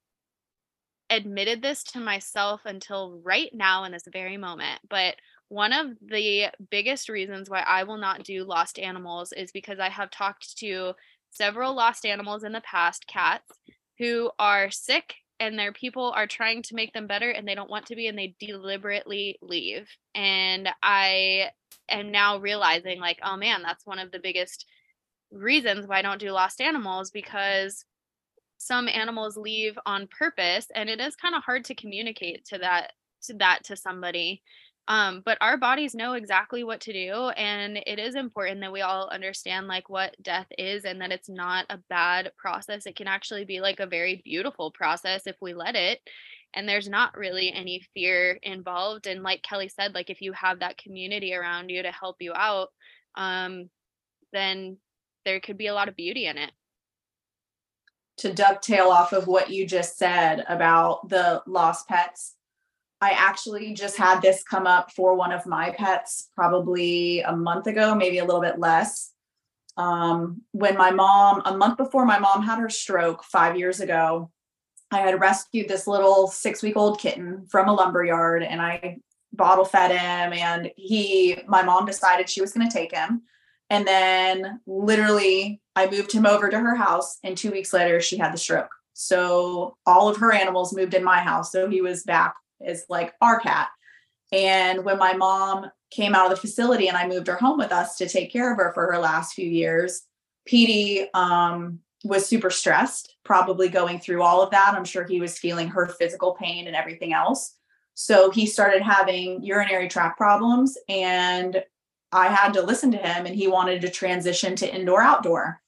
admitted 1.10 1.62
this 1.62 1.84
to 1.84 2.00
myself 2.00 2.62
until 2.66 3.22
right 3.24 3.54
now 3.54 3.86
in 3.86 3.92
this 3.92 4.08
very 4.12 4.38
moment. 4.38 4.80
But 4.90 5.16
one 5.50 5.72
of 5.72 5.92
the 6.02 6.48
biggest 6.70 7.08
reasons 7.08 7.50
why 7.50 7.62
I 7.62 7.84
will 7.84 7.98
not 7.98 8.24
do 8.24 8.44
lost 8.44 8.78
animals 8.78 9.32
is 9.32 9.52
because 9.52 9.80
I 9.80 9.88
have 9.88 10.12
talked 10.12 10.58
to 10.58 10.94
several 11.32 11.74
lost 11.74 12.06
animals 12.06 12.44
in 12.44 12.52
the 12.52 12.62
past, 12.62 13.08
cats, 13.08 13.54
who 13.98 14.32
are 14.38 14.70
sick 14.70 15.16
and 15.40 15.58
their 15.58 15.72
people 15.72 16.12
are 16.16 16.28
trying 16.28 16.64
to 16.64 16.76
make 16.76 16.94
them 16.94 17.08
better 17.08 17.30
and 17.30 17.48
they 17.48 17.56
don't 17.56 17.70
want 17.70 17.86
to 17.88 17.96
be 17.96 18.08
and 18.08 18.18
they 18.18 18.36
deliberately 18.40 19.38
leave. 19.42 19.88
And 20.16 20.70
I 20.82 21.52
am 21.90 22.12
now 22.12 22.40
realizing 22.40 23.00
like, 23.00 23.20
oh 23.24 23.38
man, 23.38 23.62
that's 23.62 23.86
one 23.86 24.00
of 24.00 24.12
the 24.12 24.20
biggest 24.20 24.66
reasons 25.32 25.88
why 25.88 26.00
I 26.00 26.02
don't 26.02 26.20
do 26.20 26.32
lost 26.32 26.62
animals 26.62 27.12
because 27.12 27.86
some 28.58 28.88
animals 28.88 29.38
leave 29.38 29.78
on 29.86 30.08
purpose 30.08 30.68
and 30.74 30.90
it 30.90 31.00
is 31.00 31.16
kind 31.16 31.36
of 31.36 31.44
hard 31.44 31.66
to 31.66 31.76
communicate 31.76 32.46
to 32.46 32.58
that 32.58 32.94
to 33.24 33.34
that 33.34 33.64
to 33.66 33.76
somebody 33.76 34.42
um, 34.88 35.22
but 35.26 35.38
our 35.42 35.58
bodies 35.58 35.94
know 35.94 36.14
exactly 36.14 36.64
what 36.64 36.80
to 36.82 36.94
do 36.94 37.30
and 37.36 37.78
it 37.86 38.00
is 38.00 38.16
important 38.16 38.62
that 38.62 38.72
we 38.72 38.82
all 38.82 39.10
understand 39.10 39.68
like 39.68 39.90
what 39.90 40.16
death 40.22 40.48
is 40.58 40.86
and 40.86 41.02
that 41.02 41.12
it's 41.12 41.28
not 41.28 41.66
a 41.70 41.80
bad 41.90 42.32
process. 42.38 42.86
It 42.86 42.96
can 42.96 43.08
actually 43.08 43.44
be 43.44 43.60
like 43.60 43.82
a 43.82 43.86
very 43.86 44.22
beautiful 44.24 44.72
process 44.72 45.28
if 45.28 45.36
we 45.42 45.54
let 45.54 45.76
it 45.76 46.00
and 46.54 46.68
there's 46.68 46.88
not 46.88 47.18
really 47.18 47.52
any 47.52 47.82
fear 47.94 48.40
involved 48.44 49.08
and 49.08 49.24
like 49.24 49.42
Kelli 49.42 49.70
said 49.70 49.94
like 49.94 50.10
if 50.10 50.22
you 50.22 50.32
have 50.34 50.60
that 50.60 50.78
community 50.78 51.34
around 51.34 51.70
you 51.70 51.84
to 51.84 51.92
help 51.92 52.16
you 52.20 52.34
out 52.34 52.70
um, 53.16 53.70
then 54.32 54.78
there 55.26 55.42
could 55.42 55.58
be 55.58 55.68
a 55.68 55.74
lot 55.74 55.90
of 55.90 55.96
beauty 55.96 56.28
in 56.28 56.38
it. 56.38 56.52
To 58.20 58.34
dovetail 58.34 58.88
off 58.88 59.12
of 59.12 59.28
what 59.28 59.50
you 59.50 59.68
just 59.68 59.98
said 59.98 60.46
about 60.48 61.10
the 61.10 61.44
lost 61.46 61.88
pets 61.88 62.37
I 63.00 63.12
actually 63.12 63.74
just 63.74 63.98
had 63.98 64.22
this 64.22 64.44
come 64.44 64.66
up 64.66 64.92
for 64.92 65.16
one 65.16 65.32
of 65.32 65.46
my 65.46 65.72
pets 65.72 66.30
probably 66.36 67.22
a 67.22 67.36
month 67.36 67.68
ago, 67.68 67.94
maybe 67.94 68.18
a 68.18 68.26
little 68.26 68.42
bit 68.42 68.60
less. 68.60 69.12
Um, 69.78 70.42
when 70.52 70.76
my 70.76 70.90
mom, 70.90 71.44
a 71.46 71.56
month 71.56 71.78
before 71.78 72.06
my 72.06 72.18
mom 72.18 72.42
had 72.42 72.58
her 72.58 72.70
stroke 72.70 73.24
five 73.24 73.56
years 73.56 73.80
ago, 73.80 74.32
I 74.90 75.00
had 75.02 75.20
rescued 75.20 75.68
this 75.68 75.86
little 75.86 76.28
six 76.28 76.64
week 76.64 76.76
old 76.76 77.00
kitten 77.00 77.46
from 77.50 77.68
a 77.68 77.74
lumber 77.74 78.04
yard 78.04 78.42
and 78.42 78.62
I 78.62 78.98
bottle 79.34 79.66
fed 79.66 79.92
him. 79.92 80.34
And 80.34 80.72
he, 80.76 81.38
my 81.48 81.62
mom 81.62 81.86
decided 81.86 82.30
she 82.30 82.42
was 82.42 82.54
going 82.54 82.68
to 82.68 82.74
take 82.74 82.96
him. 82.96 83.22
And 83.70 83.86
then 83.86 84.62
literally, 84.66 85.62
I 85.76 85.88
moved 85.88 86.12
him 86.12 86.26
over 86.26 86.50
to 86.50 86.60
her 86.60 86.76
house. 86.76 87.20
And 87.24 87.38
two 87.38 87.52
weeks 87.52 87.74
later, 87.74 88.02
she 88.02 88.18
had 88.18 88.34
the 88.34 88.38
stroke. 88.38 88.72
So 88.94 89.78
all 89.86 90.10
of 90.10 90.18
her 90.18 90.32
animals 90.32 90.74
moved 90.74 90.96
in 90.96 91.04
my 91.04 91.20
house. 91.20 91.52
So 91.52 91.70
he 91.70 91.82
was 91.82 92.04
back 92.04 92.34
is 92.62 92.86
like 92.90 93.14
our 93.22 93.40
cat. 93.40 93.70
And 94.32 94.84
when 94.84 94.98
my 94.98 95.14
mom 95.14 95.72
came 95.90 96.14
out 96.14 96.26
of 96.26 96.32
the 96.32 96.48
facility 96.48 96.88
and 96.88 96.98
I 96.98 97.08
moved 97.08 97.28
her 97.28 97.38
home 97.38 97.58
with 97.58 97.72
us 97.72 97.96
to 97.98 98.10
take 98.10 98.32
care 98.32 98.52
of 98.52 98.58
her 98.58 98.72
for 98.74 98.92
her 98.92 99.00
last 99.00 99.34
few 99.34 99.50
years, 99.50 100.04
Petey 100.46 101.08
um, 101.14 101.80
was 102.04 102.26
super 102.26 102.50
stressed, 102.50 103.16
probably 103.24 103.70
going 103.70 104.00
through 104.00 104.22
all 104.22 104.42
of 104.42 104.52
that. 104.52 104.74
I'm 104.74 104.86
sure 104.86 105.04
he 105.06 105.20
was 105.20 105.38
feeling 105.38 105.68
her 105.70 105.88
physical 105.88 106.36
pain 106.36 106.68
and 106.68 106.76
everything 106.76 107.14
else. 107.14 107.56
So 107.94 108.30
he 108.30 108.46
started 108.46 108.82
having 108.82 109.42
urinary 109.42 109.88
tract 109.88 110.18
problems, 110.18 110.78
and 110.88 111.64
I 112.12 112.28
had 112.28 112.54
to 112.54 112.62
listen 112.62 112.92
to 112.92 112.98
him, 112.98 113.26
and 113.26 113.36
he 113.36 113.48
wanted 113.48 113.82
to 113.82 113.90
transition 113.90 114.56
to 114.58 114.72
indoor 114.74 115.02
outdoor, 115.02 115.62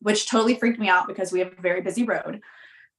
which 0.00 0.30
totally 0.30 0.54
freaked 0.54 0.78
me 0.78 0.88
out 0.88 1.08
because 1.08 1.32
we 1.32 1.40
have 1.40 1.52
a 1.58 1.60
very 1.60 1.80
busy 1.80 2.04
road. 2.04 2.40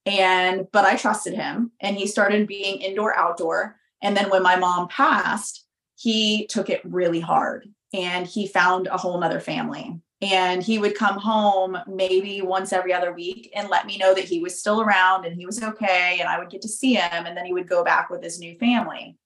And, 0.06 0.66
but 0.72 0.84
I 0.84 0.96
trusted 0.96 1.34
him 1.34 1.72
and 1.80 1.96
he 1.96 2.06
started 2.06 2.46
being 2.46 2.80
indoor 2.80 3.16
outdoor. 3.16 3.76
And 4.02 4.16
then 4.16 4.30
when 4.30 4.42
my 4.42 4.56
mom 4.56 4.88
passed, 4.88 5.66
he 5.96 6.46
took 6.46 6.70
it 6.70 6.80
really 6.84 7.20
hard 7.20 7.68
and 7.92 8.26
he 8.26 8.46
found 8.46 8.86
a 8.86 8.96
whole 8.96 9.18
nother 9.20 9.40
family. 9.40 10.00
And 10.20 10.62
he 10.62 10.78
would 10.78 10.96
come 10.96 11.18
home 11.18 11.78
maybe 11.86 12.42
once 12.42 12.72
every 12.72 12.92
other 12.92 13.12
week 13.12 13.52
and 13.54 13.68
let 13.68 13.86
me 13.86 13.98
know 13.98 14.14
that 14.14 14.24
he 14.24 14.40
was 14.40 14.58
still 14.58 14.80
around 14.80 15.24
and 15.24 15.36
he 15.36 15.46
was 15.46 15.62
okay. 15.62 16.18
And 16.18 16.28
I 16.28 16.38
would 16.38 16.50
get 16.50 16.62
to 16.62 16.68
see 16.68 16.94
him. 16.94 17.26
And 17.26 17.36
then 17.36 17.46
he 17.46 17.52
would 17.52 17.68
go 17.68 17.84
back 17.84 18.10
with 18.10 18.22
his 18.22 18.40
new 18.40 18.56
family. 18.58 19.16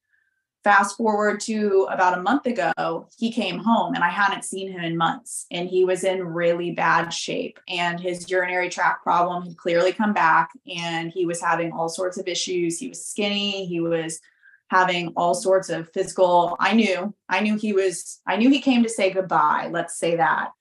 Fast 0.65 0.97
forward 0.97 1.41
to 1.41 1.89
about 1.91 2.17
a 2.17 2.23
month 2.23 2.47
ago, 2.47 3.09
he 3.19 3.33
came 3.33 3.59
home 3.59 3.95
and 3.95 4.05
I 4.05 4.11
hadn't 4.11 4.45
seen 4.45 4.71
him 4.71 4.81
in 4.81 4.97
months 4.97 5.47
and 5.51 5.69
he 5.69 5.85
was 5.85 6.05
in 6.05 6.23
really 6.23 6.71
bad 6.71 7.11
shape. 7.11 7.59
And 7.69 7.99
his 7.99 8.31
urinary 8.31 8.69
tract 8.69 9.03
problem 9.03 9.45
had 9.45 9.57
clearly 9.57 9.93
come 9.93 10.13
back 10.13 10.51
and 10.77 11.11
he 11.11 11.27
was 11.27 11.41
having 11.41 11.73
all 11.73 11.89
sorts 11.89 12.17
of 12.17 12.29
issues. 12.29 12.79
He 12.79 12.89
was 12.89 13.05
skinny, 13.05 13.67
he 13.67 13.81
was 13.81 14.21
having 14.69 15.09
all 15.17 15.35
sorts 15.35 15.69
of 15.69 15.93
physical. 15.93 16.57
I 16.61 16.75
knew, 16.75 17.13
I 17.29 17.41
knew 17.41 17.57
he 17.57 17.73
was, 17.73 18.21
I 18.27 18.37
knew 18.37 18.49
he 18.49 18.61
came 18.61 18.85
to 18.85 18.89
say 18.89 19.11
goodbye. 19.11 19.69
Let's 19.71 19.99
say 19.99 20.17
that. 20.17 20.53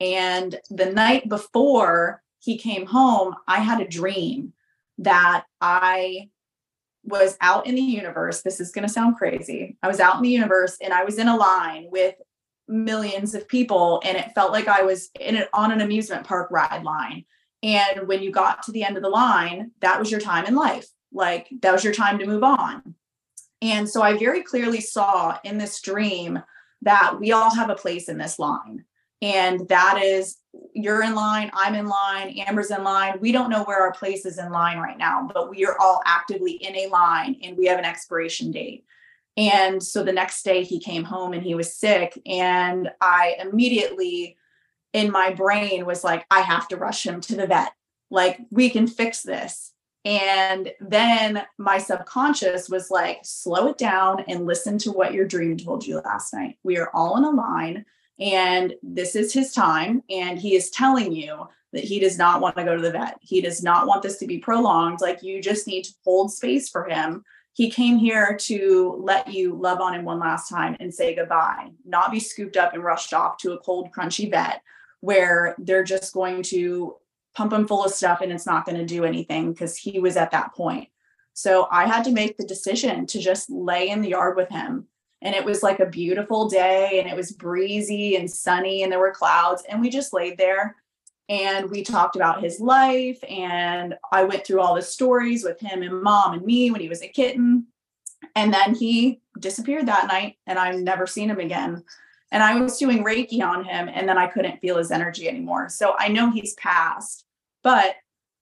And 0.00 0.58
the 0.70 0.90
night 0.90 1.28
before 1.28 2.22
he 2.40 2.58
came 2.58 2.86
home, 2.86 3.34
I 3.46 3.60
had 3.60 3.80
a 3.80 3.88
dream 3.88 4.54
that 4.98 5.44
I 5.60 6.30
was 7.04 7.36
out 7.40 7.66
in 7.66 7.74
the 7.74 7.82
universe. 7.82 8.42
This 8.42 8.60
is 8.60 8.72
going 8.72 8.86
to 8.86 8.92
sound 8.92 9.16
crazy. 9.16 9.76
I 9.82 9.88
was 9.88 10.00
out 10.00 10.16
in 10.16 10.22
the 10.22 10.30
universe 10.30 10.78
and 10.80 10.92
I 10.92 11.04
was 11.04 11.18
in 11.18 11.28
a 11.28 11.36
line 11.36 11.88
with 11.90 12.14
millions 12.66 13.34
of 13.34 13.46
people 13.46 14.00
and 14.04 14.16
it 14.16 14.34
felt 14.34 14.52
like 14.52 14.68
I 14.68 14.82
was 14.82 15.10
in 15.20 15.36
it 15.36 15.48
on 15.52 15.70
an 15.70 15.80
amusement 15.80 16.26
park 16.26 16.50
ride 16.50 16.82
line. 16.82 17.24
And 17.62 18.08
when 18.08 18.22
you 18.22 18.30
got 18.30 18.62
to 18.64 18.72
the 18.72 18.84
end 18.84 18.96
of 18.96 19.02
the 19.02 19.08
line, 19.08 19.70
that 19.80 19.98
was 19.98 20.10
your 20.10 20.20
time 20.20 20.46
in 20.46 20.54
life. 20.54 20.86
Like 21.12 21.48
that 21.60 21.72
was 21.72 21.84
your 21.84 21.94
time 21.94 22.18
to 22.18 22.26
move 22.26 22.42
on. 22.42 22.94
And 23.62 23.88
so 23.88 24.02
I 24.02 24.18
very 24.18 24.42
clearly 24.42 24.80
saw 24.80 25.38
in 25.44 25.58
this 25.58 25.80
dream 25.80 26.42
that 26.82 27.18
we 27.18 27.32
all 27.32 27.54
have 27.54 27.70
a 27.70 27.74
place 27.74 28.08
in 28.08 28.18
this 28.18 28.38
line. 28.38 28.84
And 29.22 29.68
that 29.68 30.02
is 30.02 30.38
you're 30.72 31.02
in 31.02 31.14
line, 31.14 31.50
I'm 31.54 31.74
in 31.74 31.86
line, 31.86 32.38
Amber's 32.46 32.70
in 32.70 32.84
line. 32.84 33.18
We 33.20 33.32
don't 33.32 33.50
know 33.50 33.64
where 33.64 33.80
our 33.80 33.92
place 33.92 34.24
is 34.24 34.38
in 34.38 34.50
line 34.50 34.78
right 34.78 34.98
now, 34.98 35.28
but 35.32 35.50
we 35.50 35.64
are 35.66 35.76
all 35.80 36.02
actively 36.04 36.52
in 36.52 36.76
a 36.76 36.88
line 36.88 37.36
and 37.42 37.56
we 37.56 37.66
have 37.66 37.78
an 37.78 37.84
expiration 37.84 38.50
date. 38.50 38.84
And 39.36 39.82
so 39.82 40.02
the 40.04 40.12
next 40.12 40.44
day 40.44 40.62
he 40.62 40.78
came 40.78 41.04
home 41.04 41.32
and 41.32 41.42
he 41.42 41.54
was 41.54 41.74
sick. 41.74 42.20
And 42.26 42.90
I 43.00 43.36
immediately 43.40 44.36
in 44.92 45.10
my 45.10 45.32
brain 45.32 45.86
was 45.86 46.04
like, 46.04 46.24
I 46.30 46.40
have 46.40 46.68
to 46.68 46.76
rush 46.76 47.04
him 47.04 47.20
to 47.22 47.36
the 47.36 47.46
vet. 47.46 47.72
Like, 48.10 48.38
we 48.50 48.70
can 48.70 48.86
fix 48.86 49.22
this. 49.22 49.72
And 50.04 50.70
then 50.80 51.42
my 51.58 51.78
subconscious 51.78 52.68
was 52.68 52.90
like, 52.90 53.20
slow 53.24 53.68
it 53.68 53.78
down 53.78 54.24
and 54.28 54.46
listen 54.46 54.78
to 54.78 54.92
what 54.92 55.14
your 55.14 55.26
dream 55.26 55.56
told 55.56 55.84
you 55.84 56.00
last 56.04 56.32
night. 56.32 56.58
We 56.62 56.76
are 56.76 56.90
all 56.94 57.16
in 57.16 57.24
a 57.24 57.30
line 57.30 57.86
and 58.20 58.74
this 58.82 59.16
is 59.16 59.32
his 59.32 59.52
time 59.52 60.02
and 60.08 60.38
he 60.38 60.54
is 60.54 60.70
telling 60.70 61.12
you 61.12 61.48
that 61.72 61.84
he 61.84 61.98
does 61.98 62.16
not 62.16 62.40
want 62.40 62.56
to 62.56 62.64
go 62.64 62.76
to 62.76 62.82
the 62.82 62.92
vet. 62.92 63.18
He 63.20 63.40
does 63.40 63.62
not 63.62 63.86
want 63.86 64.02
this 64.02 64.18
to 64.18 64.26
be 64.26 64.38
prolonged. 64.38 65.00
Like 65.00 65.22
you 65.22 65.42
just 65.42 65.66
need 65.66 65.82
to 65.84 65.92
hold 66.04 66.32
space 66.32 66.68
for 66.68 66.84
him. 66.84 67.24
He 67.52 67.70
came 67.70 67.98
here 67.98 68.36
to 68.42 69.00
let 69.02 69.32
you 69.32 69.54
love 69.54 69.80
on 69.80 69.94
him 69.94 70.04
one 70.04 70.20
last 70.20 70.48
time 70.48 70.76
and 70.80 70.94
say 70.94 71.14
goodbye 71.14 71.70
not 71.84 72.12
be 72.12 72.20
scooped 72.20 72.56
up 72.56 72.74
and 72.74 72.84
rushed 72.84 73.12
off 73.12 73.36
to 73.38 73.52
a 73.52 73.58
cold 73.58 73.90
crunchy 73.92 74.30
vet 74.30 74.62
where 75.00 75.54
they're 75.58 75.84
just 75.84 76.14
going 76.14 76.42
to 76.42 76.96
pump 77.34 77.52
him 77.52 77.66
full 77.66 77.84
of 77.84 77.92
stuff 77.92 78.20
and 78.20 78.32
it's 78.32 78.46
not 78.46 78.64
going 78.64 78.78
to 78.78 78.86
do 78.86 79.04
anything 79.04 79.52
because 79.52 79.76
he 79.76 79.98
was 79.98 80.16
at 80.16 80.30
that 80.30 80.54
point. 80.54 80.88
So 81.36 81.66
i 81.72 81.86
had 81.86 82.04
to 82.04 82.12
make 82.12 82.36
the 82.36 82.46
decision 82.46 83.06
to 83.08 83.18
just 83.18 83.50
lay 83.50 83.88
in 83.88 84.00
the 84.00 84.10
yard 84.10 84.36
with 84.36 84.48
him 84.48 84.86
and 85.24 85.34
it 85.34 85.44
was 85.44 85.62
like 85.62 85.80
a 85.80 85.86
beautiful 85.86 86.48
day 86.48 87.00
and 87.00 87.08
it 87.08 87.16
was 87.16 87.32
breezy 87.32 88.16
and 88.16 88.30
sunny 88.30 88.82
and 88.82 88.92
there 88.92 88.98
were 89.00 89.10
clouds 89.10 89.64
and 89.68 89.80
we 89.80 89.88
just 89.88 90.12
laid 90.12 90.36
there. 90.38 90.76
And 91.30 91.70
we 91.70 91.82
talked 91.82 92.16
about 92.16 92.42
his 92.42 92.60
life 92.60 93.18
and 93.28 93.94
i 94.12 94.22
went 94.22 94.46
through 94.46 94.60
all 94.60 94.74
the 94.74 94.82
stories 94.82 95.42
with 95.42 95.58
him 95.58 95.82
and 95.82 96.02
mom 96.02 96.34
and 96.34 96.44
me 96.44 96.70
when 96.70 96.82
he 96.82 96.90
was 96.90 97.02
a 97.02 97.08
kitten. 97.08 97.66
And 98.36 98.52
then 98.52 98.74
he 98.74 99.22
disappeared 99.40 99.86
that 99.86 100.06
night 100.06 100.36
and 100.46 100.58
i've 100.58 100.78
never 100.78 101.06
seen 101.06 101.30
him 101.30 101.40
again. 101.40 101.82
And 102.30 102.42
i 102.42 102.60
was 102.60 102.78
doing 102.78 103.02
reiki 103.02 103.42
on 103.42 103.64
him 103.64 103.88
and 103.92 104.06
then 104.06 104.18
i 104.18 104.26
couldn't 104.26 104.60
feel 104.60 104.76
his 104.76 104.90
energy 104.90 105.26
anymore. 105.26 105.70
So 105.70 105.94
i 105.98 106.08
know 106.08 106.30
he's 106.30 106.54
passed 106.54 107.24
but 107.62 107.94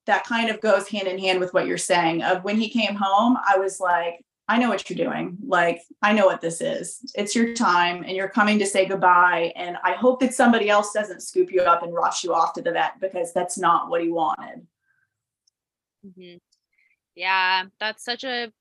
that 0.07 0.25
kind 0.25 0.51
of 0.51 0.61
goes 0.61 0.89
hand 0.89 1.07
in 1.07 1.17
hand 1.17 1.39
with 1.39 1.55
what 1.55 1.65
you're 1.65 1.79
saying. 1.79 2.25
Of 2.25 2.43
when 2.43 2.57
he 2.57 2.69
came 2.69 2.97
home 2.97 3.39
i 3.47 3.57
was 3.57 3.79
like 3.79 4.25
I 4.53 4.59
know 4.59 4.69
what 4.69 4.91
you're 4.91 5.09
doing. 5.09 5.39
Like, 5.47 5.81
I 6.03 6.13
know 6.13 6.27
what 6.27 6.43
this 6.43 6.61
is. 6.61 7.11
It's 7.15 7.35
your 7.35 7.55
time 7.55 8.03
and 8.03 8.15
you're 8.15 8.29
coming 8.29 8.59
to 8.59 8.67
say 8.67 8.85
goodbye. 8.85 9.51
And 9.57 9.79
I 9.83 9.93
hope 9.93 10.21
that 10.21 10.35
somebody 10.35 10.69
else 10.69 10.93
doesn't 10.93 11.23
scoop 11.23 11.51
you 11.51 11.63
up 11.63 11.83
and 11.83 11.95
rush 11.95 12.23
you 12.23 12.35
off 12.35 12.53
to 12.55 12.63
the 12.63 12.71
vet 12.71 13.01
because 13.01 13.33
that's 13.33 13.57
not 13.57 13.89
what 13.89 14.03
he 14.03 14.11
wanted. 14.11 14.67
Mm-hmm. 16.07 16.37
Yeah, 17.15 17.65
that's 17.81 18.05
such 18.05 18.25
a 18.25 18.53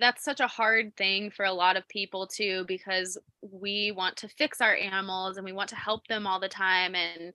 that's 0.00 0.24
such 0.24 0.40
a 0.40 0.48
hard 0.48 0.96
thing 0.96 1.30
for 1.30 1.44
a 1.44 1.52
lot 1.52 1.76
of 1.76 1.86
people 1.86 2.26
too 2.26 2.64
because 2.66 3.16
we 3.40 3.92
want 3.92 4.16
to 4.16 4.28
fix 4.28 4.60
our 4.60 4.74
animals 4.74 5.36
and 5.36 5.44
we 5.44 5.52
want 5.52 5.68
to 5.68 5.76
help 5.76 6.08
them 6.08 6.26
all 6.26 6.40
the 6.40 6.48
time 6.48 6.96
and 6.96 7.32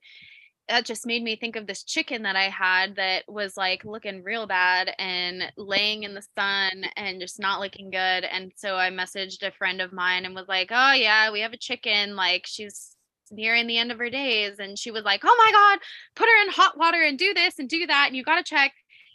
that 0.68 0.84
just 0.84 1.06
made 1.06 1.22
me 1.22 1.36
think 1.36 1.56
of 1.56 1.66
this 1.66 1.82
chicken 1.82 2.22
that 2.22 2.36
I 2.36 2.48
had 2.48 2.96
that 2.96 3.24
was 3.28 3.56
like 3.56 3.84
looking 3.84 4.22
real 4.22 4.46
bad 4.46 4.94
and 4.98 5.52
laying 5.56 6.04
in 6.04 6.14
the 6.14 6.26
sun 6.36 6.84
and 6.96 7.20
just 7.20 7.40
not 7.40 7.60
looking 7.60 7.90
good. 7.90 8.24
And 8.24 8.52
so 8.56 8.76
I 8.76 8.90
messaged 8.90 9.42
a 9.42 9.50
friend 9.52 9.80
of 9.80 9.92
mine 9.92 10.24
and 10.24 10.34
was 10.34 10.48
like, 10.48 10.70
Oh, 10.72 10.92
yeah, 10.92 11.30
we 11.32 11.40
have 11.40 11.52
a 11.52 11.58
chicken. 11.58 12.16
Like 12.16 12.44
she's 12.46 12.94
nearing 13.30 13.66
the 13.66 13.78
end 13.78 13.90
of 13.90 13.98
her 13.98 14.10
days. 14.10 14.58
And 14.58 14.78
she 14.78 14.90
was 14.90 15.04
like, 15.04 15.22
Oh 15.24 15.36
my 15.36 15.52
God, 15.52 15.78
put 16.14 16.28
her 16.28 16.42
in 16.42 16.52
hot 16.52 16.78
water 16.78 17.02
and 17.02 17.18
do 17.18 17.34
this 17.34 17.58
and 17.58 17.68
do 17.68 17.86
that. 17.86 18.06
And 18.08 18.16
you 18.16 18.22
got 18.22 18.36
to 18.36 18.44
check. 18.44 18.72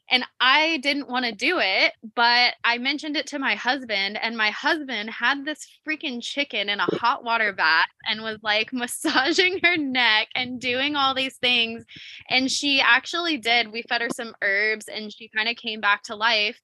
And 0.10 0.24
I 0.40 0.78
didn't 0.78 1.10
want 1.10 1.26
to 1.26 1.34
do 1.34 1.60
it, 1.60 1.94
but 2.16 2.54
I 2.64 2.78
mentioned 2.78 3.18
it 3.18 3.28
to 3.28 3.40
my 3.40 3.56
husband, 3.56 4.18
and 4.22 4.38
my 4.38 4.52
husband 4.52 5.10
had 5.10 5.44
this 5.44 5.68
freaking 5.86 6.22
chicken 6.22 6.70
in 6.70 6.80
a 6.80 6.86
hot 6.96 7.24
water 7.26 7.52
bath 7.52 7.90
and 8.10 8.22
was 8.22 8.40
like 8.42 8.70
massaging 8.74 9.60
her 9.64 9.76
neck 9.78 10.30
and 10.34 10.62
doing 10.62 10.96
all 10.96 11.14
these 11.14 11.36
things. 11.38 11.84
And 12.30 12.50
she 12.50 12.80
actually 12.80 13.38
did. 13.38 13.72
We 13.72 13.82
fed 13.84 14.02
her 14.02 14.10
some 14.10 14.34
herbs 14.42 14.88
and 14.88 15.12
she 15.12 15.30
kind 15.36 15.50
of 15.50 15.58
came 15.58 15.82
back 15.82 16.04
to 16.04 16.16
life, 16.16 16.60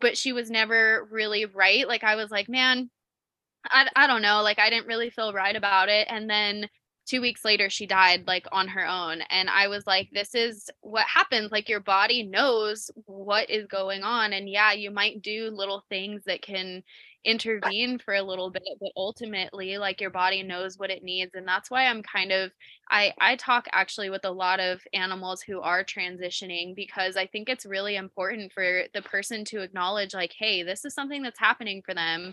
but 0.00 0.16
she 0.16 0.32
was 0.32 0.50
never 0.50 1.06
really 1.10 1.44
right. 1.44 1.86
Like, 1.86 2.02
I 2.04 2.16
was 2.16 2.30
like, 2.30 2.48
man, 2.48 2.88
I, 3.64 3.88
I 3.94 4.06
don't 4.06 4.22
know. 4.22 4.40
Like, 4.42 4.58
I 4.58 4.70
didn't 4.70 4.86
really 4.86 5.10
feel 5.10 5.34
right 5.34 5.54
about 5.54 5.90
it. 5.90 6.08
And 6.10 6.30
then 6.30 6.66
two 7.10 7.20
weeks 7.20 7.44
later 7.44 7.68
she 7.68 7.86
died 7.86 8.24
like 8.28 8.46
on 8.52 8.68
her 8.68 8.86
own 8.86 9.20
and 9.30 9.50
i 9.50 9.66
was 9.66 9.84
like 9.84 10.08
this 10.12 10.32
is 10.32 10.70
what 10.80 11.04
happens 11.06 11.50
like 11.50 11.68
your 11.68 11.80
body 11.80 12.22
knows 12.22 12.88
what 13.06 13.50
is 13.50 13.66
going 13.66 14.04
on 14.04 14.32
and 14.32 14.48
yeah 14.48 14.70
you 14.72 14.92
might 14.92 15.20
do 15.20 15.50
little 15.50 15.84
things 15.88 16.22
that 16.24 16.40
can 16.40 16.84
intervene 17.24 17.98
for 17.98 18.14
a 18.14 18.22
little 18.22 18.48
bit 18.48 18.62
but 18.80 18.92
ultimately 18.96 19.76
like 19.76 20.00
your 20.00 20.08
body 20.08 20.42
knows 20.44 20.78
what 20.78 20.88
it 20.88 21.02
needs 21.02 21.32
and 21.34 21.46
that's 21.46 21.68
why 21.68 21.86
i'm 21.86 22.02
kind 22.02 22.30
of 22.30 22.52
i 22.88 23.12
i 23.20 23.34
talk 23.34 23.66
actually 23.72 24.08
with 24.08 24.24
a 24.24 24.30
lot 24.30 24.60
of 24.60 24.80
animals 24.94 25.42
who 25.42 25.60
are 25.60 25.84
transitioning 25.84 26.76
because 26.76 27.16
i 27.16 27.26
think 27.26 27.48
it's 27.48 27.66
really 27.66 27.96
important 27.96 28.52
for 28.52 28.84
the 28.94 29.02
person 29.02 29.44
to 29.44 29.60
acknowledge 29.60 30.14
like 30.14 30.32
hey 30.38 30.62
this 30.62 30.84
is 30.84 30.94
something 30.94 31.22
that's 31.22 31.40
happening 31.40 31.82
for 31.84 31.92
them 31.92 32.32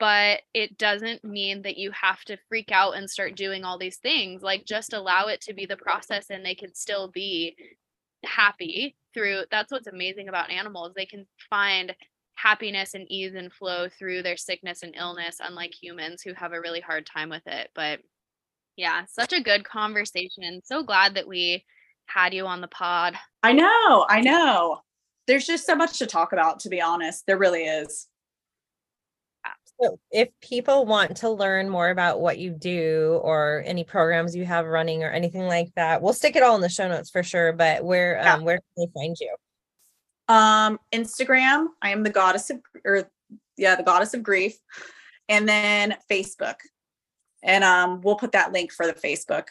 but 0.00 0.40
it 0.54 0.78
doesn't 0.78 1.22
mean 1.22 1.62
that 1.62 1.76
you 1.76 1.92
have 1.92 2.22
to 2.24 2.38
freak 2.48 2.72
out 2.72 2.96
and 2.96 3.08
start 3.08 3.36
doing 3.36 3.64
all 3.64 3.78
these 3.78 3.98
things 3.98 4.42
like 4.42 4.64
just 4.64 4.94
allow 4.94 5.26
it 5.26 5.40
to 5.42 5.54
be 5.54 5.66
the 5.66 5.76
process 5.76 6.30
and 6.30 6.44
they 6.44 6.54
can 6.54 6.74
still 6.74 7.08
be 7.08 7.54
happy 8.24 8.96
through 9.14 9.42
that's 9.50 9.70
what's 9.70 9.86
amazing 9.86 10.28
about 10.28 10.50
animals 10.50 10.92
they 10.96 11.06
can 11.06 11.26
find 11.48 11.94
happiness 12.34 12.94
and 12.94 13.10
ease 13.10 13.34
and 13.34 13.52
flow 13.52 13.86
through 13.98 14.22
their 14.22 14.36
sickness 14.36 14.82
and 14.82 14.94
illness 14.96 15.36
unlike 15.40 15.72
humans 15.80 16.22
who 16.22 16.32
have 16.34 16.52
a 16.52 16.60
really 16.60 16.80
hard 16.80 17.06
time 17.06 17.28
with 17.28 17.46
it 17.46 17.68
but 17.74 18.00
yeah 18.76 19.04
such 19.06 19.32
a 19.32 19.42
good 19.42 19.64
conversation 19.64 20.60
so 20.64 20.82
glad 20.82 21.14
that 21.14 21.28
we 21.28 21.64
had 22.06 22.34
you 22.34 22.44
on 22.44 22.60
the 22.60 22.68
pod. 22.68 23.14
I 23.42 23.52
know 23.52 24.06
i 24.08 24.20
know. 24.20 24.80
There's 25.26 25.46
just 25.46 25.64
so 25.64 25.76
much 25.76 25.98
to 25.98 26.06
talk 26.06 26.32
about 26.32 26.60
to 26.60 26.68
be 26.68 26.80
honest 26.80 27.26
there 27.26 27.38
really 27.38 27.64
is 27.64 28.08
if 30.10 30.28
people 30.40 30.84
want 30.84 31.16
to 31.18 31.30
learn 31.30 31.68
more 31.68 31.90
about 31.90 32.20
what 32.20 32.38
you 32.38 32.50
do 32.50 33.20
or 33.22 33.62
any 33.66 33.84
programs 33.84 34.36
you 34.36 34.44
have 34.44 34.66
running 34.66 35.02
or 35.02 35.10
anything 35.10 35.46
like 35.46 35.72
that, 35.76 36.02
we'll 36.02 36.12
stick 36.12 36.36
it 36.36 36.42
all 36.42 36.54
in 36.54 36.60
the 36.60 36.68
show 36.68 36.88
notes 36.88 37.10
for 37.10 37.22
sure. 37.22 37.52
But 37.52 37.84
where 37.84 38.16
yeah. 38.16 38.34
um, 38.34 38.44
where 38.44 38.58
can 38.58 38.64
they 38.76 39.00
find 39.00 39.16
you? 39.18 39.34
Um, 40.28 40.78
Instagram, 40.92 41.68
I 41.82 41.90
am 41.90 42.02
the 42.02 42.10
goddess 42.10 42.50
of 42.50 42.60
or 42.84 43.10
yeah, 43.56 43.74
the 43.74 43.82
goddess 43.82 44.14
of 44.14 44.22
grief, 44.22 44.58
and 45.28 45.48
then 45.48 45.96
Facebook. 46.10 46.56
And 47.42 47.64
um, 47.64 48.02
we'll 48.02 48.16
put 48.16 48.32
that 48.32 48.52
link 48.52 48.72
for 48.72 48.86
the 48.86 48.92
Facebook. 48.92 49.46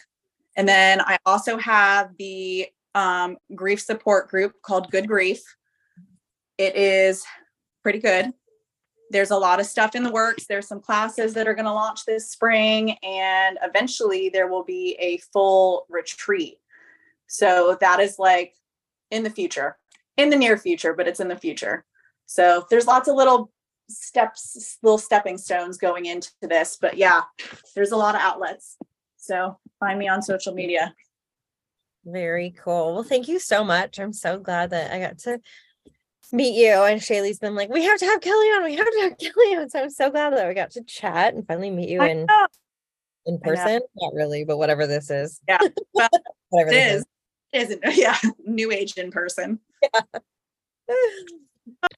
And 0.55 0.67
then 0.67 1.01
I 1.01 1.17
also 1.25 1.57
have 1.57 2.11
the 2.17 2.67
um, 2.93 3.37
grief 3.55 3.81
support 3.81 4.29
group 4.29 4.53
called 4.61 4.91
Good 4.91 5.07
Grief. 5.07 5.41
It 6.57 6.75
is 6.75 7.23
pretty 7.81 7.99
good 7.99 8.31
there's 9.11 9.31
a 9.31 9.37
lot 9.37 9.59
of 9.59 9.65
stuff 9.65 9.95
in 9.95 10.03
the 10.03 10.11
works. 10.11 10.45
There's 10.45 10.67
some 10.67 10.81
classes 10.81 11.33
that 11.33 11.47
are 11.47 11.55
going 11.55 11.65
to 11.65 11.73
launch 11.73 12.05
this 12.05 12.29
spring, 12.29 12.91
and 13.03 13.57
eventually 13.63 14.29
there 14.29 14.47
will 14.47 14.63
be 14.63 14.95
a 14.99 15.17
full 15.33 15.85
retreat. 15.89 16.59
So 17.27 17.77
that 17.81 17.99
is 17.99 18.19
like 18.19 18.55
in 19.11 19.23
the 19.23 19.29
future, 19.29 19.77
in 20.17 20.29
the 20.29 20.35
near 20.35 20.57
future, 20.57 20.93
but 20.93 21.07
it's 21.07 21.19
in 21.19 21.27
the 21.27 21.35
future. 21.35 21.85
So 22.25 22.65
there's 22.69 22.87
lots 22.87 23.07
of 23.07 23.15
little 23.15 23.51
steps, 23.89 24.77
little 24.83 24.97
stepping 24.97 25.37
stones 25.37 25.77
going 25.77 26.05
into 26.05 26.31
this. 26.41 26.77
But 26.79 26.97
yeah, 26.97 27.21
there's 27.75 27.91
a 27.91 27.97
lot 27.97 28.15
of 28.15 28.21
outlets. 28.21 28.77
So 29.17 29.57
find 29.79 29.97
me 29.97 30.07
on 30.07 30.21
social 30.21 30.53
media. 30.53 30.93
Very 32.05 32.53
cool. 32.63 32.93
Well, 32.93 33.03
thank 33.03 33.27
you 33.27 33.39
so 33.39 33.63
much. 33.63 33.99
I'm 33.99 34.13
so 34.13 34.39
glad 34.39 34.69
that 34.69 34.91
I 34.91 34.99
got 34.99 35.17
to 35.19 35.39
meet 36.33 36.55
you. 36.55 36.71
And 36.71 37.01
Shayleigh's 37.01 37.39
been 37.39 37.55
like, 37.55 37.69
we 37.69 37.83
have 37.83 37.99
to 37.99 38.05
have 38.05 38.19
Kelli 38.21 38.57
on. 38.57 38.63
We 38.63 38.75
have 38.75 38.85
to 38.85 38.99
have 39.01 39.17
Kelli 39.17 39.59
on. 39.59 39.69
So 39.69 39.83
I'm 39.83 39.89
so 39.89 40.09
glad 40.09 40.33
that 40.33 40.47
we 40.47 40.53
got 40.53 40.71
to 40.71 40.83
chat 40.83 41.33
and 41.33 41.45
finally 41.47 41.71
meet 41.71 41.89
you 41.89 42.01
in 42.01 42.27
in 43.25 43.39
person. 43.39 43.81
Not 43.95 44.13
really, 44.13 44.43
but 44.43 44.57
whatever 44.57 44.87
this 44.87 45.09
is. 45.09 45.41
Yeah. 45.47 45.59
Well, 45.93 46.09
whatever 46.49 46.71
it 46.71 46.77
is. 46.77 47.05
is. 47.53 47.69
Isn't 47.69 47.81
yeah, 47.97 48.17
new 48.45 48.71
age 48.71 48.93
in 48.97 49.11
person. 49.11 49.59
Yeah. 49.81 50.01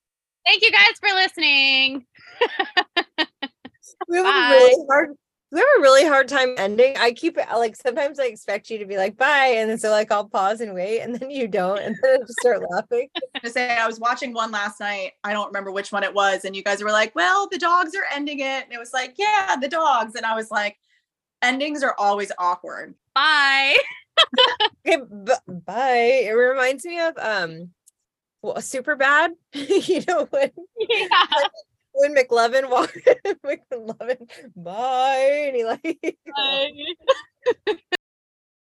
Thank 0.46 0.64
you 0.64 0.72
guys 0.72 0.94
for 1.00 1.10
listening. 1.14 2.06
we 4.08 4.18
have 4.18 4.26
Bye. 4.26 4.56
a 4.56 4.58
really 4.58 4.86
hard 4.90 5.16
we 5.52 5.60
have 5.60 5.68
a 5.78 5.82
really 5.82 6.08
hard 6.08 6.30
time 6.30 6.56
ending. 6.58 6.96
I 6.98 7.12
keep 7.12 7.38
like 7.38 7.76
sometimes 7.76 8.20
I 8.20 8.26
expect 8.26 8.70
you 8.70 8.78
to 8.78 8.86
be 8.86 8.98
like 8.98 9.18
bye, 9.18 9.54
and 9.58 9.70
then 9.70 9.78
so 9.78 9.90
like 9.90 10.12
I'll 10.12 10.26
pause 10.28 10.62
and 10.62 10.74
wait, 10.74 11.02
and 11.02 11.16
then 11.16 11.30
you 11.30 11.48
don't, 11.48 11.80
and 11.80 11.96
then 12.02 12.14
I 12.14 12.18
just 12.20 12.40
start 12.40 12.62
laughing. 12.70 13.10
To 13.44 13.50
say 13.50 13.76
I 13.76 13.88
was 13.88 14.00
watching 14.00 14.34
one 14.34 14.52
last 14.52 14.80
night. 14.80 15.14
I 15.24 15.34
don't 15.34 15.48
remember 15.48 15.72
which 15.72 15.92
one 15.92 16.04
it 16.04 16.14
was, 16.14 16.46
and 16.46 16.56
you 16.56 16.64
guys 16.64 16.84
were 16.84 16.92
like, 16.92 17.16
"Well, 17.16 17.48
the 17.50 17.58
dogs 17.58 17.96
are 17.96 18.06
ending 18.14 18.40
it," 18.40 18.64
and 18.64 18.72
it 18.72 18.78
was 18.78 18.94
like, 18.94 19.16
"Yeah, 19.18 19.56
the 19.60 19.68
dogs," 19.68 20.16
and 20.16 20.26
I 20.26 20.36
was 20.36 20.52
like, 20.52 20.78
"Endings 21.42 21.82
are 21.84 21.96
always 21.98 22.32
awkward." 22.38 22.94
Bye. 23.16 23.76
okay, 24.88 25.02
b- 25.26 25.54
bye. 25.66 26.24
It 26.28 26.32
reminds 26.34 26.86
me 26.86 27.00
of 27.00 27.18
um, 27.18 27.72
well, 28.42 28.62
super 28.62 28.96
bad. 28.96 29.32
you 29.54 30.04
know 30.08 30.28
when 30.30 30.52
yeah. 30.80 31.08
Like, 31.36 31.52
when 31.94 32.16
McLovin 32.16 32.70
walked, 32.70 32.98
McLovin, 33.46 34.30
bye, 34.56 35.46
and 35.48 35.56
he 35.56 35.66
like. 35.66 36.18
Bye. 36.36 37.76